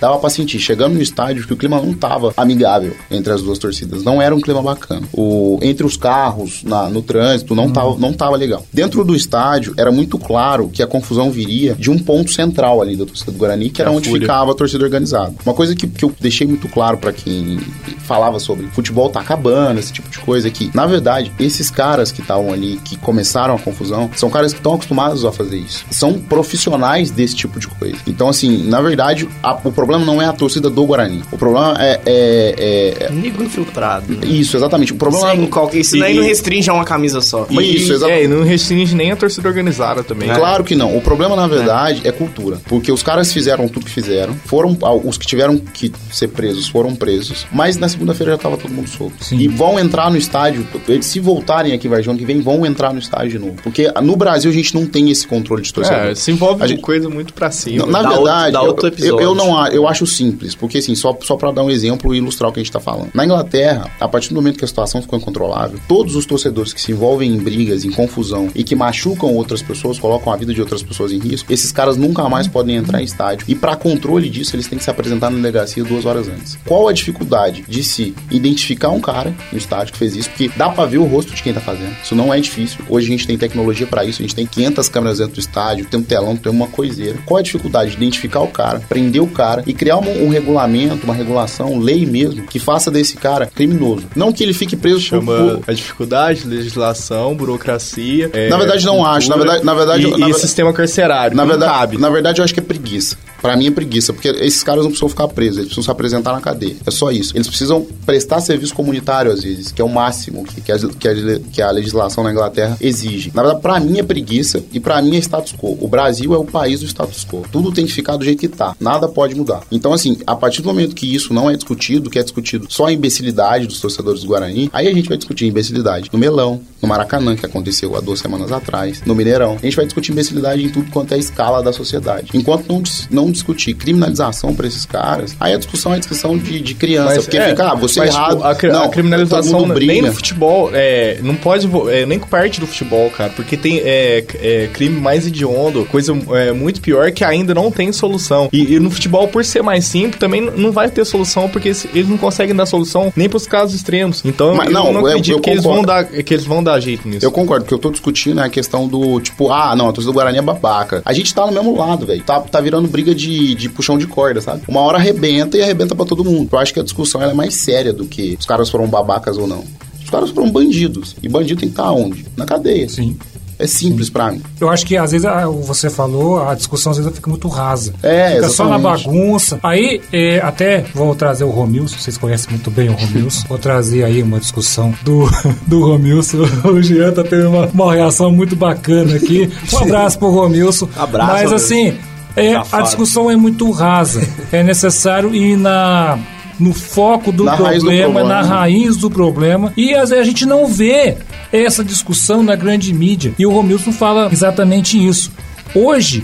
Dava 0.00 0.18
pra 0.18 0.30
sentir, 0.30 0.58
chegando 0.58 0.94
no 0.94 1.02
estádio, 1.02 1.46
que 1.46 1.52
o 1.52 1.56
clima 1.56 1.80
não 1.80 1.92
tava 1.94 2.32
amigável 2.36 2.94
entre 3.10 3.32
as 3.32 3.42
duas 3.42 3.58
torcidas. 3.58 4.02
Não 4.02 4.20
era 4.20 4.34
um 4.34 4.40
clima 4.40 4.62
bacana. 4.62 5.02
O, 5.12 5.58
entre 5.62 5.84
os 5.86 5.96
carros, 5.96 6.62
na- 6.64 6.88
no 6.88 7.02
trânsito, 7.02 7.54
não, 7.54 7.70
tava, 7.70 7.96
não 7.98 8.12
tava 8.12 8.36
legal. 8.36 8.64
Dentro 8.72 9.04
do 9.04 9.14
estádio, 9.14 9.74
era 9.76 9.90
muito 9.92 10.18
claro 10.18 10.68
que 10.72 10.82
a 10.82 10.86
confusão 10.86 11.30
viria 11.30 11.74
de 11.74 11.90
um 11.90 11.98
ponto 11.98 12.30
central 12.32 12.80
ali 12.80 12.96
da 12.96 13.04
torcida 13.04 13.30
do 13.32 13.38
Guarani, 13.38 13.70
que 13.70 13.80
era 13.80 13.90
A 13.90 13.92
onde 13.92 14.08
fúria. 14.08 14.22
ficava 14.26 14.52
a 14.52 14.54
torcida 14.54 14.84
organizada. 14.84 15.34
Uma 15.44 15.54
coisa 15.54 15.74
que, 15.74 15.86
que 15.86 16.04
eu 16.04 16.12
deixei 16.20 16.46
muito 16.46 16.68
claro 16.68 16.96
pra 16.98 17.12
quem 17.12 17.58
falava 17.98 18.38
sobre 18.40 18.66
futebol 18.68 19.08
tá 19.10 19.20
acabando, 19.20 19.78
esse 19.78 19.92
tipo 19.92 20.08
de 20.08 20.18
coisa, 20.20 20.48
é 20.48 20.50
que, 20.50 20.70
na 20.74 20.86
verdade, 20.86 21.32
esses 21.38 21.70
caras 21.70 22.10
que 22.10 22.20
estavam 22.20 22.52
ali, 22.52 22.80
que 22.84 22.96
começaram 22.96 23.54
a 23.54 23.58
confusão, 23.58 24.10
são 24.16 24.30
caras 24.30 24.52
que 24.52 24.58
estão 24.58 24.74
acostumados 24.74 25.24
a 25.24 25.32
fazer 25.32 25.58
isso. 25.58 25.84
São 25.90 26.14
profissionais 26.18 27.10
desse 27.10 27.34
tipo 27.36 27.58
de 27.60 27.68
coisa. 27.68 27.96
Então, 28.06 28.28
assim, 28.28 28.64
na 28.68 28.80
verdade, 28.80 29.28
a- 29.42 29.58
o 29.64 29.70
problema 29.72 29.89
não 29.98 30.20
é 30.20 30.26
a 30.26 30.32
torcida 30.32 30.68
do 30.70 30.84
Guarani. 30.84 31.22
O 31.32 31.38
problema 31.38 31.76
é. 31.78 32.00
é- 32.06 32.96
é- 33.06 33.10
Negro 33.10 33.44
infiltrado. 33.44 34.18
é- 34.22 34.26
isso, 34.26 34.56
exatamente. 34.56 34.92
O 34.92 34.96
problema 34.96 35.30
Sem 35.30 35.44
é. 35.44 35.46
qualquer, 35.46 35.78
isso 35.78 35.98
daí 35.98 36.14
E- 36.14 36.18
não 36.18 36.24
restringe 36.24 36.70
a 36.70 36.74
uma 36.74 36.84
camisa 36.84 37.20
só. 37.20 37.46
Mas 37.50 37.64
E- 37.66 37.76
isso, 37.76 37.92
exato. 37.92 38.12
É, 38.12 38.24
e 38.24 38.28
não 38.28 38.42
restringe 38.42 38.94
nem 38.94 39.10
a 39.10 39.16
torcida 39.16 39.48
organizada 39.48 40.02
também. 40.02 40.28
Claro 40.28 40.64
que 40.64 40.74
não. 40.74 40.96
O 40.96 41.00
problema, 41.00 41.34
na 41.36 41.46
verdade, 41.46 42.02
é. 42.04 42.12
cultura. 42.12 42.58
Porque 42.68 42.92
os 42.92 43.02
caras 43.02 43.32
fizeram 43.32 43.68
tudo 43.68 43.86
que 43.86 43.90
fizeram. 43.92 44.34
Foram. 44.44 44.76
ah, 44.82 44.92
Os 44.92 45.16
que 45.16 45.26
tiveram 45.26 45.56
que 45.56 45.90
ser 46.12 46.28
presos 46.28 46.68
foram 46.68 46.94
presos. 46.94 47.46
Mas 47.52 47.76
na 47.76 47.88
segunda-feira 47.88 48.32
já 48.32 48.38
tava 48.38 48.56
todo 48.56 48.70
mundo 48.72 48.88
solto. 48.88 49.24
Sim. 49.24 49.38
E 49.38 49.48
vão 49.48 49.78
entrar 49.78 50.10
no 50.10 50.16
estádio. 50.16 50.66
Eles, 50.88 51.06
se 51.06 51.18
voltarem 51.20 51.72
aqui, 51.72 51.88
vai, 51.88 52.00
ano 52.02 52.16
que 52.18 52.24
vem, 52.24 52.40
vão 52.40 52.66
entrar 52.66 52.92
no 52.92 52.98
estádio 52.98 53.30
de 53.30 53.38
novo. 53.38 53.54
Porque 53.62 53.90
no 54.02 54.16
Brasil 54.16 54.50
a 54.50 54.54
gente 54.54 54.74
não 54.74 54.84
tem 54.86 55.10
esse 55.10 55.26
controle 55.26 55.62
de 55.62 55.72
torcedor. 55.72 56.06
É, 56.06 56.14
se 56.14 56.30
envolve 56.30 56.62
A 56.62 56.66
gente- 56.66 56.80
coisa 56.82 57.08
muito 57.08 57.32
pra 57.32 57.50
cima. 57.50 57.78
Não, 57.84 57.86
na 57.92 58.02
Dá 58.02 58.08
verdade, 58.10 58.56
outro- 58.58 58.88
eu- 58.98 59.06
eu, 59.06 59.20
eu 59.20 59.34
não 59.34 59.56
eu 59.80 59.88
acho 59.88 60.06
simples, 60.06 60.54
porque 60.54 60.78
assim, 60.78 60.94
só, 60.94 61.16
só 61.22 61.36
para 61.36 61.50
dar 61.50 61.64
um 61.64 61.70
exemplo 61.70 62.14
e 62.14 62.18
ilustrar 62.18 62.50
o 62.50 62.52
que 62.52 62.60
a 62.60 62.62
gente 62.62 62.72
tá 62.72 62.80
falando. 62.80 63.10
Na 63.14 63.24
Inglaterra, 63.24 63.90
a 63.98 64.08
partir 64.08 64.28
do 64.28 64.34
momento 64.34 64.58
que 64.58 64.64
a 64.64 64.68
situação 64.68 65.00
ficou 65.00 65.18
incontrolável, 65.18 65.80
todos 65.88 66.14
os 66.14 66.26
torcedores 66.26 66.72
que 66.72 66.80
se 66.80 66.92
envolvem 66.92 67.34
em 67.34 67.38
brigas, 67.38 67.84
em 67.84 67.90
confusão 67.90 68.48
e 68.54 68.62
que 68.62 68.76
machucam 68.76 69.34
outras 69.34 69.62
pessoas, 69.62 69.98
colocam 69.98 70.32
a 70.32 70.36
vida 70.36 70.52
de 70.52 70.60
outras 70.60 70.82
pessoas 70.82 71.12
em 71.12 71.18
risco, 71.18 71.52
esses 71.52 71.72
caras 71.72 71.96
nunca 71.96 72.28
mais 72.28 72.46
podem 72.46 72.76
entrar 72.76 73.00
em 73.00 73.04
estádio. 73.04 73.46
E 73.48 73.54
para 73.54 73.74
controle 73.74 74.28
disso, 74.28 74.54
eles 74.54 74.68
têm 74.68 74.78
que 74.78 74.84
se 74.84 74.90
apresentar 74.90 75.30
na 75.30 75.36
delegacia 75.36 75.82
duas 75.82 76.04
horas 76.04 76.28
antes. 76.28 76.58
Qual 76.66 76.88
a 76.88 76.92
dificuldade 76.92 77.64
de 77.66 77.82
se 77.82 78.14
identificar 78.30 78.90
um 78.90 79.00
cara 79.00 79.34
no 79.50 79.58
estádio 79.58 79.92
que 79.92 79.98
fez 79.98 80.14
isso? 80.14 80.28
Porque 80.30 80.50
dá 80.56 80.68
pra 80.68 80.84
ver 80.84 80.98
o 80.98 81.04
rosto 81.04 81.34
de 81.34 81.42
quem 81.42 81.52
tá 81.54 81.60
fazendo. 81.60 81.96
Isso 82.02 82.14
não 82.14 82.32
é 82.32 82.40
difícil. 82.40 82.84
Hoje 82.88 83.06
a 83.06 83.10
gente 83.10 83.26
tem 83.26 83.38
tecnologia 83.38 83.86
para 83.86 84.04
isso, 84.04 84.20
a 84.20 84.24
gente 84.24 84.34
tem 84.34 84.46
500 84.46 84.88
câmeras 84.88 85.18
dentro 85.18 85.34
do 85.34 85.40
estádio, 85.40 85.86
tem 85.86 86.00
um 86.00 86.02
telão, 86.02 86.36
tem 86.36 86.52
uma 86.52 86.66
coiseira. 86.66 87.18
Qual 87.24 87.38
a 87.38 87.42
dificuldade 87.42 87.92
de 87.92 87.96
identificar 87.96 88.40
o 88.40 88.48
cara, 88.48 88.80
prender 88.88 89.22
o 89.22 89.26
cara 89.26 89.62
e 89.70 89.74
criar 89.74 89.96
um, 89.98 90.26
um 90.26 90.28
regulamento, 90.28 91.04
uma 91.04 91.14
regulação, 91.14 91.78
lei 91.78 92.04
mesmo, 92.06 92.42
que 92.46 92.58
faça 92.58 92.90
desse 92.90 93.16
cara 93.16 93.46
criminoso? 93.46 94.04
Não 94.14 94.32
que 94.32 94.42
ele 94.42 94.52
fique 94.52 94.76
preso 94.76 95.00
Chama 95.00 95.32
por, 95.32 95.60
a 95.66 95.72
dificuldade, 95.72 96.46
legislação, 96.46 97.34
burocracia. 97.34 98.30
é, 98.32 98.48
Na 98.48 98.56
verdade, 98.58 98.84
não 98.84 99.04
acho. 99.04 99.28
Na 99.30 99.36
verdade- 99.36 99.64
na 99.64 99.74
verdade, 99.74 100.06
E, 100.06 100.16
na 100.18 100.28
e 100.30 100.34
sistema 100.34 100.72
carcerário. 100.72 101.36
Na 101.36 101.42
não 101.44 101.50
verdade, 101.50 101.72
cabe. 101.72 101.98
na 101.98 102.10
verdade, 102.10 102.40
eu 102.40 102.44
acho 102.44 102.52
que 102.54 102.60
é 102.60 102.62
preguiça. 102.62 103.16
Pra 103.40 103.56
mim 103.56 103.66
é 103.66 103.70
preguiça, 103.70 104.12
porque 104.12 104.28
esses 104.28 104.62
caras 104.62 104.82
não 104.82 104.90
precisam 104.90 105.08
ficar 105.08 105.28
presos, 105.28 105.56
eles 105.58 105.66
precisam 105.68 105.84
se 105.84 105.90
apresentar 105.90 106.32
na 106.32 106.40
cadeia. 106.40 106.76
É 106.86 106.90
só 106.90 107.10
isso. 107.10 107.36
Eles 107.36 107.46
precisam 107.48 107.86
prestar 108.04 108.40
serviço 108.40 108.74
comunitário, 108.74 109.30
às 109.32 109.42
vezes, 109.42 109.72
que 109.72 109.80
é 109.80 109.84
o 109.84 109.88
máximo 109.88 110.44
que, 110.44 110.60
que, 110.60 110.72
a, 110.72 110.78
que, 110.78 111.08
a, 111.08 111.14
que 111.52 111.62
a 111.62 111.70
legislação 111.70 112.22
na 112.24 112.30
Inglaterra 112.32 112.76
exige. 112.80 113.30
Na 113.34 113.42
verdade, 113.42 113.62
pra 113.62 113.80
mim 113.80 113.98
é 113.98 114.02
preguiça 114.02 114.62
e 114.72 114.80
pra 114.80 115.00
mim 115.02 115.16
é 115.16 115.18
status 115.18 115.52
quo. 115.54 115.76
O 115.80 115.88
Brasil 115.88 116.34
é 116.34 116.38
o 116.38 116.44
país 116.44 116.80
do 116.80 116.86
status 116.86 117.24
quo. 117.24 117.44
Tudo 117.50 117.72
tem 117.72 117.86
que 117.86 117.92
ficar 117.92 118.16
do 118.16 118.24
jeito 118.24 118.40
que 118.40 118.48
tá. 118.48 118.74
Nada 118.80 119.08
pode 119.08 119.34
mudar. 119.34 119.62
Então, 119.70 119.92
assim, 119.92 120.18
a 120.26 120.34
partir 120.36 120.62
do 120.62 120.68
momento 120.68 120.94
que 120.94 121.12
isso 121.14 121.32
não 121.32 121.48
é 121.50 121.54
discutido, 121.56 122.10
que 122.10 122.18
é 122.18 122.22
discutido 122.22 122.66
só 122.68 122.86
a 122.86 122.92
imbecilidade 122.92 123.66
dos 123.66 123.80
torcedores 123.80 124.20
do 124.22 124.26
Guarani, 124.28 124.68
aí 124.72 124.86
a 124.88 124.92
gente 124.92 125.08
vai 125.08 125.16
discutir 125.16 125.46
imbecilidade 125.46 126.08
no 126.12 126.18
Melão, 126.18 126.60
no 126.80 126.88
Maracanã, 126.88 127.36
que 127.36 127.44
aconteceu 127.46 127.96
há 127.96 128.00
duas 128.00 128.18
semanas 128.20 128.52
atrás, 128.52 129.02
no 129.04 129.14
Mineirão. 129.14 129.56
A 129.60 129.64
gente 129.64 129.76
vai 129.76 129.84
discutir 129.84 130.12
imbecilidade 130.12 130.62
em 130.62 130.68
tudo 130.70 130.90
quanto 130.90 131.14
é 131.14 131.18
escala 131.18 131.62
da 131.62 131.72
sociedade. 131.72 132.30
Enquanto 132.34 132.68
não, 132.68 132.80
dis- 132.82 133.06
não 133.30 133.32
discutir 133.32 133.74
criminalização 133.74 134.54
pra 134.54 134.66
esses 134.66 134.84
caras, 134.84 135.34
aí 135.38 135.54
a 135.54 135.56
discussão 135.58 135.94
é 135.94 135.98
discussão 135.98 136.36
de, 136.36 136.60
de 136.60 136.74
criança. 136.74 137.14
Mas, 137.14 137.24
porque 137.24 137.38
é, 137.38 137.48
fica, 137.50 137.70
ah, 137.72 137.74
você 137.74 138.00
mas, 138.00 138.14
errado. 138.14 138.54
tipo, 138.54 138.66
a, 138.66 138.72
não, 138.72 138.84
a 138.84 138.88
criminalização 138.88 139.66
nem 139.66 140.02
no 140.02 140.12
futebol, 140.12 140.70
é, 140.72 141.18
não 141.22 141.34
pode, 141.36 141.68
é, 141.90 142.04
nem 142.06 142.18
com 142.18 142.26
parte 142.26 142.60
do 142.60 142.66
futebol, 142.66 143.10
cara, 143.10 143.30
porque 143.34 143.56
tem 143.56 143.78
é, 143.78 144.24
é, 144.40 144.68
crime 144.72 145.00
mais 145.00 145.26
hediondo, 145.26 145.84
coisa 145.86 146.12
é, 146.32 146.52
muito 146.52 146.80
pior 146.80 147.10
que 147.12 147.24
ainda 147.24 147.54
não 147.54 147.70
tem 147.70 147.92
solução. 147.92 148.48
E, 148.52 148.74
e 148.74 148.80
no 148.80 148.90
futebol, 148.90 149.28
por 149.28 149.44
ser 149.44 149.62
mais 149.62 149.84
simples, 149.84 150.18
também 150.18 150.40
não 150.40 150.72
vai 150.72 150.90
ter 150.90 151.04
solução, 151.04 151.48
porque 151.48 151.68
eles 151.68 152.08
não 152.08 152.18
conseguem 152.18 152.54
dar 152.54 152.66
solução 152.66 153.12
nem 153.16 153.28
pros 153.28 153.46
casos 153.46 153.74
extremos. 153.76 154.22
Então, 154.24 154.54
Mas 154.54 154.66
eu 154.66 154.72
não, 154.72 154.92
não 154.92 155.00
eu- 155.02 155.06
acredito 155.08 155.36
eu 155.36 155.40
que, 155.40 155.50
eles 155.50 155.62
vão 155.62 155.76
concordo. 155.80 156.12
dar, 156.12 156.22
que 156.22 156.34
eles 156.34 156.44
vão 156.44 156.62
dar 156.62 156.80
jeito 156.80 157.08
nisso. 157.08 157.24
Eu 157.24 157.30
concordo, 157.32 157.64
o 157.64 157.68
que 157.68 157.74
eu 157.74 157.78
tô 157.78 157.90
discutindo 157.90 158.40
a 158.40 158.48
questão 158.48 158.86
do, 158.88 159.20
tipo, 159.20 159.50
ah, 159.52 159.74
não, 159.76 159.88
a 159.88 159.92
torcida 159.92 160.12
do 160.12 160.14
Guarani 160.14 160.38
é 160.38 160.42
babaca. 160.42 161.02
A 161.04 161.12
gente 161.12 161.34
tá 161.34 161.46
no 161.46 161.52
mesmo 161.52 161.76
lado, 161.76 162.06
velho. 162.06 162.22
Tá, 162.22 162.40
tá 162.40 162.60
virando 162.60 162.88
briga 162.88 163.14
de, 163.14 163.19
de 163.28 163.68
puxão 163.68 163.98
de 163.98 164.06
corda, 164.06 164.40
sabe? 164.40 164.62
Uma 164.68 164.80
hora 164.80 164.98
arrebenta 164.98 165.56
e 165.56 165.62
arrebenta 165.62 165.94
pra 165.94 166.04
todo 166.04 166.24
mundo. 166.24 166.48
Eu 166.50 166.58
acho 166.58 166.72
que 166.72 166.80
a 166.80 166.84
discussão 166.84 167.22
é 167.22 167.32
mais 167.34 167.54
séria 167.54 167.92
do 167.92 168.04
que 168.06 168.36
os 168.38 168.46
caras 168.46 168.68
foram 168.68 168.86
babacas 168.88 169.36
ou 169.36 169.46
não. 169.46 169.64
Os 170.02 170.10
caras 170.10 170.30
foram 170.30 170.50
bandidos. 170.50 171.16
E 171.22 171.28
bandido 171.28 171.60
tem 171.60 171.68
que 171.68 171.74
estar 171.74 171.90
onde? 171.92 172.26
Na 172.36 172.44
cadeia. 172.44 172.88
Sim. 172.88 173.16
É 173.60 173.66
simples 173.66 174.08
pra 174.08 174.32
mim. 174.32 174.40
Eu 174.58 174.70
acho 174.70 174.86
que 174.86 174.96
às 174.96 175.12
vezes 175.12 175.28
você 175.66 175.90
falou, 175.90 176.42
a 176.42 176.54
discussão 176.54 176.92
às 176.92 176.96
vezes 176.96 177.12
fica 177.14 177.28
muito 177.28 177.46
rasa. 177.46 177.92
É, 178.02 178.36
Fica 178.36 178.48
só 178.48 178.64
na 178.66 178.78
exatamente. 178.78 179.04
bagunça. 179.04 179.60
Aí, 179.62 180.00
é, 180.10 180.38
até 180.40 180.86
vou 180.94 181.14
trazer 181.14 181.44
o 181.44 181.50
Romilson, 181.50 181.98
vocês 181.98 182.16
conhecem 182.16 182.48
muito 182.50 182.70
bem 182.70 182.88
o 182.88 182.94
Romilson. 182.94 183.44
vou 183.46 183.58
trazer 183.58 184.02
aí 184.02 184.22
uma 184.22 184.40
discussão 184.40 184.94
do, 185.02 185.28
do 185.68 185.84
Romilson. 185.84 186.38
O 186.64 186.80
Jean 186.80 187.12
tá 187.12 187.22
tendo 187.22 187.50
uma, 187.50 187.66
uma 187.66 187.92
reação 187.92 188.32
muito 188.32 188.56
bacana 188.56 189.16
aqui. 189.16 189.50
Um 189.74 189.76
abraço 189.84 190.18
pro 190.18 190.30
Romilson. 190.30 190.88
Abraço, 190.96 191.30
Mas 191.30 191.52
assim, 191.52 191.98
é, 192.36 192.54
a 192.72 192.80
discussão 192.82 193.30
é 193.30 193.36
muito 193.36 193.70
rasa. 193.70 194.26
É 194.52 194.62
necessário 194.62 195.34
ir 195.34 195.56
na. 195.56 196.18
No 196.58 196.74
foco 196.74 197.32
do 197.32 197.44
Na 197.44 197.54
raiz 197.54 197.78
do 197.82 197.86
problema, 197.88 198.22
na 198.22 198.38
problema. 198.40 198.42
raiz 198.42 198.96
do 198.98 199.10
problema. 199.10 199.72
E 199.78 199.94
às 199.94 200.10
vezes 200.10 200.22
a 200.22 200.26
gente 200.26 200.44
não 200.44 200.66
vê 200.66 201.16
essa 201.50 201.82
discussão 201.82 202.42
na 202.42 202.54
grande 202.54 202.92
mídia. 202.92 203.32
E 203.38 203.46
o 203.46 203.50
Romilson 203.50 203.92
fala 203.92 204.28
exatamente 204.30 205.02
isso. 205.02 205.32
Hoje, 205.74 206.22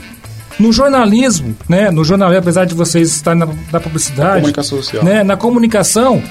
no 0.60 0.74
jornalismo, 0.74 1.56
né, 1.66 1.90
no 1.90 2.04
jornalismo, 2.04 2.40
apesar 2.40 2.66
de 2.66 2.74
vocês 2.74 3.12
estarem 3.14 3.40
na, 3.40 3.48
na 3.72 3.80
publicidade, 3.80 4.40
Comunicação 4.40 4.76
social. 4.82 5.02
né, 5.02 5.24
na 5.24 5.38
comunicação, 5.38 6.22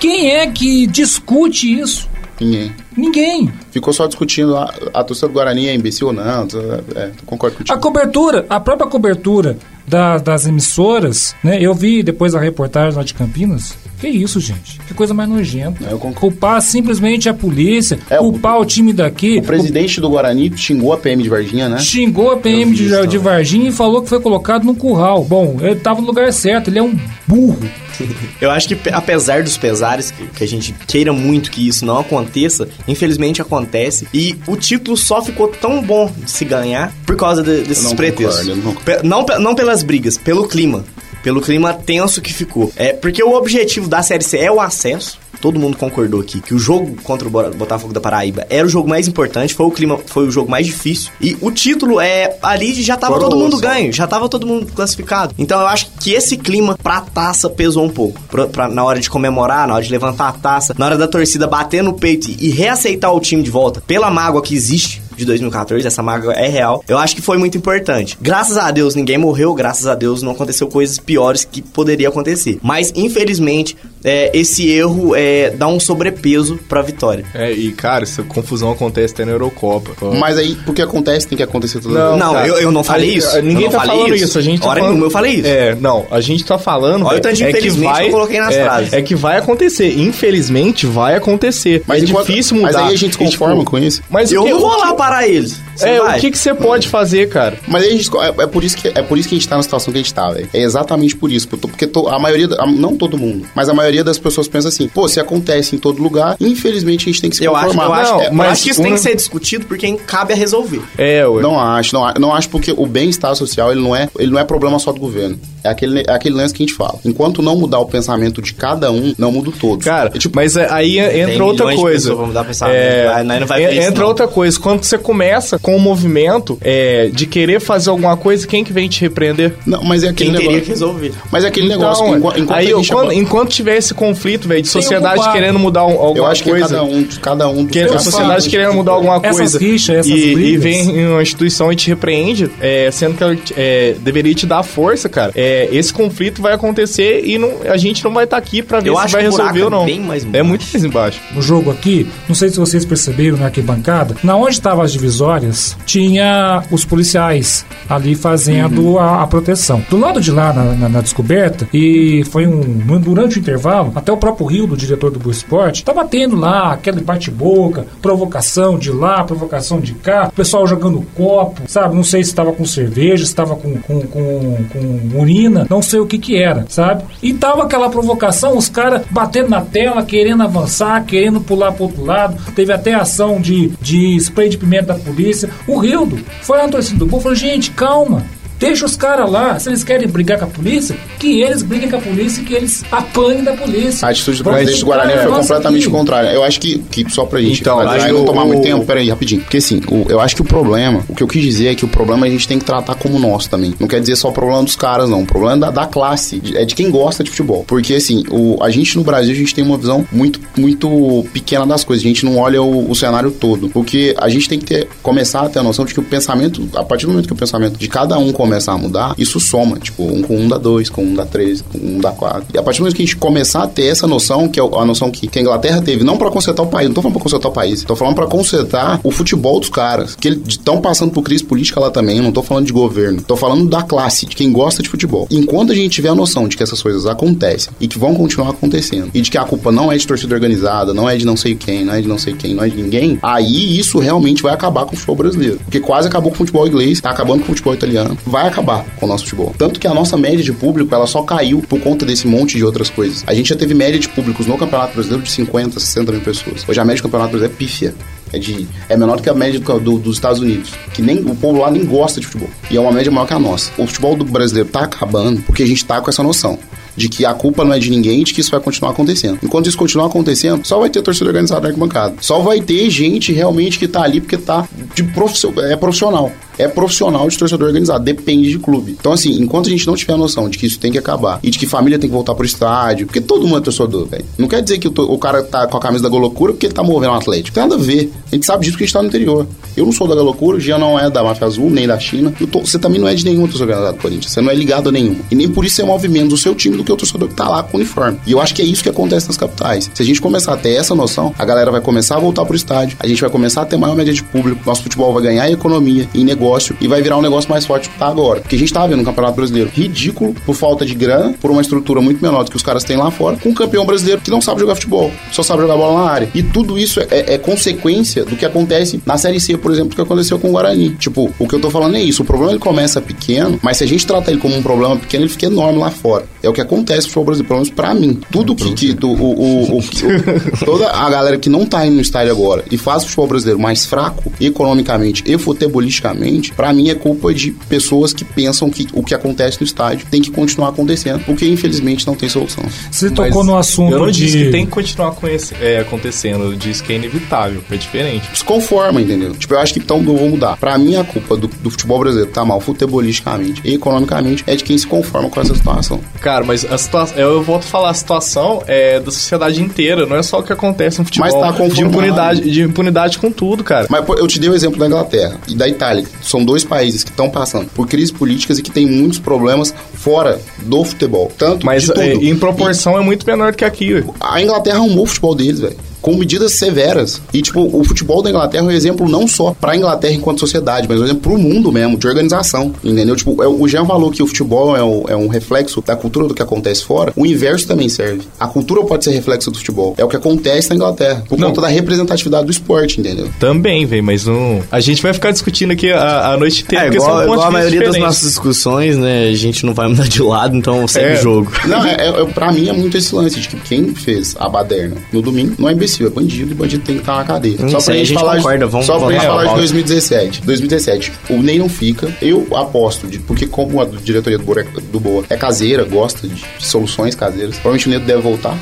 quem 0.00 0.30
é 0.30 0.46
que 0.46 0.86
discute 0.86 1.78
isso? 1.78 2.08
Ninguém. 2.40 2.72
Ninguém. 2.96 3.52
Ficou 3.76 3.92
só 3.92 4.06
discutindo 4.06 4.56
a, 4.56 4.72
a 4.94 5.04
torcida 5.04 5.28
do 5.28 5.34
Guarani 5.34 5.68
é 5.68 5.74
imbecil 5.74 6.06
ou 6.06 6.12
não. 6.14 6.48
É, 6.94 7.10
concordo 7.26 7.58
contigo. 7.58 7.76
A 7.76 7.78
cobertura, 7.78 8.46
a 8.48 8.58
própria 8.58 8.88
cobertura 8.88 9.58
da- 9.86 10.16
das 10.16 10.46
emissoras, 10.46 11.34
né? 11.44 11.58
Eu 11.60 11.74
vi 11.74 12.02
depois 12.02 12.34
a 12.34 12.40
reportagem 12.40 12.96
lá 12.96 13.04
de 13.04 13.12
Campinas. 13.12 13.74
Que 14.00 14.08
isso, 14.08 14.38
gente? 14.40 14.78
Que 14.86 14.92
coisa 14.94 15.14
mais 15.14 15.28
nojenta. 15.28 15.84
É. 15.84 15.96
Culpar 16.14 16.60
simplesmente 16.60 17.28
a 17.28 17.34
polícia, 17.34 17.98
É, 18.10 18.18
o- 18.20 18.30
culpar 18.30 18.60
o, 18.60 18.64
time 18.64 18.92
daqui. 18.92 19.38
O 19.38 19.42
presidente 19.42 20.00
do 20.00 20.08
Guarani 20.10 20.52
xingou 20.56 20.92
a 20.92 20.98
PM 20.98 21.22
de 21.22 21.28
Varginha, 21.28 21.68
né? 21.68 21.78
Xingou 21.78 22.30
a 22.30 22.36
PM 22.36 22.74
de, 22.74 22.86
isso 22.86 23.06
de. 23.06 23.16
Varginha 23.18 23.68
e 23.68 23.72
falou 23.72 24.02
que 24.02 24.08
foi 24.08 24.20
colocado 24.20 24.64
no 24.64 24.74
curral. 24.74 25.24
Bom, 25.24 25.56
ele 25.60 25.76
tava 25.76 26.00
no 26.00 26.06
lugar 26.06 26.32
certo, 26.32 26.68
ele 26.68 26.78
é 26.78 26.82
um 26.82 26.96
burro. 27.26 27.58
Eu 28.40 28.50
acho 28.50 28.68
que 28.68 28.76
pe- 28.76 28.90
apesar 28.92 29.42
dos 29.42 29.56
pesares, 29.56 30.12
que, 30.34 30.44
a 30.44 30.46
gente 30.46 30.74
queira 30.86 31.12
muito 31.14 31.50
que 31.50 31.66
isso 31.66 31.86
não 31.86 31.98
aconteça, 31.98 32.68
infelizmente 32.86 33.40
acontece. 33.40 34.06
E 34.12 34.36
o 34.46 34.54
título 34.56 34.96
só 34.96 35.22
ficou 35.22 35.48
tão 35.48 35.82
bom 35.82 36.12
de 36.24 36.30
se 36.30 36.44
ganhar 36.44 36.92
por 37.06 37.16
causa 37.16 37.42
de- 37.42 37.62
desses 37.62 37.84
não 37.84 37.96
pretextos. 37.96 38.46
não 38.46 38.74
não, 39.02 39.24
não 39.40 39.54
pelas 39.54 39.82
brigas, 39.82 40.18
pelo 40.18 40.46
clima. 40.46 40.84
Pelo 41.26 41.40
clima 41.40 41.74
tenso 41.74 42.22
que 42.22 42.32
ficou. 42.32 42.72
É 42.76 42.92
porque 42.92 43.20
o 43.20 43.34
objetivo 43.34 43.88
da 43.88 44.00
Série 44.00 44.22
C 44.22 44.38
é 44.38 44.52
o 44.52 44.60
acesso. 44.60 45.18
Todo 45.40 45.58
mundo 45.58 45.76
concordou 45.76 46.20
aqui 46.20 46.40
que 46.40 46.54
o 46.54 46.58
jogo 46.58 46.94
contra 47.02 47.26
o 47.26 47.30
Botafogo 47.30 47.92
da 47.92 48.00
Paraíba 48.00 48.46
era 48.48 48.64
o 48.64 48.68
jogo 48.70 48.88
mais 48.88 49.08
importante, 49.08 49.52
foi 49.52 49.66
o 49.66 49.70
clima, 49.72 49.98
foi 50.06 50.24
o 50.28 50.30
jogo 50.30 50.48
mais 50.48 50.64
difícil. 50.66 51.10
E 51.20 51.36
o 51.40 51.50
título 51.50 52.00
é 52.00 52.36
ali 52.40 52.80
já 52.80 52.96
tava 52.96 53.18
todo 53.18 53.36
mundo 53.36 53.58
ganho, 53.58 53.92
já 53.92 54.06
tava 54.06 54.28
todo 54.28 54.46
mundo 54.46 54.66
classificado. 54.72 55.34
Então 55.36 55.60
eu 55.60 55.66
acho 55.66 55.88
que 56.00 56.12
esse 56.12 56.36
clima 56.36 56.78
pra 56.80 57.00
taça 57.00 57.50
pesou 57.50 57.84
um 57.84 57.90
pouco. 57.90 58.20
Pra, 58.30 58.46
pra- 58.46 58.68
na 58.68 58.84
hora 58.84 59.00
de 59.00 59.10
comemorar, 59.10 59.66
na 59.66 59.74
hora 59.74 59.82
de 59.84 59.90
levantar 59.90 60.28
a 60.28 60.32
taça, 60.32 60.76
na 60.78 60.86
hora 60.86 60.96
da 60.96 61.08
torcida 61.08 61.48
bater 61.48 61.82
no 61.82 61.92
peito 61.94 62.30
e 62.30 62.50
reaceitar 62.50 63.12
o 63.12 63.18
time 63.18 63.42
de 63.42 63.50
volta 63.50 63.82
pela 63.84 64.10
mágoa 64.12 64.40
que 64.40 64.54
existe 64.54 65.02
de 65.16 65.24
2014, 65.24 65.86
essa 65.86 66.02
mágoa 66.02 66.32
é 66.34 66.48
real. 66.48 66.84
Eu 66.88 66.98
acho 66.98 67.14
que 67.16 67.22
foi 67.22 67.38
muito 67.38 67.56
importante. 67.56 68.16
Graças 68.20 68.56
a 68.56 68.70
Deus 68.70 68.94
ninguém 68.94 69.18
morreu, 69.18 69.54
graças 69.54 69.86
a 69.86 69.94
Deus 69.94 70.22
não 70.22 70.32
aconteceu 70.32 70.68
coisas 70.68 70.98
piores 70.98 71.44
que 71.50 71.62
poderia 71.62 72.08
acontecer. 72.08 72.58
Mas 72.62 72.92
infelizmente 72.94 73.76
é, 74.04 74.30
esse 74.34 74.68
erro 74.70 75.14
é, 75.16 75.50
dá 75.50 75.66
um 75.66 75.80
sobrepeso 75.80 76.58
pra 76.68 76.82
vitória. 76.82 77.24
É, 77.34 77.50
e 77.52 77.72
cara, 77.72 78.04
essa 78.04 78.22
confusão 78.22 78.70
acontece 78.70 79.14
até 79.14 79.24
na 79.24 79.32
Eurocopa. 79.32 79.92
Mas 80.18 80.38
aí, 80.38 80.54
porque 80.64 80.80
acontece, 80.82 81.26
tem 81.26 81.36
que 81.36 81.42
acontecer 81.42 81.80
tudo. 81.80 81.94
Não, 81.94 82.32
cara. 82.34 82.46
eu- 82.46 82.56
eu 82.58 82.70
não 82.70 82.84
falei 82.84 83.14
isso. 83.14 83.34
Ninguém 83.42 83.64
Eu 83.66 83.70
não 83.70 83.70
tá 83.70 83.78
falei 83.80 83.96
falando 83.96 84.14
isso. 84.14 84.24
isso. 84.24 84.38
A 84.38 84.42
gente 84.42 84.60
tá 84.60 84.68
Hora 84.68 84.80
falando... 84.80 84.92
nenhuma 84.92 85.06
eu 85.06 85.10
falei 85.10 85.32
isso. 85.32 85.46
É, 85.48 85.74
não. 85.74 86.06
A 86.10 86.20
gente 86.20 86.44
tá 86.44 86.58
falando. 86.58 87.04
Olha 87.06 87.18
o 87.18 87.20
tanto 87.20 87.34
de 87.36 87.42
é 87.44 87.46
que 87.46 87.58
infelizmente 87.58 87.90
vai, 87.92 88.02
que 88.02 88.08
eu 88.08 88.12
coloquei 88.12 88.40
nas 88.40 88.54
é, 88.54 88.64
frases. 88.64 88.92
É 88.92 89.02
que 89.02 89.14
vai 89.14 89.38
acontecer. 89.38 89.98
Infelizmente, 89.98 90.86
vai 90.86 91.14
acontecer. 91.16 91.82
Mas 91.86 92.02
é 92.02 92.06
enquanto- 92.06 92.26
difícil 92.26 92.56
mas 92.60 92.74
mudar. 92.74 92.86
aí 92.88 92.94
a 92.94 92.96
gente 92.98 93.12
se 93.12 93.18
conforma 93.18 93.58
tipo, 93.58 93.70
com 93.70 93.78
isso. 93.78 94.02
Mas 94.10 94.30
eu 94.32 94.44
que, 94.44 94.50
não 94.50 94.60
vou 94.60 94.76
lá 94.78 94.90
que- 94.90 94.96
parar 95.06 95.28
eles. 95.28 95.60
Você 95.76 95.88
É, 95.88 96.00
vai? 96.00 96.16
o 96.18 96.20
que, 96.20 96.30
que 96.30 96.38
você 96.38 96.54
pode 96.54 96.88
fazer, 96.88 97.28
cara? 97.28 97.58
Mas 97.68 97.82
aí 97.82 97.88
a 97.90 97.92
gente, 97.92 98.10
é, 98.16 98.42
é 98.42 98.46
por 98.46 98.64
isso 98.64 98.76
que, 98.76 98.88
é 98.88 99.02
por 99.02 99.18
isso 99.18 99.28
que 99.28 99.34
a 99.34 99.38
gente 99.38 99.48
tá 99.48 99.56
na 99.56 99.62
situação 99.62 99.92
que 99.92 99.98
a 99.98 100.02
gente 100.02 100.14
tá, 100.14 100.30
velho. 100.30 100.48
É 100.54 100.60
exatamente 100.62 101.14
por 101.14 101.30
isso. 101.30 101.46
Porque, 101.48 101.88
a 102.08 102.18
maioria, 102.18 102.48
não 102.66 102.96
todo 102.96 103.18
mundo, 103.18 103.46
mas 103.54 103.68
a 103.68 103.74
maioria 103.74 104.02
das 104.02 104.18
pessoas 104.18 104.48
pensa 104.48 104.68
assim, 104.68 104.88
pô, 104.88 105.06
se 105.08 105.20
acontece 105.20 105.76
em 105.76 105.78
todo 105.78 106.02
lugar, 106.02 106.36
infelizmente 106.40 107.02
a 107.08 107.12
gente 107.12 107.20
tem 107.20 107.30
que 107.30 107.36
se 107.36 107.44
Eu 107.44 107.54
acho, 107.54 107.66
conformar. 107.66 107.86
eu, 107.86 107.92
acho, 108.16 108.24
eu 108.24 108.32
mas 108.32 108.52
acho 108.52 108.62
que 108.64 108.70
isso 108.70 108.82
tem 108.82 108.92
que 108.94 109.00
ser 109.00 109.14
discutido 109.14 109.66
por 109.66 109.76
quem 109.76 109.96
cabe 109.96 110.32
a 110.32 110.36
resolver. 110.36 110.80
É, 110.96 111.26
ué. 111.26 111.42
Não 111.42 111.60
acho, 111.60 111.94
não, 111.94 112.12
não 112.18 112.34
acho 112.34 112.48
porque 112.48 112.72
o 112.74 112.86
bem-estar 112.86 113.34
social 113.36 113.70
ele 113.70 113.80
não, 113.82 113.94
é, 113.94 114.08
ele 114.18 114.30
não 114.32 114.38
é 114.38 114.44
problema 114.44 114.78
só 114.78 114.92
do 114.92 115.00
governo. 115.00 115.38
É 115.62 115.68
aquele, 115.68 116.00
é 116.06 116.12
aquele 116.12 116.36
lance 116.36 116.54
que 116.54 116.62
a 116.62 116.66
gente 116.66 116.76
fala. 116.76 116.98
Enquanto 117.04 117.42
não 117.42 117.56
mudar 117.56 117.80
o 117.80 117.86
pensamento 117.86 118.40
de 118.40 118.54
cada 118.54 118.90
um, 118.90 119.12
não 119.18 119.32
muda 119.32 119.50
o 119.50 119.52
todo. 119.52 119.82
Cara, 119.84 120.10
É 120.14 120.18
tipo, 120.18 120.36
mas 120.36 120.56
é- 120.56 120.68
aí 120.70 120.98
entra 120.98 121.26
Tem 121.32 121.40
outra 121.42 121.66
coisa. 121.74 121.90
pessoas 121.98 122.16
vão 122.18 122.26
mudar 122.28 122.44
pensamento, 122.44 122.76
É, 122.76 123.06
vai- 123.06 123.24
nós 123.24 123.40
não 123.40 123.46
vai 123.46 123.64
isso, 123.64 123.80
entra 123.88 124.00
não. 124.02 124.08
outra 124.08 124.28
coisa. 124.28 124.58
Quando 124.60 124.84
você 124.84 124.95
começa 124.98 125.58
com 125.58 125.76
o 125.76 125.80
movimento 125.80 126.58
é, 126.60 127.10
de 127.12 127.26
querer 127.26 127.60
fazer 127.60 127.90
alguma 127.90 128.16
coisa, 128.16 128.46
quem 128.46 128.62
que 128.64 128.72
vem 128.72 128.88
te 128.88 129.00
repreender? 129.00 129.54
não, 129.66 129.82
mas 129.84 130.02
é 130.02 130.08
aquele 130.08 130.30
Quem 130.30 130.38
teria 130.38 130.48
negócio. 130.52 130.64
que 130.64 130.70
resolver. 130.70 131.12
Mas 131.30 131.44
é 131.44 131.48
aquele 131.48 131.68
negócio. 131.68 132.04
Então, 132.06 132.16
enqu- 132.18 132.38
enquanto 132.38 132.52
aí, 132.56 132.72
a 132.72 132.76
gente 132.76 132.92
quando- 132.92 133.10
é- 133.12 133.14
enquanto 133.14 133.50
tiver 133.50 133.76
esse 133.76 133.94
conflito, 133.94 134.48
velho, 134.48 134.62
de 134.62 134.68
um 134.68 134.72
sociedade 134.72 135.14
culpado. 135.16 135.32
querendo 135.36 135.58
mudar 135.58 135.84
um- 135.84 135.90
alguma 136.00 136.18
eu 136.18 136.26
acho 136.26 136.42
que 136.42 136.50
coisa. 136.50 136.68
cada 136.68 136.82
um, 136.84 137.02
de 137.02 137.20
cada 137.20 137.48
um 137.48 137.66
Que 137.66 137.80
a 137.80 137.88
casos- 137.88 138.04
sociedade 138.04 138.48
querendo 138.48 138.74
mudar 138.74 138.92
alguma 138.92 139.16
Essas 139.22 139.36
coisa 139.36 139.58
rixas, 139.58 139.96
essas 139.98 140.10
e, 140.12 140.32
e 140.34 140.56
vem 140.56 140.90
em 140.90 141.06
uma 141.08 141.22
instituição 141.22 141.72
e 141.72 141.76
te 141.76 141.88
repreende, 141.88 142.50
é, 142.60 142.90
sendo 142.90 143.14
que 143.16 143.22
ela 143.22 143.36
é, 143.56 143.94
deveria 144.00 144.34
te 144.34 144.46
dar 144.46 144.62
força, 144.62 145.08
cara. 145.08 145.32
É, 145.34 145.68
esse 145.72 145.92
conflito 145.92 146.40
vai 146.42 146.52
acontecer 146.54 147.22
e 147.24 147.38
não- 147.38 147.52
a 147.68 147.76
gente 147.76 148.02
não 148.04 148.12
vai 148.12 148.24
estar 148.24 148.36
aqui 148.36 148.62
pra 148.62 148.80
ver 148.80 148.90
Eu 148.90 148.94
se 148.96 149.00
acho 149.00 149.12
vai 149.12 149.22
resolver 149.22 149.62
ou 149.62 149.68
é 149.68 149.70
não. 149.70 149.84
bem 149.84 150.00
mais 150.00 150.26
é 150.32 150.42
muito 150.42 150.64
mais 150.72 150.84
embaixo. 150.84 151.20
o 151.36 151.42
jogo 151.42 151.70
aqui, 151.70 152.06
não 152.28 152.34
sei 152.34 152.48
se 152.48 152.56
vocês 152.58 152.84
perceberam 152.84 153.36
na 153.36 153.46
arquibancada, 153.46 154.16
na 154.22 154.36
onde 154.36 154.52
estavam 154.52 154.84
as 154.86 154.92
divisórias, 154.92 155.76
tinha 155.84 156.62
os 156.70 156.84
policiais 156.84 157.64
ali 157.88 158.14
fazendo 158.14 158.98
a, 158.98 159.22
a 159.22 159.26
proteção. 159.26 159.82
Do 159.90 159.98
lado 159.98 160.20
de 160.20 160.30
lá, 160.30 160.52
na, 160.52 160.64
na- 160.74 160.88
na 160.88 161.00
descoberta, 161.00 161.68
e 161.72 162.22
foi 162.30 162.46
um. 162.46 162.76
Durante 163.00 163.36
o 163.38 163.40
intervalo, 163.40 163.92
até 163.94 164.10
o 164.12 164.16
próprio 164.16 164.46
Rio, 164.46 164.66
do 164.66 164.76
diretor 164.76 165.10
do 165.10 165.30
Esporte, 165.30 165.84
tava 165.84 166.04
tendo 166.04 166.36
lá 166.36 166.72
aquele 166.72 167.00
bate-boca, 167.00 167.86
provocação 168.00 168.78
de 168.78 168.90
lá, 168.90 169.22
provocação 169.24 169.80
de 169.80 169.92
cá, 169.94 170.28
o 170.28 170.32
pessoal 170.32 170.66
jogando 170.66 171.04
copo, 171.14 171.62
sabe? 171.66 171.94
Não 171.94 172.04
sei 172.04 172.22
se 172.24 172.30
estava 172.30 172.52
com 172.52 172.64
cerveja, 172.64 173.24
se 173.24 173.30
estava 173.30 173.54
com, 173.56 173.74
com, 173.80 174.00
com, 174.02 174.56
com 174.72 175.20
urina, 175.20 175.66
não 175.68 175.82
sei 175.82 176.00
o 176.00 176.06
que 176.06 176.18
que 176.18 176.36
era, 176.40 176.64
sabe? 176.68 177.04
E 177.22 177.34
tava 177.34 177.64
aquela 177.64 177.88
provocação, 177.90 178.56
os 178.56 178.68
caras 178.68 179.02
batendo 179.10 179.48
na 179.50 179.60
tela, 179.60 180.02
querendo 180.04 180.42
avançar, 180.42 181.04
querendo 181.04 181.40
pular 181.40 181.72
pro 181.72 181.84
outro 181.84 182.04
lado. 182.04 182.36
Teve 182.54 182.72
até 182.72 182.94
ação 182.94 183.40
de, 183.40 183.72
de 183.80 184.16
spray 184.16 184.48
de 184.48 184.56
pimenta 184.58 184.75
da 184.82 184.94
polícia. 184.94 185.50
O 185.66 185.78
Rildo 185.78 186.18
foi 186.42 186.58
lá 186.58 186.64
na 186.64 186.72
torcida 186.72 186.98
do 186.98 187.06
e 187.06 187.22
falou: 187.22 187.34
gente, 187.34 187.70
calma. 187.70 188.24
Deixa 188.58 188.86
os 188.86 188.96
caras 188.96 189.30
lá, 189.30 189.58
se 189.58 189.68
eles 189.68 189.84
querem 189.84 190.08
brigar 190.08 190.38
com 190.38 190.44
a 190.46 190.48
polícia, 190.48 190.96
que 191.18 191.40
eles 191.42 191.62
briguem 191.62 191.90
com 191.90 191.96
a 191.96 192.00
polícia 192.00 192.40
e 192.40 192.44
que 192.44 192.54
eles 192.54 192.84
apanhem 192.90 193.44
da 193.44 193.52
polícia. 193.52 194.06
A 194.06 194.10
atitude 194.10 194.38
do 194.38 194.44
Vamos 194.44 194.58
presidente 194.60 194.80
do 194.80 194.86
Guarani 194.86 195.12
foi 195.22 195.32
completamente 195.32 195.82
aqui. 195.82 195.90
contrária. 195.90 196.28
Eu 196.30 196.42
acho 196.42 196.60
que, 196.60 196.78
que 196.90 197.10
só 197.10 197.24
pra 197.26 197.40
gente 197.40 197.60
Então, 197.60 197.78
pra 197.78 197.92
aí 197.92 198.12
não 198.12 198.22
o- 198.22 198.24
tomar 198.24 198.44
muito 198.44 198.60
o- 198.60 198.62
tempo, 198.62 198.84
peraí, 198.84 199.08
rapidinho. 199.10 199.42
Porque 199.42 199.58
assim, 199.58 199.80
o- 199.90 200.06
eu 200.08 200.20
acho 200.20 200.34
que 200.34 200.42
o 200.42 200.44
problema, 200.44 201.04
o 201.08 201.14
que 201.14 201.22
eu 201.22 201.28
quis 201.28 201.42
dizer 201.42 201.68
é 201.68 201.74
que 201.74 201.84
o 201.84 201.88
problema 201.88 202.26
a 202.26 202.30
gente 202.30 202.48
tem 202.48 202.58
que 202.58 202.64
tratar 202.64 202.94
como 202.94 203.18
nosso 203.18 203.50
também. 203.50 203.74
Não 203.78 203.86
quer 203.88 204.00
dizer 204.00 204.16
só 204.16 204.28
o 204.28 204.32
problema 204.32 204.62
dos 204.62 204.76
caras, 204.76 205.08
não. 205.10 205.22
O 205.22 205.26
problema 205.26 205.54
é 205.54 205.58
da, 205.58 205.70
da 205.70 205.86
classe, 205.86 206.38
de- 206.38 206.56
é 206.56 206.64
de 206.64 206.74
quem 206.74 206.90
gosta 206.90 207.22
de 207.22 207.30
futebol. 207.30 207.64
Porque 207.66 207.94
assim, 207.94 208.24
o, 208.30 208.56
a 208.62 208.70
gente 208.70 208.96
no 208.96 209.04
Brasil, 209.04 209.32
a 209.32 209.36
gente 209.36 209.54
tem 209.54 209.64
uma 209.64 209.76
visão 209.76 210.06
muito, 210.10 210.40
muito 210.56 211.26
pequena 211.32 211.66
das 211.66 211.84
coisas. 211.84 212.04
A 212.04 212.08
gente 212.08 212.24
não 212.24 212.38
olha 212.38 212.62
o, 212.62 212.90
o 212.90 212.94
cenário 212.94 213.30
todo. 213.30 213.68
Porque 213.68 214.14
a 214.18 214.28
gente 214.28 214.48
tem 214.48 214.58
que 214.58 214.64
ter, 214.64 214.88
começar 215.02 215.40
a 215.42 215.48
ter 215.48 215.58
a 215.58 215.62
noção 215.62 215.84
de 215.84 215.92
que 215.92 216.00
o 216.00 216.02
pensamento, 216.02 216.68
a 216.74 216.82
partir 216.84 217.06
do 217.06 217.12
momento 217.12 217.26
que 217.26 217.32
o 217.32 217.36
pensamento 217.36 217.78
de 217.78 217.88
cada 217.88 218.18
um 218.18 218.32
começar 218.46 218.72
a 218.72 218.78
mudar, 218.78 219.14
isso 219.18 219.40
soma. 219.40 219.78
Tipo, 219.78 220.04
um 220.04 220.22
com 220.22 220.36
um 220.36 220.48
dá 220.48 220.56
dois, 220.56 220.88
com 220.88 221.02
um 221.02 221.14
dá 221.14 221.26
três, 221.26 221.62
com 221.62 221.78
um 221.78 221.98
dá 221.98 222.12
quatro. 222.12 222.46
E 222.54 222.58
a 222.58 222.62
partir 222.62 222.78
do 222.78 222.82
momento 222.82 222.96
que 222.96 223.02
a 223.02 223.04
gente 223.04 223.16
começar 223.16 223.64
a 223.64 223.66
ter 223.66 223.86
essa 223.86 224.06
noção, 224.06 224.48
que 224.48 224.60
é 224.60 224.62
a 224.62 224.84
noção 224.84 225.10
que, 225.10 225.26
que 225.26 225.38
a 225.38 225.42
Inglaterra 225.42 225.82
teve, 225.82 226.04
não 226.04 226.16
pra 226.16 226.30
consertar 226.30 226.62
o 226.62 226.66
país, 226.66 226.88
não 226.88 226.94
tô 226.94 227.02
falando 227.02 227.14
pra 227.14 227.22
consertar 227.22 227.48
o 227.48 227.52
país, 227.52 227.82
tô 227.82 227.96
falando 227.96 228.14
pra 228.14 228.26
consertar 228.26 229.00
o 229.02 229.10
futebol 229.10 229.58
dos 229.60 229.68
caras. 229.68 230.14
Que 230.14 230.28
eles 230.28 230.40
estão 230.48 230.80
passando 230.80 231.12
por 231.12 231.22
crise 231.22 231.44
política 231.44 231.80
lá 231.80 231.90
também, 231.90 232.20
não 232.20 232.32
tô 232.32 232.42
falando 232.42 232.66
de 232.66 232.72
governo. 232.72 233.22
Tô 233.22 233.36
falando 233.36 233.68
da 233.68 233.82
classe, 233.82 234.26
de 234.26 234.36
quem 234.36 234.52
gosta 234.52 234.82
de 234.82 234.88
futebol. 234.88 235.26
Enquanto 235.30 235.72
a 235.72 235.74
gente 235.74 235.90
tiver 235.90 236.08
a 236.08 236.14
noção 236.14 236.48
de 236.48 236.56
que 236.56 236.62
essas 236.62 236.80
coisas 236.80 237.06
acontecem 237.06 237.72
e 237.80 237.88
que 237.88 237.98
vão 237.98 238.14
continuar 238.14 238.50
acontecendo, 238.50 239.10
e 239.12 239.20
de 239.20 239.30
que 239.30 239.38
a 239.38 239.44
culpa 239.44 239.72
não 239.72 239.90
é 239.90 239.96
de 239.96 240.06
torcida 240.06 240.34
organizada, 240.34 240.94
não 240.94 241.08
é 241.08 241.16
de 241.16 241.24
não 241.24 241.36
sei 241.36 241.54
quem, 241.54 241.84
não 241.84 241.94
é 241.94 242.00
de 242.00 242.08
não 242.08 242.18
sei 242.18 242.34
quem, 242.34 242.54
não 242.54 242.64
é 242.64 242.68
de 242.68 242.76
ninguém, 242.76 243.18
aí 243.22 243.78
isso 243.78 243.98
realmente 243.98 244.42
vai 244.42 244.52
acabar 244.52 244.84
com 244.84 244.94
o 244.94 244.96
futebol 244.96 245.16
brasileiro. 245.16 245.58
Porque 245.58 245.80
quase 245.80 246.08
acabou 246.08 246.30
com 246.30 246.36
o 246.36 246.38
futebol 246.38 246.66
inglês, 246.66 247.00
tá 247.00 247.10
acabando 247.10 247.40
com 247.40 247.44
o 247.44 247.54
futebol 247.54 247.74
italiano, 247.74 248.16
vai 248.36 248.48
acabar 248.48 248.84
com 248.96 249.06
o 249.06 249.08
nosso 249.08 249.24
futebol. 249.24 249.54
Tanto 249.56 249.80
que 249.80 249.86
a 249.86 249.94
nossa 249.94 250.14
média 250.16 250.44
de 250.44 250.52
público, 250.52 250.94
ela 250.94 251.06
só 251.06 251.22
caiu 251.22 251.62
por 251.66 251.80
conta 251.80 252.04
desse 252.04 252.26
monte 252.26 252.58
de 252.58 252.64
outras 252.64 252.90
coisas. 252.90 253.24
A 253.26 253.32
gente 253.32 253.48
já 253.48 253.56
teve 253.56 253.72
média 253.72 253.98
de 253.98 254.08
públicos 254.10 254.46
no 254.46 254.58
Campeonato 254.58 254.92
Brasileiro 254.92 255.22
de 255.24 255.30
50, 255.30 255.80
60 255.80 256.12
mil 256.12 256.20
pessoas. 256.20 256.62
Hoje 256.68 256.78
a 256.78 256.84
média 256.84 257.00
do 257.00 257.04
Campeonato 257.04 257.30
Brasileiro 257.30 257.54
é 257.54 257.56
pífia. 257.56 257.94
É, 258.32 258.38
de, 258.38 258.66
é 258.88 258.96
menor 258.96 259.16
do 259.16 259.22
que 259.22 259.30
a 259.30 259.34
média 259.34 259.58
do- 259.60 259.78
do- 259.80 259.98
dos 259.98 260.16
Estados 260.16 260.40
Unidos. 260.40 260.72
Que 260.92 261.00
nem 261.00 261.18
o 261.20 261.34
povo 261.36 261.60
lá 261.60 261.70
nem 261.70 261.84
gosta 261.86 262.20
de 262.20 262.26
futebol. 262.26 262.50
E 262.70 262.76
é 262.76 262.80
uma 262.80 262.90
média 262.92 263.10
maior 263.10 263.24
que 263.26 263.32
a 263.32 263.38
nossa. 263.38 263.70
O 263.78 263.86
futebol 263.86 264.16
do 264.16 264.24
brasileiro 264.24 264.68
tá 264.68 264.80
acabando 264.80 265.40
porque 265.42 265.62
a 265.62 265.66
gente 265.66 265.82
tá 265.84 266.00
com 266.00 266.10
essa 266.10 266.22
noção. 266.22 266.58
De 266.96 267.08
que 267.10 267.24
a 267.26 267.32
culpa 267.34 267.62
não 267.64 267.72
é 267.74 267.78
de 267.78 267.90
ninguém 267.90 268.24
de 268.24 268.32
que 268.34 268.40
isso 268.40 268.50
vai 268.50 268.58
continuar 268.58 268.90
acontecendo. 268.92 269.38
Enquanto 269.42 269.68
isso 269.68 269.76
continuar 269.78 270.06
acontecendo, 270.06 270.66
só 270.66 270.78
vai 270.80 270.88
ter 270.90 271.02
torcida 271.02 271.26
organizada 271.28 271.60
na 271.60 271.68
arquibancada. 271.68 272.14
Só 272.20 272.40
vai 272.40 272.60
ter 272.60 272.88
gente 272.90 273.32
realmente 273.32 273.78
que 273.78 273.86
tá 273.86 274.02
ali 274.02 274.20
porque 274.20 274.36
tá 274.38 274.66
de 274.94 275.02
profissio- 275.04 275.52
é 275.60 275.76
profissional. 275.76 276.32
É 276.58 276.68
profissional 276.68 277.28
de 277.28 277.36
torcedor 277.38 277.68
organizado, 277.68 278.04
depende 278.04 278.50
de 278.50 278.58
clube. 278.58 278.96
Então, 278.98 279.12
assim, 279.12 279.32
enquanto 279.40 279.66
a 279.66 279.70
gente 279.70 279.86
não 279.86 279.94
tiver 279.94 280.14
a 280.14 280.16
noção 280.16 280.48
de 280.48 280.58
que 280.58 280.66
isso 280.66 280.78
tem 280.78 280.90
que 280.92 280.98
acabar 280.98 281.38
e 281.42 281.50
de 281.50 281.58
que 281.58 281.66
família 281.66 281.98
tem 281.98 282.08
que 282.08 282.14
voltar 282.14 282.34
pro 282.34 282.46
estádio, 282.46 283.06
porque 283.06 283.20
todo 283.20 283.46
mundo 283.46 283.58
é 283.58 283.60
torcedor, 283.60 284.06
velho. 284.06 284.24
Não 284.38 284.48
quer 284.48 284.62
dizer 284.62 284.78
que 284.78 284.88
o, 284.88 284.92
o 284.96 285.18
cara 285.18 285.42
tá 285.42 285.66
com 285.66 285.76
a 285.76 285.80
camisa 285.80 286.02
da 286.02 286.08
Golocura 286.08 286.52
porque 286.52 286.66
ele 286.66 286.74
tá 286.74 286.82
movendo 286.82 287.10
o 287.12 287.14
Atlético. 287.14 287.54
Tem 287.54 287.62
nada 287.62 287.74
a 287.74 287.78
ver. 287.78 288.10
A 288.30 288.34
gente 288.34 288.46
sabe 288.46 288.60
disso 288.64 288.72
porque 288.72 288.84
a 288.84 288.86
gente 288.86 288.94
tá 288.94 289.02
no 289.02 289.08
interior. 289.08 289.46
Eu 289.76 289.84
não 289.84 289.92
sou 289.92 290.06
da 290.08 290.14
Golocura, 290.14 290.58
Jean 290.58 290.78
não 290.78 290.98
é 290.98 291.10
da 291.10 291.22
Máfia 291.22 291.46
Azul, 291.46 291.70
nem 291.70 291.86
da 291.86 291.98
China. 291.98 292.32
E 292.40 292.46
to- 292.46 292.60
você 292.60 292.78
também 292.78 293.00
não 293.00 293.08
é 293.08 293.14
de 293.14 293.24
nenhuma 293.24 293.46
torcida 293.46 293.64
organizada 293.64 293.92
do 293.96 294.00
Corinthians. 294.00 294.32
Você 294.32 294.40
não 294.40 294.50
é 294.50 294.54
ligado 294.54 294.88
a 294.88 294.92
nenhuma. 294.92 295.18
E 295.30 295.34
nem 295.34 295.48
por 295.48 295.64
isso 295.64 295.76
você 295.76 295.82
move 295.84 296.08
menos 296.08 296.32
o 296.32 296.36
seu 296.36 296.54
time 296.54 296.76
do 296.76 296.84
que 296.84 296.92
o 296.92 296.96
torcedor 296.96 297.28
que 297.28 297.34
tá 297.34 297.48
lá 297.48 297.62
com 297.62 297.76
o 297.76 297.80
uniforme. 297.80 298.18
E 298.26 298.32
eu 298.32 298.40
acho 298.40 298.54
que 298.54 298.62
é 298.62 298.64
isso 298.64 298.82
que 298.82 298.88
acontece 298.88 299.26
nas 299.26 299.36
capitais. 299.36 299.90
Se 299.94 300.02
a 300.02 300.06
gente 300.06 300.20
começar 300.20 300.54
a 300.54 300.56
ter 300.56 300.70
essa 300.74 300.94
noção, 300.94 301.34
a 301.38 301.44
galera 301.44 301.70
vai 301.70 301.80
começar 301.80 302.16
a 302.16 302.20
voltar 302.20 302.44
pro 302.46 302.56
estádio, 302.56 302.96
a 303.00 303.06
gente 303.06 303.20
vai 303.20 303.28
começar 303.30 303.62
a 303.62 303.64
ter 303.66 303.76
maior 303.76 303.94
média 303.94 304.12
de 304.14 304.22
público, 304.22 304.60
nosso 304.64 304.82
futebol 304.82 305.12
vai 305.12 305.22
ganhar 305.22 305.50
economia, 305.50 306.08
em 306.14 306.24
negócio 306.24 306.45
e 306.80 306.88
vai 306.88 307.02
virar 307.02 307.16
um 307.16 307.22
negócio 307.22 307.50
mais 307.50 307.66
forte 307.66 307.88
que 307.88 307.98
tá 307.98 308.06
agora. 308.06 308.40
Porque 308.40 308.56
a 308.56 308.58
gente 308.58 308.72
tá 308.72 308.86
vendo 308.86 309.00
um 309.00 309.04
campeonato 309.04 309.36
brasileiro 309.36 309.70
ridículo 309.72 310.34
por 310.44 310.54
falta 310.54 310.84
de 310.84 310.94
grana, 310.94 311.34
por 311.40 311.50
uma 311.50 311.60
estrutura 311.60 312.00
muito 312.00 312.22
menor 312.22 312.44
do 312.44 312.50
que 312.50 312.56
os 312.56 312.62
caras 312.62 312.84
têm 312.84 312.96
lá 312.96 313.10
fora, 313.10 313.36
com 313.36 313.50
um 313.50 313.54
campeão 313.54 313.84
brasileiro 313.84 314.20
que 314.20 314.30
não 314.30 314.40
sabe 314.40 314.60
jogar 314.60 314.74
futebol, 314.74 315.10
só 315.32 315.42
sabe 315.42 315.62
jogar 315.62 315.76
bola 315.76 316.04
na 316.04 316.10
área. 316.10 316.28
E 316.34 316.42
tudo 316.42 316.78
isso 316.78 317.00
é, 317.00 317.34
é 317.34 317.38
consequência 317.38 318.24
do 318.24 318.36
que 318.36 318.44
acontece 318.44 319.00
na 319.04 319.18
Série 319.18 319.40
C, 319.40 319.56
por 319.56 319.72
exemplo, 319.72 319.94
que 319.94 320.00
aconteceu 320.00 320.38
com 320.38 320.48
o 320.48 320.52
Guarani. 320.52 320.90
Tipo, 320.90 321.32
o 321.38 321.48
que 321.48 321.54
eu 321.54 321.60
tô 321.60 321.70
falando 321.70 321.96
é 321.96 322.00
isso. 322.00 322.22
O 322.22 322.26
problema 322.26 322.52
ele 322.52 322.60
começa 322.60 323.00
pequeno, 323.00 323.58
mas 323.62 323.78
se 323.78 323.84
a 323.84 323.86
gente 323.86 324.06
trata 324.06 324.30
ele 324.30 324.40
como 324.40 324.56
um 324.56 324.62
problema 324.62 324.96
pequeno, 324.96 325.24
ele 325.24 325.30
fica 325.30 325.46
enorme 325.46 325.78
lá 325.78 325.90
fora. 325.90 326.24
É 326.46 326.48
o 326.48 326.52
que 326.52 326.60
acontece 326.60 327.00
no 327.02 327.04
futebol 327.08 327.24
brasileiro, 327.26 327.48
pelo 327.48 327.60
menos 327.60 327.70
pra 327.74 327.94
mim. 327.94 328.20
Tudo 328.30 328.54
que, 328.54 328.72
que 328.72 328.92
do- 328.92 329.10
o, 329.10 329.14
o, 329.14 329.76
o, 329.76 329.78
o- 329.78 330.64
toda 330.64 330.90
a 330.90 331.10
galera 331.10 331.36
que 331.38 331.48
não 331.48 331.66
tá 331.66 331.86
indo 331.86 331.96
no 331.96 332.00
estádio 332.00 332.32
agora 332.32 332.64
e 332.70 332.78
faz 332.78 333.02
o 333.02 333.06
futebol 333.06 333.26
brasileiro 333.26 333.60
mais 333.60 333.84
fraco 333.86 334.32
economicamente 334.40 335.22
e 335.26 335.36
futebolisticamente, 335.38 336.52
pra 336.52 336.72
mim 336.72 336.88
é 336.88 336.94
culpa 336.94 337.32
de 337.34 337.50
pessoas 337.50 338.12
que 338.12 338.24
pensam 338.24 338.70
que 338.70 338.86
o 338.92 339.02
que 339.02 339.14
acontece 339.14 339.58
no 339.60 339.66
estádio 339.66 340.06
tem 340.10 340.22
que 340.22 340.30
continuar 340.30 340.68
acontecendo, 340.70 341.20
porque 341.24 341.46
infelizmente 341.46 342.06
não 342.06 342.14
tem 342.14 342.28
solução. 342.28 342.64
Você 342.90 343.06
Mas 343.06 343.14
tocou 343.14 343.44
no 343.44 343.56
assunto 343.56 343.92
Eu 343.92 343.98
não 343.98 344.10
de... 344.10 344.24
disse 344.24 344.38
que 344.44 344.50
tem 344.50 344.64
que 344.64 344.72
continuar 344.72 345.12
conhece- 345.12 345.54
é, 345.60 345.78
acontecendo, 345.80 346.44
eu 346.44 346.54
disse 346.54 346.82
que 346.82 346.92
é 346.92 346.96
inevitável, 346.96 347.62
é 347.70 347.76
diferente. 347.76 348.26
se 348.34 348.44
conforma, 348.44 349.00
entendeu? 349.00 349.34
Tipo, 349.34 349.54
eu 349.54 349.58
acho 349.58 349.72
que 349.72 349.78
então 349.80 349.98
eu 349.98 350.16
vou 350.16 350.28
mudar. 350.30 350.56
Pra 350.56 350.78
mim, 350.78 350.96
a 350.96 351.04
culpa 351.04 351.36
do, 351.36 351.46
do 351.48 351.70
futebol 351.70 351.98
brasileiro 352.00 352.30
tá 352.30 352.44
mal 352.44 352.60
futebolisticamente 352.60 353.60
e 353.64 353.74
economicamente 353.74 354.44
é 354.46 354.54
de 354.56 354.64
quem 354.64 354.76
se 354.76 354.86
conforma 354.86 355.28
com 355.30 355.40
essa 355.40 355.54
situação. 355.54 356.00
Cara, 356.20 356.35
mas 356.44 356.64
a 356.64 356.78
situação, 356.78 357.18
eu 357.18 357.42
volto 357.42 357.64
a 357.64 357.66
falar, 357.66 357.90
a 357.90 357.94
situação 357.94 358.62
é 358.66 359.00
da 359.00 359.10
sociedade 359.10 359.62
inteira, 359.62 360.06
não 360.06 360.16
é 360.16 360.22
só 360.22 360.40
o 360.40 360.42
que 360.42 360.52
acontece 360.52 360.98
no 360.98 361.04
futebol. 361.04 361.42
Mas 361.42 361.58
tá 361.58 361.66
de 361.68 361.82
impunidade, 361.82 362.50
de 362.50 362.62
impunidade 362.62 363.18
com 363.18 363.30
tudo, 363.30 363.62
cara. 363.62 363.86
Mas 363.88 364.04
eu 364.08 364.26
te 364.26 364.38
dei 364.38 364.50
o 364.50 364.54
exemplo 364.54 364.78
da 364.78 364.86
Inglaterra 364.86 365.38
e 365.48 365.54
da 365.54 365.68
Itália. 365.68 366.04
São 366.22 366.44
dois 366.44 366.64
países 366.64 367.02
que 367.04 367.10
estão 367.10 367.30
passando 367.30 367.66
por 367.66 367.86
crises 367.86 368.10
políticas 368.10 368.58
e 368.58 368.62
que 368.62 368.70
têm 368.70 368.86
muitos 368.86 369.18
problemas 369.18 369.74
fora 369.94 370.40
do 370.62 370.84
futebol. 370.84 371.30
Tanto 371.36 371.64
Mas 371.64 371.82
de 371.82 371.88
tudo. 371.88 372.00
é, 372.00 372.14
em 372.14 372.36
proporção 372.36 372.98
é 372.98 373.00
muito 373.00 373.26
menor 373.26 373.52
do 373.52 373.58
que 373.58 373.64
aqui. 373.64 373.92
velho. 373.94 374.14
A 374.20 374.40
Inglaterra 374.40 374.76
arrumou 374.76 375.04
o 375.04 375.06
futebol 375.06 375.34
deles, 375.34 375.60
velho. 375.60 375.76
Com 376.06 376.14
medidas 376.16 376.52
severas. 376.52 377.20
E, 377.34 377.42
tipo, 377.42 377.60
o 377.76 377.82
futebol 377.82 378.22
da 378.22 378.30
Inglaterra 378.30 378.62
é 378.62 378.66
um 378.68 378.70
exemplo 378.70 379.08
não 379.08 379.26
só 379.26 379.52
pra 379.60 379.76
Inglaterra 379.76 380.14
enquanto 380.14 380.38
sociedade, 380.38 380.86
mas 380.88 381.00
um 381.00 381.04
exemplo 381.04 381.22
pro 381.22 381.36
mundo 381.36 381.72
mesmo, 381.72 381.98
de 381.98 382.06
organização. 382.06 382.72
Entendeu? 382.84 383.16
Tipo, 383.16 383.42
é, 383.42 383.48
o 383.48 383.66
Jean 383.66 383.84
falou 383.84 384.10
que 384.12 384.22
o 384.22 384.26
futebol 384.26 384.76
é, 384.76 384.82
o- 384.84 385.04
é 385.08 385.16
um 385.16 385.26
reflexo 385.26 385.82
da 385.82 385.96
cultura 385.96 386.28
do 386.28 386.32
que 386.34 386.40
acontece 386.40 386.84
fora. 386.84 387.12
O 387.16 387.26
inverso 387.26 387.66
também 387.66 387.88
serve. 387.88 388.22
A 388.38 388.46
cultura 388.46 388.84
pode 388.84 389.02
ser 389.04 389.10
reflexo 389.10 389.50
do 389.50 389.58
futebol. 389.58 389.96
É 389.98 390.04
o 390.04 390.08
que 390.08 390.14
acontece 390.16 390.68
na 390.70 390.76
Inglaterra. 390.76 391.24
Por 391.28 391.36
Não. 391.38 391.48
conta 391.48 391.62
da 391.62 391.68
representatividade 391.68 392.44
do 392.46 392.52
esporte, 392.52 393.00
entendeu? 393.00 393.28
Também, 393.40 393.84
velho, 393.84 394.04
mas 394.04 394.26
não. 394.26 394.62
A 394.70 394.78
gente 394.78 395.02
vai 395.02 395.12
ficar 395.12 395.32
discutindo 395.32 395.72
aqui 395.72 395.90
a, 395.90 396.34
a 396.34 396.36
noite 396.36 396.62
inteira, 396.62 396.84
É, 396.86 396.94
igual, 396.94 397.24
igual 397.24 397.42
a 397.42 397.50
maioria 397.50 397.80
das 397.80 397.88
diferentes. 397.88 398.06
nossas 398.06 398.28
discussões, 398.28 398.96
né? 398.96 399.28
A 399.28 399.34
gente 399.34 399.66
não 399.66 399.74
vai 399.74 399.88
mudar 399.88 400.06
de 400.06 400.22
lado, 400.22 400.56
então 400.56 400.86
segue 400.86 401.16
É. 401.16 401.18
o 401.18 401.22
jogo. 401.22 401.50
Não, 401.66 401.84
é, 401.84 401.96
é, 401.98 402.08
é- 402.22 402.24
pra 402.26 402.52
mim 402.52 402.68
é 402.68 402.72
muito 402.72 402.96
esse 402.96 403.12
lance 403.12 403.40
de 403.40 403.48
que 403.48 403.56
quem 403.60 403.92
fez 403.94 404.36
a 404.38 404.48
baderna 404.48 404.96
no 405.12 405.20
domingo 405.20 405.54
não 405.58 405.68
é 405.68 405.72
imbecil, 405.72 405.95
é 406.04 406.10
bandido 406.10 406.50
e 406.52 406.54
bandido 406.54 406.84
tem 406.84 406.96
que 406.96 407.02
estar 407.02 407.16
na 407.16 407.24
cadeia. 407.24 407.56
Hum, 407.60 407.68
só 407.68 407.80
pra 407.80 407.94
gente 407.94 408.06
gente 408.08 408.18
falar, 408.18 408.36
concorda, 408.36 408.66
vamos- 408.66 408.86
só 408.86 408.98
pra 408.98 409.12
gente 409.12 409.24
falar 409.26 409.38
de 409.42 409.44
Paulo. 409.46 409.60
2017. 409.60 410.42
2017, 410.42 411.12
o 411.30 411.42
Ney 411.42 411.58
não 411.58 411.68
fica. 411.68 412.14
Eu 412.20 412.46
aposto, 412.54 413.06
de, 413.06 413.18
porque 413.20 413.46
como 413.46 413.80
a 413.80 413.84
diretoria 413.84 414.38
do 414.38 414.44
Boa, 414.44 414.60
é- 414.60 414.64
do 414.92 415.00
Boa 415.00 415.24
é 415.30 415.36
caseira, 415.36 415.84
gosta 415.84 416.26
de 416.28 416.44
soluções 416.58 417.14
caseiras, 417.14 417.54
provavelmente 417.56 417.86
o 417.88 417.90
Neto 417.90 418.04
deve 418.06 418.20
voltar 418.22 418.56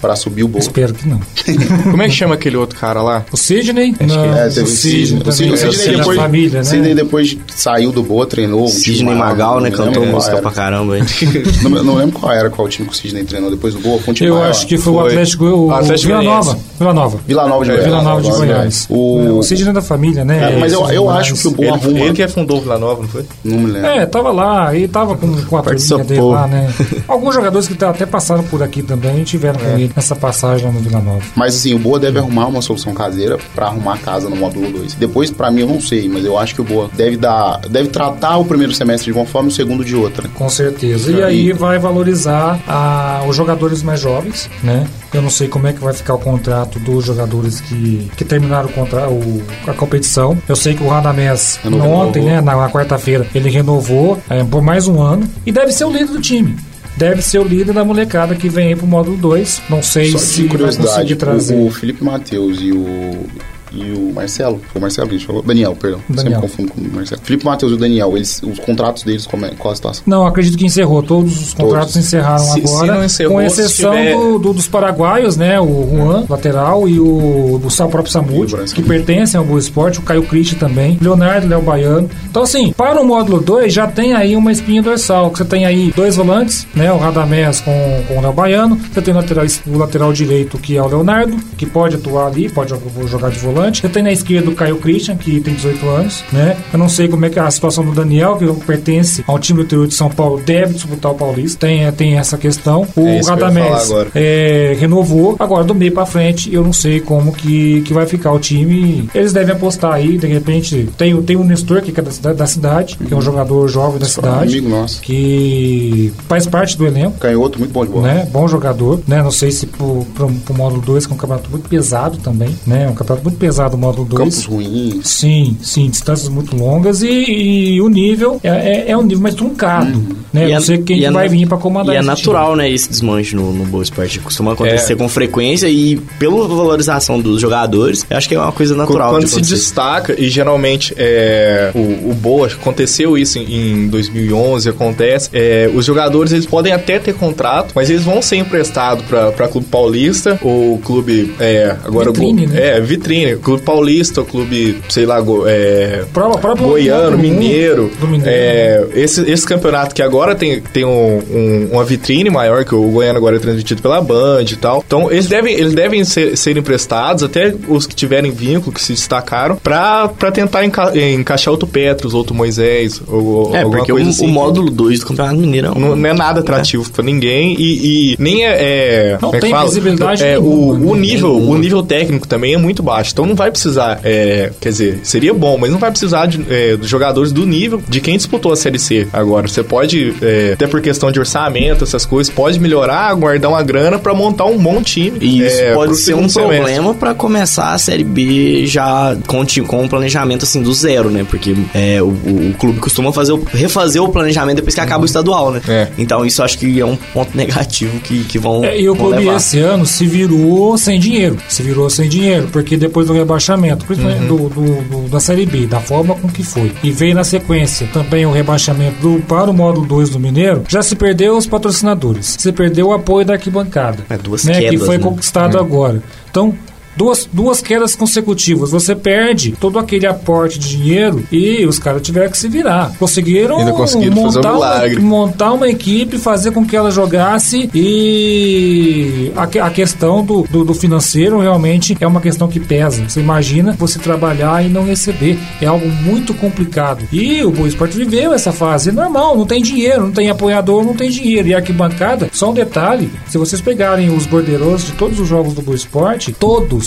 pra 0.00 0.14
subir 0.16 0.42
o 0.44 0.48
Boa. 0.48 0.60
Espero 0.60 0.92
que 0.94 1.08
não. 1.08 1.20
Como 1.90 2.02
é 2.02 2.06
que 2.08 2.14
chama 2.14 2.34
aquele 2.34 2.56
outro 2.56 2.78
cara 2.78 3.02
lá? 3.02 3.24
O 3.32 3.36
Sidney? 3.36 3.94
Não, 4.00 4.36
É, 4.36 4.48
teve 4.48 4.60
o 4.60 4.64
o 4.64 4.66
Sidney. 4.66 5.22
O 5.26 5.32
Sidney, 5.32 5.50
o 5.50 5.54
é 5.54 5.72
Sidney 5.72 5.96
depois, 5.96 6.16
família, 6.18 6.58
né? 6.58 6.64
Sidney 6.64 6.94
depois 6.94 7.28
de- 7.28 7.40
saiu 7.54 7.92
do 7.92 8.02
Boa, 8.02 8.26
treinou. 8.26 8.66
time 8.66 8.96
Sidney 8.96 9.14
Magal, 9.14 9.60
né? 9.60 9.70
Cantou 9.70 10.04
música 10.06 10.36
pra 10.40 10.50
caramba, 10.50 10.98
hein? 10.98 11.04
não, 11.62 11.70
não 11.82 11.94
lembro 11.94 12.18
qual 12.20 12.32
era, 12.32 12.50
qual 12.50 12.68
time 12.68 12.88
que 12.88 12.94
o 12.94 12.96
Sidney 12.96 13.24
treinou 13.24 13.50
depois 13.50 13.74
do 13.74 13.80
Boa. 13.80 14.00
Time 14.12 14.28
Eu 14.30 14.42
acho 14.42 14.66
que 14.66 14.76
foi, 14.78 14.92
o 14.92 14.96
Foi. 15.00 15.08
Atlético, 15.10 15.44
o, 15.44 15.70
Atlético 15.72 16.08
Vila 16.08 16.22
Nova. 16.22 16.58
Vila 16.78 16.94
Nova. 16.94 17.20
Vila 17.26 17.48
Nova 17.48 17.64
de 17.64 17.70
É, 17.70 17.74
Goiás. 17.74 17.84
Vila 17.90 18.02
Nova 18.02 18.22
de 18.22 18.30
Goiás. 18.30 18.86
O... 18.90 19.38
O 19.38 19.42
Sidney 19.42 19.68
é 19.70 19.72
da 19.72 19.82
família, 19.82 20.24
né? 20.24 20.52
É, 20.54 20.58
mas 20.58 20.72
eu, 20.72 20.88
eu 20.90 21.10
acho 21.10 21.34
que 21.34 21.48
o 21.48 21.50
Boa 21.50 21.68
Ele, 21.68 21.76
arruma. 21.76 21.98
ele 22.00 22.12
que 22.12 22.28
fundou 22.28 22.58
o 22.58 22.60
Vila 22.60 22.78
Nova, 22.78 23.02
não 23.02 23.08
foi? 23.08 23.24
Não 23.44 23.58
me 23.58 23.70
lembro. 23.70 23.88
É, 23.90 24.06
tava 24.06 24.30
lá, 24.32 24.74
e 24.74 24.86
tava 24.88 25.16
com, 25.16 25.32
com 25.44 25.56
a 25.56 25.62
turminha 25.62 26.04
dele 26.04 26.20
lá, 26.20 26.46
né? 26.46 26.68
Alguns 27.08 27.34
jogadores 27.34 27.66
que 27.68 27.74
tá- 27.74 27.90
até 27.90 28.04
passaram 28.06 28.42
por 28.44 28.62
aqui 28.62 28.82
também 28.82 29.22
tiveram 29.24 29.58
com 29.60 29.66
ele 29.78 29.85
nessa 29.94 30.16
passagem 30.16 30.66
lá 30.66 30.72
no 30.72 30.80
Vila 30.80 31.00
Nova. 31.00 31.22
Mas 31.34 31.54
assim, 31.56 31.74
o 31.74 31.78
Boa 31.78 31.98
deve 31.98 32.18
arrumar 32.18 32.46
uma 32.46 32.62
solução 32.62 32.94
caseira 32.94 33.38
pra 33.54 33.66
arrumar 33.66 33.94
a 33.94 33.98
casa 33.98 34.28
no 34.28 34.36
módulo 34.36 34.70
2. 34.72 34.94
Depois, 34.94 35.30
pra 35.30 35.50
mim, 35.50 35.60
eu 35.60 35.66
não 35.68 35.80
sei, 35.80 36.08
mas 36.08 36.24
eu 36.24 36.38
acho 36.38 36.54
que 36.54 36.60
o 36.60 36.64
Boa 36.64 36.88
deve 36.94 37.16
dar. 37.16 37.60
Deve 37.68 37.88
tratar 37.88 38.36
o 38.38 38.44
primeiro 38.44 38.72
semestre 38.74 39.12
de 39.12 39.18
uma 39.18 39.26
forma 39.26 39.48
e 39.48 39.52
o 39.52 39.54
segundo 39.54 39.84
de 39.84 39.94
outra. 39.94 40.28
Com 40.28 40.48
certeza. 40.48 41.10
E 41.12 41.22
aí 41.22 41.52
vai 41.52 41.78
valorizar 41.78 42.58
a- 42.66 43.22
os 43.28 43.36
jogadores 43.36 43.82
mais 43.82 44.00
jovens, 44.00 44.48
né? 44.62 44.86
Eu 45.12 45.22
não 45.22 45.30
sei 45.30 45.48
como 45.48 45.66
é 45.66 45.72
que 45.72 45.80
vai 45.82 45.92
ficar 45.94 46.14
o 46.14 46.18
contrato 46.18 46.78
dos 46.78 47.04
jogadores 47.04 47.60
que, 47.60 48.10
que 48.16 48.24
terminaram 48.24 48.68
o 48.68 48.72
contra, 48.72 49.08
o, 49.08 49.42
a 49.66 49.72
competição. 49.72 50.36
Eu 50.48 50.56
sei 50.56 50.74
que 50.74 50.82
o 50.82 50.88
Radamés 50.88 51.58
Renovou. 51.62 51.90
ontem, 52.08 52.22
né, 52.22 52.40
na, 52.40 52.54
na 52.56 52.68
quarta-feira, 52.70 53.26
ele 53.34 53.48
renovou 53.48 54.18
é, 54.28 54.42
por 54.44 54.60
mais 54.62 54.86
um 54.88 55.00
ano 55.00 55.28
e 55.46 55.52
deve 55.52 55.72
ser 55.72 55.84
o 55.84 55.90
líder 55.90 56.06
do 56.08 56.20
time. 56.20 56.56
Deve 56.96 57.20
ser 57.20 57.38
o 57.38 57.44
líder 57.44 57.72
da 57.74 57.84
molecada 57.84 58.34
que 58.34 58.48
vem 58.48 58.68
aí 58.68 58.76
pro 58.76 58.86
módulo 58.86 59.16
2. 59.18 59.62
Não 59.68 59.82
sei 59.82 60.10
Só 60.12 60.18
se 60.18 60.34
de 60.36 60.40
vai 60.42 60.48
curiosidade, 60.50 60.88
conseguir 60.88 61.16
trazer. 61.16 61.54
o, 61.54 61.66
o 61.66 61.70
Felipe 61.70 62.02
Matheus 62.02 62.58
e 62.60 62.72
o. 62.72 63.26
E 63.72 63.92
o 63.92 64.12
Marcelo, 64.14 64.60
foi 64.72 64.78
o 64.78 64.82
Marcelo 64.82 65.08
que 65.08 65.14
a 65.14 65.18
gente 65.18 65.26
falou? 65.26 65.42
Daniel, 65.42 65.76
perdão. 65.76 66.00
Daniel. 66.08 66.24
Sempre 66.24 66.40
confundo 66.40 66.72
com 66.72 66.80
o 66.80 66.94
Marcelo. 66.94 67.20
Felipe 67.24 67.44
Matheus 67.44 67.72
e 67.72 67.74
o 67.74 67.78
Daniel, 67.78 68.16
eles, 68.16 68.40
os 68.42 68.58
contratos 68.58 69.02
deles, 69.02 69.26
como 69.26 69.44
é, 69.44 69.50
qual 69.58 69.72
a 69.72 69.76
situação? 69.76 70.02
Não, 70.06 70.26
acredito 70.26 70.56
que 70.56 70.64
encerrou. 70.64 71.02
Todos 71.02 71.40
os 71.48 71.54
contratos 71.54 71.96
encerraram 71.96 72.38
Se- 72.44 72.52
se 72.52 72.60
agora. 72.74 72.94
não 72.94 73.04
encerrou, 73.04 73.38
com 73.40 73.48
se 73.50 73.60
exceção 73.60 73.90
tiver- 73.92 74.16
do, 74.16 74.38
do- 74.38 74.52
dos 74.54 74.68
paraguaios, 74.68 75.36
né? 75.36 75.60
O 75.60 75.88
Juan, 75.90 76.24
lateral, 76.28 76.88
e 76.88 76.98
o, 77.00 77.60
o 77.62 77.70
Sa- 77.70 77.86
próprio 77.88 78.12
Samud, 78.12 78.54
que 78.74 78.82
pertencem 78.82 79.38
ao 79.38 79.44
Boa 79.44 79.58
Esporte, 79.58 79.98
o 79.98 80.02
Caio 80.02 80.22
Cristi 80.22 80.54
também, 80.54 80.98
Leonardo, 81.00 81.46
Léo 81.48 81.62
Baiano. 81.62 82.08
Então, 82.30 82.42
assim, 82.42 82.72
para 82.72 83.00
o 83.00 83.04
módulo 83.06 83.40
2 83.40 83.72
já 83.72 83.86
tem 83.86 84.14
aí 84.14 84.36
uma 84.36 84.52
espinha 84.52 84.82
dorsal. 84.82 85.30
que 85.30 85.38
Você 85.38 85.44
tem 85.44 85.66
aí 85.66 85.92
dois 85.94 86.16
volantes, 86.16 86.66
né? 86.74 86.92
O 86.92 86.96
Radamés 86.98 87.60
com, 87.60 87.72
com 88.08 88.18
o 88.18 88.22
Léo 88.22 88.32
Baiano. 88.32 88.76
Você 88.92 89.02
tem 89.02 89.12
o 89.12 89.16
lateral, 89.16 89.44
o 89.66 89.76
lateral 89.78 90.12
direito, 90.12 90.56
que 90.58 90.76
é 90.76 90.82
o 90.82 90.86
Leonardo, 90.86 91.36
que 91.58 91.66
pode 91.66 91.96
atuar 91.96 92.26
ali, 92.28 92.48
pode 92.48 92.72
jogar 93.06 93.30
de 93.30 93.38
volante. 93.38 93.55
Você 93.80 93.88
tem 93.88 94.02
na 94.02 94.12
esquerda 94.12 94.50
o 94.50 94.54
Caio 94.54 94.76
Christian, 94.76 95.16
que 95.16 95.40
tem 95.40 95.54
18 95.54 95.86
anos, 95.88 96.24
né? 96.32 96.56
Eu 96.72 96.78
não 96.78 96.88
sei 96.88 97.08
como 97.08 97.24
é 97.26 97.30
que 97.30 97.38
é 97.38 97.42
a 97.42 97.50
situação 97.50 97.84
do 97.84 97.92
Daniel, 97.92 98.36
que 98.36 98.46
pertence 98.66 99.24
ao 99.26 99.38
time 99.38 99.60
do 99.60 99.64
interior 99.64 99.86
de 99.86 99.94
São 99.94 100.08
Paulo, 100.10 100.40
deve 100.44 100.74
disputar 100.74 101.12
o 101.12 101.14
Paulista. 101.14 101.66
Tem, 101.66 101.90
tem 101.92 102.18
essa 102.18 102.36
questão. 102.36 102.86
O 102.96 103.06
É 103.06 103.20
eu 103.20 103.24
Radamés 103.24 103.90
é, 104.14 104.76
renovou. 104.78 105.36
Agora, 105.38 105.64
do 105.64 105.74
meio 105.74 105.92
pra 105.92 106.06
frente, 106.06 106.52
eu 106.52 106.62
não 106.62 106.72
sei 106.72 107.00
como 107.00 107.32
que, 107.32 107.80
que 107.82 107.92
vai 107.92 108.06
ficar 108.06 108.32
o 108.32 108.38
time. 108.38 109.08
Eles 109.14 109.32
devem 109.32 109.54
apostar 109.54 109.92
aí, 109.92 110.18
de 110.18 110.26
repente. 110.26 110.88
Tem, 110.96 111.14
o- 111.14 111.22
tem 111.22 111.36
o 111.36 111.44
Nestor, 111.44 111.80
que 111.82 111.98
é 111.98 112.02
da 112.02 112.10
cidade, 112.10 112.36
da 112.38 112.46
cidade, 112.46 112.96
que 112.96 113.12
é 113.12 113.16
um 113.16 113.20
jogador 113.22 113.66
jovem 113.68 113.98
da 113.98 114.06
cidade, 114.06 114.58
Amigo 114.58 114.68
nosso. 114.68 115.00
que 115.00 116.12
faz 116.28 116.46
parte 116.46 116.76
do 116.76 116.86
elenco. 116.86 117.18
Canhoto, 117.18 117.58
muito 117.58 117.72
bom 117.72 117.84
de 117.84 117.90
bola. 117.92 118.06
Né? 118.06 118.28
Bom 118.32 118.46
jogador, 118.48 119.00
né? 119.06 119.22
Não 119.22 119.30
sei 119.30 119.50
se 119.50 119.66
pro, 119.66 120.06
pro, 120.14 120.28
pro 120.30 120.54
módulo 120.54 120.82
2, 120.82 121.06
que 121.06 121.12
é 121.12 121.14
um 121.14 121.18
campeonato 121.18 121.50
muito 121.50 121.68
pesado 121.68 122.18
também, 122.18 122.54
né? 122.66 122.88
Um 122.88 122.94
campeonato 122.94 123.24
muito 123.24 123.38
pesado 123.38 123.45
o 123.74 123.78
módulo 123.78 124.06
2. 124.08 124.18
Campos 124.22 124.44
ruins. 124.44 125.08
Sim, 125.08 125.56
sim, 125.62 125.88
distâncias 125.88 126.28
muito 126.28 126.56
longas 126.56 127.02
e, 127.02 127.08
e 127.08 127.80
o 127.80 127.88
nível 127.88 128.40
é, 128.42 128.48
é, 128.48 128.90
é 128.90 128.96
um 128.96 129.02
nível 129.02 129.22
mais 129.22 129.34
truncado, 129.34 129.98
né? 130.32 130.48
E 130.48 130.50
Não 130.52 130.56
é- 130.56 130.60
sei 130.60 130.78
quem 130.78 130.98
que 130.98 131.04
é 131.04 131.10
vai 131.10 131.28
vir 131.28 131.46
pra 131.48 131.58
comandar 131.58 131.94
E 131.94 131.98
é 131.98 132.02
natural, 132.02 132.54
né, 132.56 132.70
esse 132.70 132.88
desmanche 132.88 133.34
no, 133.34 133.52
no 133.52 133.64
Boa 133.64 133.82
Esporte. 133.82 134.18
Costuma 134.20 134.52
acontecer 134.52 134.92
É. 134.94 134.96
com 134.96 135.08
frequência 135.08 135.68
e 135.68 135.96
pela 136.18 136.46
valorização 136.46 137.20
dos 137.20 137.40
jogadores, 137.40 138.04
eu 138.08 138.16
acho 138.16 138.28
que 138.28 138.34
é 138.34 138.40
uma 138.40 138.52
coisa 138.52 138.74
natural 138.74 139.10
Quando 139.12 139.24
de 139.24 139.30
se 139.30 139.40
destaca, 139.40 140.14
e 140.20 140.28
geralmente 140.28 140.94
é, 140.96 141.70
o, 141.74 142.10
o 142.10 142.14
Boa, 142.14 142.46
aconteceu 142.48 143.16
isso 143.16 143.38
em, 143.38 143.82
em 143.84 143.88
2011, 143.88 144.68
acontece, 144.68 145.30
é, 145.32 145.70
os 145.74 145.84
jogadores 145.84 146.32
eles 146.32 146.46
podem 146.46 146.72
até 146.72 146.98
ter 146.98 147.14
contrato, 147.14 147.72
mas 147.74 147.88
eles 147.90 148.02
vão 148.02 148.20
ser 148.22 148.36
emprestados 148.36 149.04
para 149.06 149.48
Clube 149.48 149.66
Paulista, 149.68 150.38
ou 150.42 150.78
Clube, 150.78 151.34
é, 151.38 151.76
agora... 151.84 152.10
Vitrine, 152.10 152.46
Go- 152.46 152.52
né? 152.52 152.76
É, 152.76 152.80
Vitrine, 152.80 153.35
Clube 153.42 153.62
Paulista, 153.62 154.22
Clube, 154.22 154.78
sei 154.88 155.06
lá, 155.06 155.20
go- 155.20 155.44
é, 155.46 156.04
Prova- 156.12 156.38
próprio- 156.38 156.68
Goiano, 156.68 157.12
do 157.12 157.18
Mineiro. 157.18 157.90
do 158.00 158.06
Mineiro. 158.06 158.30
É, 158.30 158.86
esse, 158.94 159.28
esse 159.30 159.46
campeonato 159.46 159.94
que 159.94 160.02
agora 160.02 160.34
tem, 160.34 160.60
tem 160.60 160.84
um- 160.84 161.22
um- 161.30 161.68
uma 161.72 161.84
vitrine 161.84 162.30
maior, 162.30 162.64
que 162.64 162.74
o 162.74 162.82
Goiano 162.90 163.18
agora 163.18 163.36
é 163.36 163.38
transmitido 163.38 163.82
pela 163.82 164.00
Band 164.00 164.44
e 164.50 164.56
tal. 164.56 164.82
Então, 164.86 165.10
eles 165.10 165.26
devem, 165.26 165.54
eles 165.54 165.74
devem 165.74 166.04
ser, 166.04 166.36
ser 166.36 166.56
emprestados, 166.56 167.22
até 167.22 167.54
os 167.68 167.86
que 167.86 167.94
tiverem 167.94 168.30
vínculo, 168.30 168.72
que 168.72 168.80
se 168.82 168.92
destacaram, 168.92 169.56
pra, 169.56 170.08
pra 170.08 170.30
tentar 170.30 170.64
enca- 170.64 170.92
encaixar 170.96 171.52
outro 171.52 171.66
Petros, 171.68 172.14
outro 172.14 172.34
Moisés, 172.34 173.00
ou, 173.08 173.54
É, 173.54 173.62
alguma 173.62 173.78
porque 173.78 173.92
coisa 173.92 174.06
o, 174.08 174.10
assim. 174.10 174.26
o 174.26 174.28
módulo 174.28 174.70
2 174.70 175.00
do 175.00 175.06
Campeonato 175.06 175.36
Mineiro 175.38 175.66
é 175.68 175.70
um- 175.70 175.74
Não, 175.80 175.96
não 175.96 176.08
é 176.08 176.12
nada 176.14 176.40
atrativo 176.40 176.90
pra 176.90 177.02
ninguém 177.04 177.54
e, 177.58 178.12
e 178.12 178.16
nem 178.18 178.46
é. 178.46 178.56
é 178.58 179.12
Não 179.20 179.30
como 179.30 179.34
é 179.34 179.38
que 179.38 179.40
tem 179.42 179.50
fala? 179.50 179.68
visibilidade 179.68 180.22
É, 180.24 180.38
nenhuma, 180.38 180.48
o, 180.48 180.78
né? 180.78 180.90
o 180.90 180.94
nível, 180.94 181.36
o 181.36 181.58
nível 181.58 181.82
técnico 181.82 182.26
também 182.26 182.54
é 182.54 182.58
muito 182.58 182.82
baixo. 182.82 183.10
Então 183.12 183.25
não 183.26 183.34
vai 183.34 183.50
precisar. 183.50 184.00
é, 184.04 184.50
quer 184.60 184.68
dizer, 184.70 185.00
seria 185.02 185.34
bom, 185.34 185.56
mas 185.58 185.70
não 185.70 185.78
vai 185.78 185.90
precisar 185.90 186.26
de, 186.26 186.44
é, 186.48 186.76
dos 186.76 186.88
jogadores 186.88 187.32
do 187.32 187.46
nível 187.46 187.82
de 187.88 188.00
quem 188.00 188.16
disputou 188.16 188.52
a 188.52 188.56
Série 188.56 188.78
C 188.78 189.06
agora. 189.12 189.48
Você 189.48 189.62
pode, 189.62 190.14
é, 190.22 190.52
até 190.54 190.66
por 190.66 190.80
questão 190.80 191.10
de 191.10 191.18
orçamento, 191.18 191.84
essas 191.84 192.04
coisas, 192.06 192.32
pode 192.32 192.58
melhorar, 192.60 193.12
guardar 193.14 193.50
uma 193.50 193.62
grana 193.62 193.98
pra 193.98 194.14
montar 194.14 194.44
um 194.46 194.58
bom 194.58 194.82
time. 194.82 195.18
E 195.20 195.44
isso 195.46 195.60
é, 195.60 195.74
pode 195.74 195.96
ser 195.96 196.14
um 196.14 196.28
semestre. 196.28 196.56
problema 196.56 196.94
pra 196.94 197.14
começar 197.14 197.72
a 197.72 197.78
Série 197.78 198.04
B 198.04 198.66
já 198.66 199.16
com, 199.26 199.44
com 199.66 199.82
um 199.82 199.88
planejamento 199.88 200.44
assim 200.44 200.62
do 200.62 200.72
zero, 200.72 201.10
né? 201.10 201.26
Porque 201.28 201.54
é, 201.74 202.00
o, 202.02 202.06
o- 202.08 202.54
clube 202.58 202.78
costuma 202.80 203.12
fazer 203.12 203.32
o- 203.32 203.44
refazer 203.52 204.02
o 204.02 204.08
planejamento 204.08 204.56
depois 204.56 204.74
que 204.74 204.80
acaba 204.80 205.02
o 205.02 205.06
estadual, 205.06 205.50
né? 205.52 205.60
É. 205.68 205.88
Então 205.98 206.24
isso 206.24 206.42
acho 206.42 206.58
que 206.58 206.80
é 206.80 206.84
um 206.86 206.96
ponto 206.96 207.36
negativo 207.36 207.98
que, 208.00 208.24
que 208.24 208.38
vão, 208.38 208.64
É, 208.64 208.80
e 208.80 208.88
o 208.88 208.94
clube 208.96 209.18
levar. 209.18 209.36
esse 209.36 209.58
ano 209.58 209.84
se 209.86 210.06
virou 210.06 210.76
sem 210.78 210.98
dinheiro. 210.98 211.36
Se 211.48 211.62
virou 211.62 211.88
sem 211.90 212.08
dinheiro, 212.08 212.48
porque 212.52 212.76
depois 212.76 213.06
do 213.06 213.12
rebaixamento, 213.18 213.84
principalmente 213.84 214.22
Uhum. 214.22 214.26
do, 214.28 214.48
do- 214.48 214.82
do- 215.02 215.08
da 215.08 215.20
Série 215.20 215.46
B, 215.46 215.66
da 215.66 215.80
forma 215.80 216.14
com 216.14 216.28
que 216.28 216.42
foi, 216.42 216.72
e 216.82 216.90
veio 216.90 217.14
na 217.14 217.24
sequência 217.24 217.86
também 217.92 218.24
o 218.26 218.30
rebaixamento 218.32 219.00
do, 219.00 219.20
para 219.22 219.50
o 219.50 219.54
módulo 219.54 219.86
2 219.86 220.10
do 220.10 220.18
Mineiro, 220.20 220.62
já 220.68 220.82
se 220.82 220.94
perdeu 220.96 221.36
os 221.36 221.46
patrocinadores, 221.46 222.36
se 222.38 222.52
perdeu 222.52 222.88
o 222.88 222.92
apoio 222.92 223.24
da 223.26 223.34
arquibancada, 223.34 224.04
É, 224.08 224.16
duas 224.16 224.44
né, 224.44 224.54
que 224.54 224.70
quedas, 224.70 224.86
foi 224.86 224.98
né? 224.98 225.02
conquistado 225.04 225.58
agora. 225.58 226.02
Então, 226.30 226.54
Duas, 226.96 227.28
duas 227.30 227.60
quedas 227.60 227.94
consecutivas, 227.94 228.70
você 228.70 228.94
perde 228.94 229.52
todo 229.60 229.78
aquele 229.78 230.06
aporte 230.06 230.58
de 230.58 230.76
dinheiro 230.76 231.22
e 231.30 231.66
os 231.66 231.78
caras 231.78 232.02
tiveram 232.02 232.30
que 232.30 232.38
se 232.38 232.48
virar. 232.48 232.92
Conseguiram, 232.98 233.58
um 233.58 234.14
montar, 234.14 234.52
milagre. 234.52 234.96
uma, 234.96 235.08
montar 235.08 235.52
uma 235.52 235.68
equipe, 235.68 236.18
fazer 236.18 236.52
com 236.52 236.64
que 236.64 236.76
ela 236.76 236.90
jogasse 236.90 237.68
e 237.74 239.32
a, 239.36 239.66
a 239.66 239.70
questão 239.70 240.24
do, 240.24 240.42
do, 240.50 240.64
do 240.64 240.74
financeiro 240.74 241.38
realmente 241.38 241.96
é 242.00 242.06
uma 242.06 242.20
questão 242.20 242.48
que 242.48 242.58
pesa. 242.58 243.08
Você 243.08 243.20
imagina 243.20 243.76
você 243.78 243.98
trabalhar 243.98 244.64
e 244.64 244.68
não 244.68 244.84
receber. 244.84 245.38
É 245.60 245.66
algo 245.66 245.86
muito 245.88 246.32
complicado. 246.34 247.04
E 247.12 247.42
o 247.44 247.50
Boa 247.50 247.68
Esporte 247.68 247.96
viveu 247.96 248.32
essa 248.32 248.52
fase. 248.52 248.90
É 248.90 248.92
normal, 248.92 249.36
não 249.36 249.46
tem 249.46 249.60
dinheiro, 249.60 250.02
não 250.02 250.12
tem 250.12 250.30
apoiador, 250.30 250.84
não 250.84 250.94
tem 250.94 251.10
dinheiro. 251.10 251.48
E 251.48 251.54
a 251.54 251.58
arquibancada, 251.58 252.28
só 252.32 252.50
um 252.50 252.54
detalhe: 252.54 253.10
se 253.26 253.38
vocês 253.38 253.60
pegarem 253.60 254.14
os 254.14 254.26
bordeiros 254.26 254.86
de 254.86 254.92
todos 254.92 255.20
os 255.20 255.28
jogos 255.28 255.54
do 255.54 255.62
Boa 255.62 255.76
Esporte, 255.76 256.32
todos, 256.32 256.85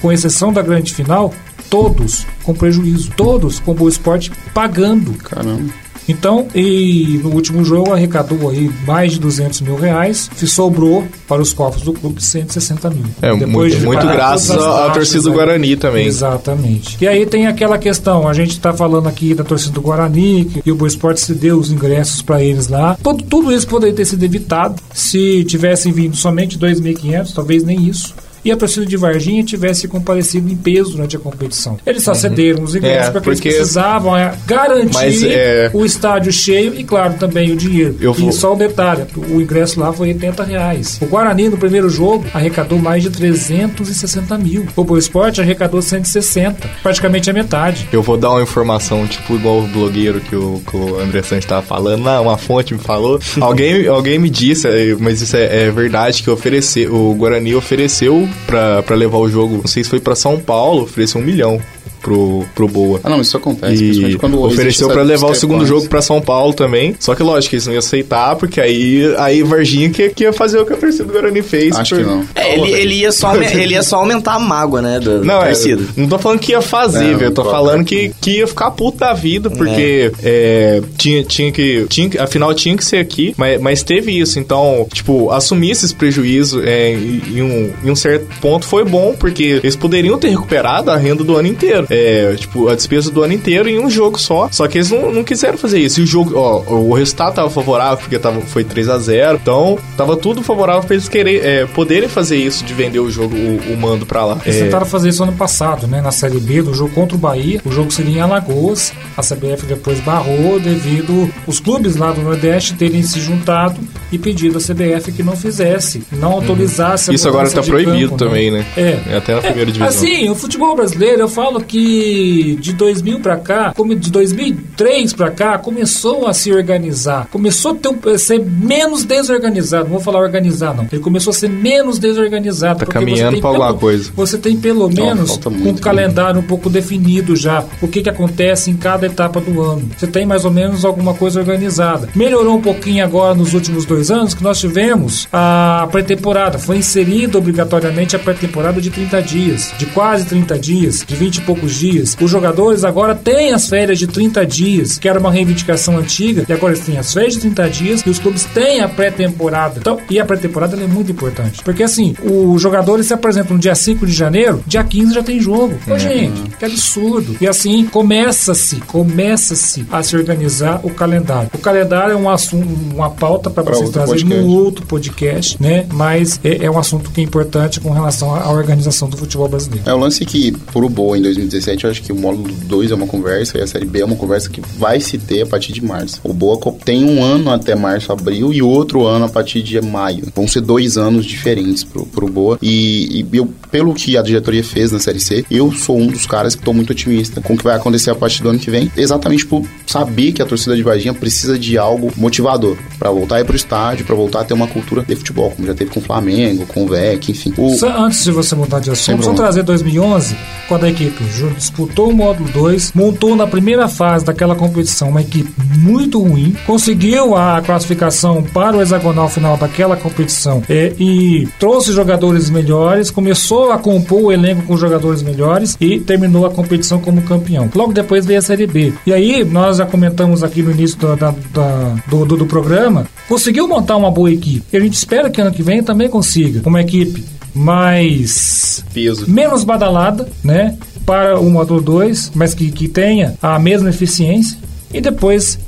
com 0.00 0.12
exceção 0.12 0.52
da 0.52 0.62
grande 0.62 0.94
final, 0.94 1.32
todos 1.70 2.26
com 2.42 2.54
prejuízo. 2.54 3.10
Todos 3.16 3.58
com 3.58 3.72
o 3.72 3.74
Boa 3.74 3.90
Esporte 3.90 4.30
pagando. 4.54 5.12
Caramba. 5.14 5.72
Então, 6.08 6.46
e 6.54 7.20
no 7.22 7.30
último 7.30 7.64
jogo 7.64 7.92
arrecadou 7.92 8.48
aí 8.48 8.70
mais 8.86 9.12
de 9.12 9.20
200 9.20 9.60
mil 9.62 9.76
reais, 9.76 10.30
e 10.40 10.46
sobrou 10.46 11.04
para 11.26 11.42
os 11.42 11.52
cofres 11.52 11.84
do 11.84 11.92
clube 11.92 12.22
160 12.22 12.90
mil. 12.90 13.04
É, 13.20 13.32
muito, 13.32 13.76
de 13.76 13.84
muito 13.84 14.06
graças 14.06 14.56
à 14.56 14.90
torcida 14.90 15.22
do 15.22 15.30
aí. 15.30 15.34
Guarani 15.34 15.76
também. 15.76 16.06
Exatamente. 16.06 16.96
E 17.00 17.08
aí 17.08 17.26
tem 17.26 17.46
aquela 17.46 17.78
questão, 17.78 18.28
a 18.28 18.32
gente 18.32 18.52
está 18.52 18.72
falando 18.72 19.08
aqui 19.08 19.34
da 19.34 19.42
torcida 19.42 19.72
do 19.72 19.80
Guarani, 19.80 20.44
que 20.44 20.62
e 20.64 20.72
o 20.72 20.76
Boa 20.76 20.88
Esporte 20.88 21.20
se 21.20 21.34
deu 21.34 21.58
os 21.58 21.70
ingressos 21.70 22.22
para 22.22 22.42
eles 22.42 22.68
lá. 22.68 22.96
Tudo, 23.02 23.24
tudo 23.24 23.52
isso 23.52 23.66
poderia 23.66 23.94
ter 23.94 24.04
sido 24.04 24.22
evitado 24.22 24.76
se 24.94 25.44
tivessem 25.44 25.92
vindo 25.92 26.16
somente 26.16 26.58
2.500, 26.58 27.34
talvez 27.34 27.64
nem 27.64 27.88
isso. 27.88 28.14
E 28.46 28.52
a 28.52 28.56
torcida 28.56 28.86
de 28.86 28.96
Varginha 28.96 29.42
tivesse 29.42 29.88
comparecido 29.88 30.48
em 30.48 30.54
peso 30.56 30.92
durante 30.92 31.16
a 31.16 31.18
competição. 31.18 31.78
Eles 31.84 32.04
só 32.04 32.14
cederam 32.14 32.62
os 32.62 32.76
ingressos 32.76 33.08
É, 33.08 33.10
porque, 33.10 33.28
eles 33.28 33.40
precisavam 33.40 34.16
é, 34.16 34.32
garantir 34.46 34.94
Mas, 34.94 35.20
é, 35.24 35.68
o 35.74 35.84
estádio 35.84 36.30
cheio 36.30 36.72
e, 36.78 36.84
claro, 36.84 37.14
também 37.14 37.50
o 37.50 37.56
dinheiro. 37.56 37.96
Eu 38.00 38.14
vou- 38.14 38.30
E 38.30 38.32
só 38.32 38.52
o 38.52 38.56
detalhe, 38.56 39.02
o 39.16 39.40
ingresso 39.40 39.80
lá 39.80 39.92
foi 39.92 40.10
80 40.10 40.44
reais. 40.44 40.96
O 41.02 41.06
Guarani, 41.06 41.48
no 41.48 41.56
primeiro 41.58 41.90
jogo, 41.90 42.24
arrecadou 42.32 42.78
mais 42.78 43.02
de 43.02 43.10
360 43.10 44.38
mil. 44.38 44.64
O 44.76 44.84
Boa 44.84 44.98
Esporte 45.00 45.40
arrecadou 45.40 45.82
160, 45.82 46.70
praticamente 46.84 47.28
a 47.28 47.32
metade. 47.32 47.88
Eu 47.92 48.00
vou 48.00 48.16
dar 48.16 48.30
uma 48.30 48.42
informação, 48.42 49.08
tipo, 49.08 49.34
igual 49.34 49.58
o 49.58 49.66
blogueiro 49.66 50.20
que 50.20 50.36
o, 50.36 50.62
que 50.70 50.76
o 50.76 51.00
André 51.00 51.20
Santos 51.24 51.46
tava 51.46 51.62
falando. 51.62 52.04
Não, 52.04 52.22
uma 52.22 52.38
fonte 52.38 52.74
me 52.74 52.80
falou. 52.80 53.18
alguém, 53.40 53.88
alguém 53.88 54.20
me 54.20 54.30
disse, 54.30 54.68
eh, 54.68 54.96
mas 55.00 55.20
isso 55.20 55.36
é, 55.36 55.64
é 55.66 55.70
verdade, 55.72 56.22
que 56.22 56.30
ofereceu, 56.30 56.94
o 56.94 57.12
Guarani 57.16 57.52
ofereceu 57.56 58.28
pra 58.46 58.96
levar 58.96 59.18
o 59.18 59.28
jogo, 59.28 59.56
não 59.56 59.66
sei 59.66 59.84
se 59.84 59.90
foi 59.90 60.00
pra 60.00 60.14
São 60.14 60.38
Paulo, 60.38 60.82
ofereceu 60.84 61.20
um 61.20 61.24
milhão 61.24 61.60
pro, 62.06 62.44
pro 62.54 62.68
Boa. 62.68 63.00
Ah, 63.02 63.10
não, 63.10 63.20
isso 63.20 63.36
acontece. 63.36 63.74
E 63.74 63.78
principalmente 63.78 64.18
quando 64.18 64.36
existe 64.46 64.54
ofereceu 64.54 64.88
pra 64.90 65.02
levar 65.02 65.26
o 65.26 65.34
segundo 65.34 65.66
jogo 65.66 65.88
pra 65.88 66.00
São 66.00 66.20
Paulo 66.20 66.54
também. 66.54 66.94
Só 67.00 67.16
que 67.16 67.22
lógico, 67.22 67.56
eles 67.56 67.66
não 67.66 67.72
iam 67.72 67.80
aceitar, 67.80 68.36
porque 68.36 68.60
aí, 68.60 69.12
aí 69.18 69.42
Varginha 69.42 69.90
que, 69.90 70.10
que 70.10 70.22
ia 70.22 70.32
fazer 70.32 70.58
o 70.60 70.64
que 70.64 70.72
a 70.72 70.76
torcida 70.76 71.04
do 71.04 71.12
Guarani 71.12 71.42
fez. 71.42 71.74
Acho 71.76 71.96
por- 71.96 72.04
que 72.04 72.08
não. 72.08 72.24
É, 72.36 72.54
ele, 72.54 72.70
ele, 72.72 72.94
ia 73.00 73.10
só, 73.10 73.34
ele 73.34 73.74
ia 73.74 73.82
só 73.82 73.96
aumentar 73.96 74.34
a 74.34 74.38
mágoa, 74.38 74.80
né, 74.80 75.00
da 75.00 75.18
Não, 75.18 75.42
é, 75.42 75.52
não 75.96 76.06
tô 76.06 76.18
falando 76.18 76.38
que 76.38 76.52
ia 76.52 76.62
fazer, 76.62 77.10
Não, 77.12 77.18
velho. 77.18 77.28
Eu 77.30 77.34
tô 77.34 77.44
falando 77.44 77.84
que, 77.84 78.12
que 78.20 78.38
ia 78.38 78.46
ficar 78.46 78.70
puto 78.70 78.98
da 78.98 79.12
vida, 79.12 79.50
porque 79.50 80.12
é, 80.22 80.82
tinha, 80.96 81.24
tinha, 81.24 81.50
que, 81.50 81.86
tinha 81.88 82.08
que. 82.08 82.18
Afinal, 82.18 82.54
tinha 82.54 82.76
que 82.76 82.84
ser 82.84 82.98
aqui, 82.98 83.34
mas, 83.36 83.60
mas 83.60 83.82
teve 83.82 84.16
isso. 84.16 84.38
Então, 84.38 84.86
tipo, 84.92 85.30
assumir 85.32 85.72
esses 85.72 85.92
prejuízos 85.92 86.64
é, 86.64 86.92
em, 86.92 87.22
em 87.34 87.42
um, 87.42 87.72
em 87.84 87.90
um 87.90 87.96
certo 87.96 88.26
ponto 88.40 88.64
foi 88.64 88.84
bom, 88.84 89.14
porque 89.18 89.60
eles 89.62 89.74
poderiam 89.74 90.18
ter 90.18 90.28
recuperado 90.28 90.90
a 90.90 90.96
renda 90.96 91.24
do 91.24 91.36
ano 91.36 91.48
inteiro. 91.48 91.86
É, 91.96 92.34
tipo, 92.36 92.68
a 92.68 92.74
despesa 92.74 93.10
do 93.10 93.22
ano 93.22 93.32
inteiro 93.32 93.68
em 93.68 93.78
um 93.78 93.88
jogo 93.90 94.18
só. 94.18 94.48
Só 94.50 94.66
que 94.68 94.78
eles 94.78 94.90
não, 94.90 95.12
não 95.12 95.24
quiseram 95.24 95.56
fazer 95.58 95.78
isso. 95.80 96.00
E 96.00 96.04
o 96.04 96.06
jogo, 96.06 96.36
ó, 96.36 96.62
o 96.72 96.92
resultado 96.94 97.34
tava 97.34 97.50
favorável, 97.50 97.98
porque 97.98 98.18
tava, 98.18 98.40
foi 98.42 98.64
3 98.64 98.88
a 98.88 98.98
0 98.98 99.38
Então, 99.42 99.78
tava 99.96 100.16
tudo 100.16 100.42
favorável 100.42 100.82
pra 100.82 100.94
eles 100.94 101.08
querer, 101.08 101.44
é, 101.44 101.66
poderem 101.66 102.08
fazer 102.08 102.36
isso 102.36 102.64
de 102.64 102.74
vender 102.74 103.00
o 103.00 103.10
jogo, 103.10 103.34
o, 103.36 103.72
o 103.72 103.76
mando 103.76 104.04
pra 104.06 104.24
lá. 104.24 104.40
Eles 104.44 104.60
É, 104.60 104.64
tentaram 104.64 104.86
fazer 104.86 105.08
isso 105.08 105.22
ano 105.22 105.32
passado, 105.32 105.86
né? 105.86 106.00
Na 106.00 106.10
Série 106.12 106.38
B, 106.40 106.62
do 106.62 106.74
jogo 106.74 106.92
contra 106.94 107.16
o 107.16 107.18
Bahia. 107.20 107.60
O 107.64 107.70
jogo 107.72 107.90
seria 107.90 108.18
em 108.18 108.20
Alagoas. 108.20 108.92
A 109.16 109.22
CBF 109.22 109.64
depois 109.66 110.00
barrou 110.00 110.58
devido 110.60 111.30
os 111.46 111.58
clubes 111.60 111.96
lá 111.96 112.12
do 112.12 112.20
Nordeste 112.20 112.74
terem 112.74 113.02
se 113.02 113.20
juntado 113.20 113.80
e 114.12 114.18
pedido 114.18 114.58
à 114.58 114.60
CBF 114.60 115.12
que 115.12 115.22
não 115.22 115.36
fizesse, 115.36 116.02
não 116.12 116.32
autorizasse 116.32 117.10
a 117.10 117.12
Uhum. 117.12 117.14
Isso 117.14 117.28
agora 117.28 117.50
tá 117.50 117.62
proibido 117.62 118.10
campo, 118.10 118.16
também, 118.24 118.50
né? 118.50 118.64
É. 118.76 118.98
É 119.10 119.16
até 119.16 119.34
na 119.34 119.40
primeira 119.40 119.70
divisão. 119.72 119.88
Assim, 119.88 120.28
o 120.28 120.34
futebol 120.34 120.74
brasileiro, 120.76 121.22
eu 121.22 121.28
falo 121.28 121.60
que 121.60 121.75
de 121.80 122.72
2000 122.72 123.20
pra 123.20 123.36
cá, 123.36 123.72
como 123.74 123.94
de 123.94 124.10
2003 124.10 125.12
pra 125.12 125.30
cá, 125.30 125.58
começou 125.58 126.26
a 126.26 126.32
se 126.32 126.52
organizar. 126.52 127.26
Começou 127.30 127.72
a 127.72 127.74
ter 127.74 128.10
a 128.14 128.18
ser 128.18 128.38
menos 128.40 129.04
desorganizado. 129.04 129.84
Não 129.84 129.92
vou 129.92 130.00
falar 130.00 130.20
organizar, 130.20 130.74
não. 130.74 130.86
Ele 130.90 131.00
começou 131.02 131.30
a 131.30 131.34
ser 131.34 131.48
menos 131.48 131.98
desorganizado. 131.98 132.80
Tá 132.80 132.86
caminhando 132.86 133.32
tem 133.32 133.40
pra 133.40 133.50
alguma 133.50 133.66
pelo- 133.68 133.78
coisa. 133.80 134.10
Você 134.14 134.38
tem 134.38 134.56
pelo 134.56 134.88
menos 134.88 135.30
falta 135.30 135.48
um 135.48 135.52
muito, 135.52 135.76
né? 135.76 135.82
calendário 135.82 136.40
um 136.40 136.44
pouco 136.44 136.70
definido 136.70 137.34
já. 137.34 137.64
O 137.82 137.88
que, 137.88 138.02
que 138.02 138.08
acontece 138.10 138.70
em 138.70 138.76
cada 138.76 139.06
etapa 139.06 139.40
do 139.40 139.60
ano. 139.62 139.88
Você 139.96 140.06
tem 140.06 140.24
mais 140.24 140.44
ou 140.44 140.50
menos 140.50 140.84
alguma 140.84 141.14
coisa 141.14 141.40
organizada. 141.40 142.08
Melhorou 142.14 142.56
um 142.56 142.62
pouquinho 142.62 143.04
agora 143.04 143.34
nos 143.34 143.52
últimos 143.52 143.84
dois 143.84 143.96
dois 143.96 144.10
anos 144.10 144.34
que 144.34 144.42
nós 144.44 144.60
tivemos 144.60 145.26
a 145.32 145.88
pré-temporada. 145.90 146.58
Foi 146.58 146.76
inserida 146.76 147.38
obrigatoriamente 147.38 148.14
a 148.14 148.18
pré-temporada 148.18 148.78
de 148.78 148.90
30 148.90 149.22
dias, 149.22 149.72
de 149.78 149.86
quase 149.86 150.26
30 150.26 150.58
dias, 150.58 151.02
de 151.06 151.14
20 151.16 151.36
e 151.36 151.40
poucos 151.40 151.65
dias. 151.74 152.16
Os 152.20 152.30
jogadores 152.30 152.84
agora 152.84 153.14
têm 153.14 153.52
as 153.52 153.68
férias 153.68 153.98
de 153.98 154.06
30 154.06 154.46
dias, 154.46 154.98
que 154.98 155.08
era 155.08 155.18
uma 155.18 155.30
reivindicação 155.30 155.98
antiga, 155.98 156.44
e 156.48 156.52
agora 156.52 156.72
eles 156.72 156.84
têm 156.84 156.98
as 156.98 157.12
férias 157.12 157.34
de 157.34 157.40
30 157.40 157.70
dias 157.70 158.02
e 158.06 158.10
os 158.10 158.18
clubes 158.18 158.44
têm 158.44 158.80
a 158.80 158.88
pré-temporada. 158.88 159.80
Então, 159.80 159.98
e 160.08 160.18
a 160.18 160.24
pré-temporada 160.24 160.76
é 160.76 160.86
muito 160.86 161.12
importante. 161.12 161.62
Porque 161.62 161.82
assim, 161.82 162.14
os 162.22 162.60
jogadores 162.60 163.06
se 163.06 163.14
apresentam 163.14 163.56
no 163.56 163.60
dia 163.60 163.74
5 163.74 164.06
de 164.06 164.12
janeiro, 164.12 164.62
dia 164.66 164.82
15 164.82 165.14
já 165.14 165.22
tem 165.22 165.40
jogo. 165.40 165.74
Ô, 165.88 165.98
gente, 165.98 166.50
que 166.58 166.64
absurdo. 166.64 167.36
E 167.40 167.46
assim, 167.46 167.84
começa-se, 167.86 168.76
começa-se 168.76 169.86
a 169.90 170.02
se 170.02 170.16
organizar 170.16 170.80
o 170.82 170.90
calendário. 170.90 171.50
O 171.52 171.58
calendário 171.58 172.12
é 172.12 172.16
um 172.16 172.28
assunto, 172.28 172.66
uma 172.94 173.10
pauta 173.10 173.50
para 173.50 173.62
vocês 173.62 173.90
trazerem 173.90 174.24
podcast. 174.24 174.48
no 174.48 174.54
outro 174.54 174.86
podcast, 174.86 175.62
né? 175.62 175.86
Mas 175.92 176.40
é, 176.44 176.64
é 176.64 176.70
um 176.70 176.78
assunto 176.78 177.10
que 177.10 177.20
é 177.20 177.24
importante 177.24 177.80
com 177.80 177.90
relação 177.90 178.34
à 178.34 178.50
organização 178.50 179.08
do 179.08 179.16
futebol 179.16 179.48
brasileiro. 179.48 179.88
É 179.88 179.94
o 179.94 179.98
lance 179.98 180.24
que, 180.24 180.52
pro 180.72 180.88
Boa 180.88 181.18
em 181.18 181.22
2017, 181.56 181.84
eu 181.84 181.90
acho 181.90 182.02
que 182.02 182.12
o 182.12 182.16
módulo 182.16 182.52
2 182.52 182.90
é 182.90 182.94
uma 182.94 183.06
conversa 183.06 183.58
e 183.58 183.62
a 183.62 183.66
Série 183.66 183.84
B 183.84 184.00
é 184.00 184.04
uma 184.04 184.16
conversa 184.16 184.48
que 184.50 184.60
vai 184.60 185.00
se 185.00 185.18
ter 185.18 185.42
a 185.42 185.46
partir 185.46 185.72
de 185.72 185.82
março. 185.82 186.20
O 186.22 186.32
Boa 186.32 186.58
tem 186.84 187.04
um 187.04 187.22
ano 187.22 187.50
até 187.50 187.74
março, 187.74 188.12
abril 188.12 188.52
e 188.52 188.62
outro 188.62 189.06
ano 189.06 189.26
a 189.26 189.28
partir 189.28 189.62
de 189.62 189.80
maio. 189.80 190.24
Vão 190.34 190.46
ser 190.46 190.60
dois 190.60 190.96
anos 190.96 191.24
diferentes 191.24 191.84
pro, 191.84 192.06
pro 192.06 192.26
Boa. 192.28 192.58
E, 192.60 193.24
e 193.32 193.36
eu, 193.36 193.48
pelo 193.70 193.94
que 193.94 194.16
a 194.16 194.22
diretoria 194.22 194.64
fez 194.64 194.92
na 194.92 194.98
Série 194.98 195.20
C, 195.20 195.44
eu 195.50 195.72
sou 195.72 195.98
um 195.98 196.06
dos 196.06 196.26
caras 196.26 196.54
que 196.54 196.62
tô 196.62 196.72
muito 196.72 196.90
otimista 196.90 197.40
com 197.40 197.54
o 197.54 197.56
que 197.58 197.64
vai 197.64 197.76
acontecer 197.76 198.10
a 198.10 198.14
partir 198.14 198.42
do 198.42 198.50
ano 198.50 198.58
que 198.58 198.70
vem. 198.70 198.90
Exatamente 198.96 199.46
por 199.46 199.64
saber 199.86 200.32
que 200.32 200.42
a 200.42 200.46
torcida 200.46 200.76
de 200.76 200.82
Varginha 200.82 201.14
precisa 201.14 201.58
de 201.58 201.78
algo 201.78 202.12
motivador 202.16 202.76
para 202.98 203.10
voltar 203.10 203.36
a 203.36 203.40
ir 203.40 203.44
pro 203.44 203.56
estádio, 203.56 204.04
para 204.04 204.14
voltar 204.14 204.40
a 204.40 204.44
ter 204.44 204.54
uma 204.54 204.66
cultura 204.66 205.02
de 205.02 205.16
futebol, 205.16 205.50
como 205.50 205.66
já 205.66 205.74
teve 205.74 205.90
com 205.90 206.00
o 206.00 206.02
Flamengo, 206.02 206.66
com 206.66 206.84
o 206.84 206.88
VEC, 206.88 207.30
enfim. 207.30 207.52
O, 207.56 207.76
antes 207.98 208.24
de 208.24 208.30
você 208.30 208.54
mudar 208.54 208.80
de 208.80 208.90
assunto, 208.90 209.24
só 209.24 209.34
trazer 209.34 209.62
2011, 209.62 210.36
quando 210.68 210.84
a 210.84 210.88
equipe 210.88 211.24
ju- 211.48 211.54
disputou 211.56 212.10
o 212.10 212.14
módulo 212.14 212.48
2, 212.52 212.92
montou 212.94 213.34
na 213.36 213.46
primeira 213.46 213.88
fase 213.88 214.24
daquela 214.24 214.54
competição 214.54 215.08
uma 215.08 215.20
equipe 215.20 215.52
muito 215.78 216.20
ruim, 216.22 216.54
conseguiu 216.66 217.34
a 217.36 217.60
classificação 217.60 218.42
para 218.42 218.76
o 218.76 218.82
hexagonal 218.82 219.28
final 219.28 219.56
daquela 219.56 219.96
competição 219.96 220.62
é, 220.68 220.92
e 220.98 221.48
trouxe 221.58 221.92
jogadores 221.92 222.50
melhores, 222.50 223.10
começou 223.10 223.72
a 223.72 223.78
compor 223.78 224.24
o 224.24 224.32
elenco 224.32 224.62
com 224.62 224.76
jogadores 224.76 225.22
melhores 225.22 225.76
e 225.80 226.00
terminou 226.00 226.46
a 226.46 226.50
competição 226.50 226.98
como 227.00 227.22
campeão. 227.22 227.68
Logo 227.74 227.92
depois 227.92 228.24
veio 228.26 228.38
a 228.38 228.42
Série 228.42 228.66
B. 228.66 228.92
E 229.06 229.12
aí, 229.12 229.44
nós 229.44 229.76
já 229.78 229.86
comentamos 229.86 230.42
aqui 230.42 230.62
no 230.62 230.70
início 230.70 230.98
da- 230.98 231.14
da- 231.14 231.34
da- 231.52 231.94
do, 232.08 232.24
do- 232.24 232.36
do 232.38 232.46
programa, 232.46 233.06
conseguiu 233.28 233.66
montar 233.68 233.96
uma 233.96 234.10
boa 234.10 234.30
equipe. 234.32 234.64
E 234.72 234.76
a 234.76 234.80
gente 234.80 234.94
espera 234.94 235.30
que 235.30 235.40
ano 235.40 235.52
que 235.52 235.62
vem 235.62 235.82
também 235.82 236.08
consiga 236.08 236.62
uma 236.66 236.80
equipe 236.80 237.24
mais 237.54 238.84
Peso. 238.92 239.24
menos 239.30 239.64
badalada, 239.64 240.28
né? 240.44 240.76
Para 241.06 241.38
o 241.38 241.48
módulo 241.48 241.80
2, 241.80 242.32
mas 242.34 242.52
que, 242.52 242.70
que 242.70 242.88
tenha 242.88 243.34
a 243.40 243.58
mesma 243.58 243.88
eficiência. 243.88 244.58
E 244.92 245.00
depois 245.00 245.58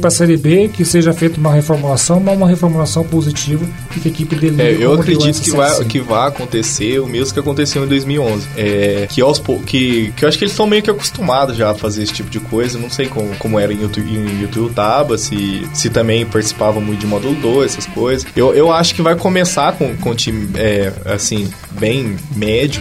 para 0.00 0.08
a 0.08 0.10
Série 0.10 0.36
B, 0.36 0.70
que 0.72 0.82
seja 0.84 1.12
feita 1.12 1.38
uma 1.38 1.52
reformulação, 1.52 2.18
mas 2.20 2.34
uma 2.34 2.48
reformulação 2.48 3.04
positiva 3.04 3.66
e 3.94 4.00
que 4.00 4.08
a 4.08 4.10
equipe 4.10 4.34
dele. 4.34 4.62
É, 4.62 4.76
eu 4.80 4.94
acredito 4.94 5.42
que 5.42 5.50
vai, 5.50 5.84
que 5.84 6.00
vai 6.00 6.28
acontecer 6.28 6.98
o 7.00 7.06
mesmo 7.06 7.34
que 7.34 7.40
aconteceu 7.40 7.84
em 7.84 7.88
2011. 7.88 8.48
É, 8.56 9.06
que, 9.10 9.20
aos, 9.20 9.38
que, 9.66 10.12
que 10.16 10.24
eu 10.24 10.28
acho 10.28 10.38
que 10.38 10.44
eles 10.44 10.52
estão 10.52 10.66
meio 10.66 10.82
que 10.82 10.90
acostumados 10.90 11.56
já 11.56 11.70
a 11.70 11.74
fazer 11.74 12.02
esse 12.02 12.14
tipo 12.14 12.30
de 12.30 12.40
coisa. 12.40 12.78
Não 12.78 12.88
sei 12.88 13.06
como, 13.06 13.34
como 13.36 13.58
era 13.58 13.72
em 13.72 13.82
YouTube, 13.82 14.10
em 14.10 14.40
YouTube 14.40 14.72
Taba, 14.72 15.18
se, 15.18 15.68
se 15.74 15.90
também 15.90 16.24
participava 16.24 16.80
muito 16.80 17.00
de 17.00 17.06
módulo 17.06 17.34
2, 17.34 17.72
essas 17.72 17.86
coisas. 17.86 18.26
Eu, 18.34 18.54
eu 18.54 18.72
acho 18.72 18.94
que 18.94 19.02
vai 19.02 19.16
começar 19.16 19.72
com, 19.72 19.94
com 19.98 20.10
um 20.10 20.14
time, 20.14 20.48
é, 20.54 20.92
assim, 21.04 21.50
bem 21.72 22.16
médio. 22.34 22.80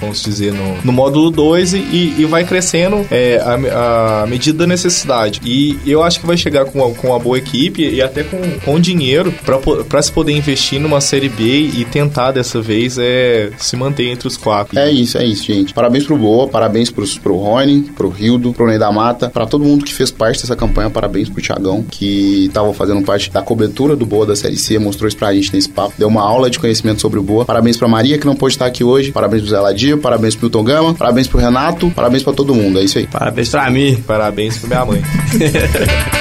Vamos 0.00 0.22
dizer, 0.22 0.52
no, 0.52 0.78
no 0.82 0.92
módulo 0.92 1.30
2 1.30 1.74
e, 1.74 2.14
e 2.18 2.24
vai 2.24 2.44
crescendo 2.44 3.06
é, 3.10 3.38
a, 3.38 4.22
a 4.22 4.26
medida 4.26 4.58
da 4.58 4.66
necessidade. 4.66 5.40
E 5.44 5.78
eu 5.86 6.02
acho 6.02 6.20
que 6.20 6.26
vai 6.26 6.36
chegar 6.36 6.64
com, 6.66 6.94
com 6.94 7.08
uma 7.08 7.18
boa 7.18 7.38
equipe 7.38 7.82
e 7.82 8.02
até 8.02 8.22
com, 8.22 8.38
com 8.64 8.80
dinheiro 8.80 9.32
para 9.88 10.02
se 10.02 10.12
poder 10.12 10.32
investir 10.32 10.80
numa 10.80 11.00
Série 11.00 11.28
B 11.28 11.70
e 11.76 11.84
tentar 11.84 12.32
dessa 12.32 12.60
vez 12.60 12.98
é, 12.98 13.50
se 13.58 13.76
manter 13.76 14.08
entre 14.08 14.28
os 14.28 14.36
quatro. 14.36 14.78
É 14.78 14.90
isso, 14.90 15.18
é 15.18 15.24
isso, 15.24 15.44
gente. 15.44 15.74
Parabéns 15.74 16.04
pro 16.04 16.16
Boa, 16.16 16.48
parabéns 16.48 16.90
pros, 16.90 17.16
pro 17.16 17.36
Rony, 17.36 17.82
pro 17.96 18.08
Rildo, 18.08 18.52
pro 18.52 18.66
Ney 18.66 18.78
da 18.78 18.90
Mata, 18.90 19.30
pra 19.30 19.46
todo 19.46 19.64
mundo 19.64 19.84
que 19.84 19.94
fez 19.94 20.10
parte 20.10 20.40
dessa 20.40 20.56
campanha. 20.56 20.90
Parabéns 20.90 21.28
pro 21.28 21.42
Thiagão, 21.42 21.84
que 21.88 22.50
tava 22.52 22.72
fazendo 22.74 23.02
parte 23.02 23.30
da 23.30 23.42
cobertura 23.42 23.94
do 23.94 24.04
Boa 24.04 24.26
da 24.26 24.36
Série 24.36 24.56
C, 24.56 24.78
mostrou 24.78 25.08
isso 25.08 25.16
pra 25.16 25.32
gente 25.32 25.52
nesse 25.52 25.68
papo, 25.68 25.94
deu 25.98 26.08
uma 26.08 26.22
aula 26.22 26.50
de 26.50 26.58
conhecimento 26.58 27.00
sobre 27.00 27.18
o 27.18 27.22
Boa. 27.22 27.44
Parabéns 27.44 27.76
pra 27.76 27.88
Maria, 27.88 28.18
que 28.18 28.26
não 28.26 28.34
pôde 28.34 28.54
estar 28.54 28.66
aqui 28.66 28.82
hoje. 28.82 29.12
Parabéns 29.12 29.42
pro 29.42 29.50
Zé 29.50 29.58
Ladio, 29.88 29.98
parabéns 29.98 30.34
pro 30.34 30.46
Milton 30.46 30.64
Gama, 30.64 30.94
parabéns 30.94 31.26
pro 31.26 31.38
Renato, 31.38 31.90
parabéns 31.90 32.22
pra 32.22 32.32
todo 32.32 32.54
mundo. 32.54 32.78
É 32.78 32.84
isso 32.84 32.98
aí. 32.98 33.06
Parabéns 33.06 33.48
pra 33.48 33.70
mim. 33.70 33.96
Parabéns 34.06 34.58
pra 34.58 34.68
minha 34.68 34.84
mãe. 34.84 35.02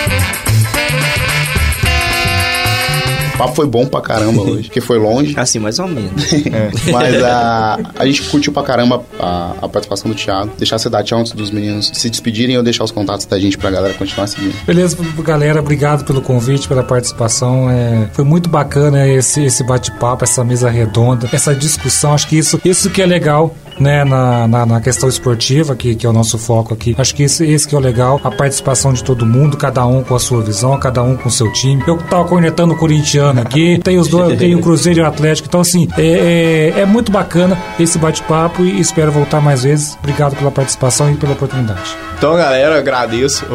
O 3.38 3.42
papo 3.42 3.54
foi 3.54 3.68
bom 3.68 3.86
pra 3.86 4.02
caramba 4.02 4.42
hoje, 4.50 4.64
porque 4.64 4.82
foi 4.82 4.98
longe. 4.98 5.36
Assim, 5.38 5.60
mais 5.60 5.78
ou 5.78 5.88
menos. 5.88 6.12
Mas 6.92 7.24
a, 7.24 7.78
a 7.96 8.06
gente 8.08 8.24
curtiu 8.24 8.52
pra 8.52 8.64
caramba 8.64 9.04
a, 9.20 9.54
a 9.62 9.70
participação 9.70 10.10
do 10.10 10.18
Thiago. 10.18 10.52
Deixar 10.58 10.80
você 10.80 10.90
dar 10.90 11.04
tchau 11.04 11.20
antes 11.20 11.34
dos 11.34 11.52
meninos 11.52 11.92
se 11.94 12.10
despedirem 12.10 12.58
ou 12.58 12.64
deixar 12.64 12.84
os 12.84 12.90
contatos 12.92 13.28
da 13.28 13.40
gente 13.40 13.56
pra 13.56 13.70
galera 13.70 13.94
continuar 13.94 14.26
seguindo. 14.26 14.56
Beleza, 14.66 14.98
galera, 15.20 15.60
obrigado 15.60 16.04
pelo 16.04 16.20
convite, 16.20 16.68
pela 16.68 16.82
participação. 16.84 17.70
É, 17.70 18.10
foi 18.12 18.26
muito 18.26 18.50
bacana 18.50 19.08
esse, 19.08 19.44
esse 19.44 19.64
bate-papo, 19.64 20.24
essa 20.24 20.44
mesa 20.44 20.68
redonda, 20.68 21.30
essa 21.32 21.54
discussão. 21.54 22.14
Acho 22.14 22.28
que 22.28 22.38
isso, 22.38 22.60
isso 22.66 22.90
que 22.90 23.04
é 23.04 23.06
legal. 23.06 23.56
Né, 23.80 24.04
na, 24.04 24.48
na, 24.48 24.66
na 24.66 24.82
questão 24.82 25.08
esportiva, 25.08 25.76
que, 25.76 25.96
que 25.96 26.06
é 26.06 26.10
o 26.10 26.14
nosso 26.14 26.38
foco 26.38 26.74
aqui. 26.74 26.96
Acho 26.98 27.14
que 27.14 27.24
esse, 27.24 27.46
esse 27.46 27.68
que 27.68 27.76
é 27.76 27.78
o 27.78 27.82
legal, 27.82 28.20
a 28.24 28.32
participação 28.32 28.92
de 28.92 29.04
todo 29.04 29.26
mundo, 29.26 29.56
cada 29.58 29.86
um 29.86 30.04
com 30.04 30.16
a 30.16 30.20
sua 30.20 30.42
visão, 30.42 30.78
cada 30.80 31.04
um 31.04 31.16
com 31.16 31.30
o 31.30 31.32
seu 31.32 31.52
time. 31.54 31.84
Eu 31.86 31.98
tava 31.98 32.26
cornetando 32.26 32.74
o 32.74 32.78
corintiano 32.78 33.42
aqui, 33.42 33.80
tem 33.84 33.98
os 33.98 34.08
dois, 34.08 34.38
tem 34.38 34.56
o 34.56 34.62
Cruzeiro 34.62 35.00
e 35.00 35.04
o 35.04 35.06
Atlético. 35.06 35.48
Então, 35.48 35.62
assim, 35.62 35.88
é, 35.98 36.74
é, 36.76 36.82
é 36.82 36.86
muito 36.86 37.12
bacana 37.12 37.58
esse 37.80 37.98
bate-papo 37.98 38.64
e 38.64 38.80
espero 38.80 39.12
voltar 39.12 39.42
mais 39.42 39.64
vezes. 39.64 39.98
Obrigado 40.00 40.36
pela 40.36 40.52
participação 40.52 41.12
e 41.12 41.16
pela 41.16 41.34
oportunidade. 41.34 41.96
Então, 42.18 42.36
galera, 42.36 42.74
eu 42.74 42.80
agradeço 42.80 43.46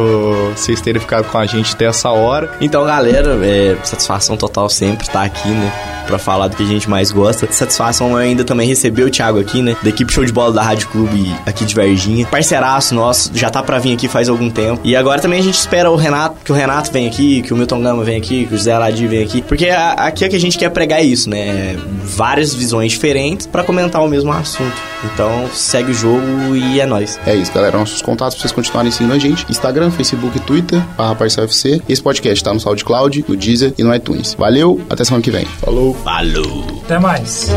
vocês 0.55 0.81
terem 0.81 1.01
ficado 1.01 1.25
com 1.29 1.37
a 1.37 1.47
gente 1.47 1.75
até 1.75 1.87
essa 1.87 2.11
hora. 2.11 2.53
Então, 2.61 2.85
galera, 2.85 3.37
é 3.45 3.77
satisfação 3.83 4.37
total 4.37 4.69
sempre 4.69 5.05
estar 5.05 5.23
aqui, 5.23 5.49
né? 5.49 5.73
Pra 6.07 6.19
falar 6.19 6.49
do 6.49 6.57
que 6.57 6.63
a 6.63 6.67
gente 6.67 6.89
mais 6.89 7.11
gosta. 7.11 7.51
Satisfação 7.51 8.11
eu 8.11 8.17
ainda 8.17 8.45
também 8.45 8.69
receber 8.69 9.03
o 9.03 9.11
Thiago 9.11 9.41
aqui, 9.41 9.63
né? 9.63 9.77
Da 9.83 9.89
equipe 9.89 10.12
Show 10.13 10.27
de 10.27 10.33
Bola 10.33 10.53
da 10.53 10.63
Rádio 10.63 10.89
Clube 10.89 11.35
aqui 11.47 11.65
de 11.65 11.75
Varginha. 11.75 12.27
Parceiraço 12.27 12.95
nosso, 12.95 13.31
já 13.33 13.49
tá 13.49 13.63
pra 13.63 13.79
vir 13.79 13.95
aqui 13.95 14.09
faz 14.09 14.29
algum 14.29 14.51
tempo. 14.51 14.79
E 14.85 14.95
agora 14.95 15.23
também 15.23 15.41
a 15.41 15.43
gente 15.43 15.55
espera 15.55 15.91
o 15.91 15.97
Renato, 15.97 16.37
que 16.45 16.53
o 16.53 16.55
Renato 16.55 16.93
venha 16.93 17.09
aqui, 17.09 17.41
que 17.41 17.55
o 17.55 17.57
Milton 17.57 17.81
Gama 17.81 18.05
venha 18.05 18.19
aqui, 18.19 18.45
que 18.45 18.55
o 18.55 18.59
José 18.59 18.73
Aladir 18.73 19.09
venha 19.09 19.25
aqui. 19.25 19.41
Porque 19.41 19.71
aqui 19.71 20.27
é 20.27 20.29
que 20.29 20.37
a 20.37 20.39
gente 20.39 20.59
quer 20.59 20.69
pregar 20.69 21.03
isso, 21.03 21.31
né? 21.31 21.79
Várias 22.05 22.55
visões 22.55 22.93
diferentes 22.93 23.47
pra 23.47 23.65
comentar 23.65 24.05
o 24.05 24.07
mesmo 24.07 24.31
assunto. 24.31 24.77
Então, 25.03 25.49
segue 25.51 25.93
o 25.93 25.95
jogo 25.95 26.55
e 26.55 26.79
é 26.79 26.85
nóis. 26.85 27.19
É 27.27 27.35
isso, 27.35 27.51
galera. 27.51 27.79
Nossos 27.79 28.03
contatos 28.03 28.35
pra 28.35 28.43
vocês 28.43 28.53
continuarem 28.53 28.93
seguindo 28.93 29.15
a 29.15 29.19
gente: 29.19 29.47
Instagram, 29.49 29.91
Facebook, 29.91 30.39
Twitter, 30.41 30.83
barra 30.95 31.15
Parcial 31.15 31.47
FC. 31.47 31.81
Esse 31.89 32.03
podcast 32.03 32.45
tá 32.45 32.53
no 32.53 32.61
SoundCloud, 32.61 33.25
no 33.27 33.35
Deezer 33.35 33.73
e 33.79 33.83
no 33.83 33.95
iTunes. 33.95 34.35
Valeu, 34.35 34.79
até 34.91 35.05
semana 35.05 35.23
que 35.23 35.31
vem. 35.31 35.47
Falou. 35.47 35.95
Falou! 35.95 36.83
Até 36.85 36.99
mais. 36.99 37.51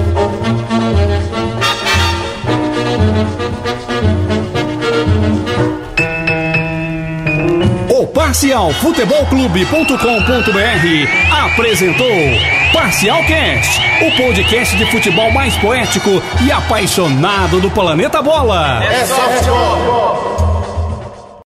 O 8.25 8.27
Parcial 8.27 8.73
Futebol 8.81 9.23
Clube.com.br 9.27 9.97
apresentou 11.45 12.09
Parcial 12.73 13.23
Cast, 13.25 13.79
o 14.03 14.17
podcast 14.17 14.75
de 14.75 14.85
futebol 14.89 15.31
mais 15.31 15.55
poético 15.57 16.09
e 16.43 16.51
apaixonado 16.51 17.61
do 17.61 17.69
planeta 17.69 18.23
bola. 18.23 18.83
É 18.83 19.05
só 19.05 19.29
futebol. 19.29 20.44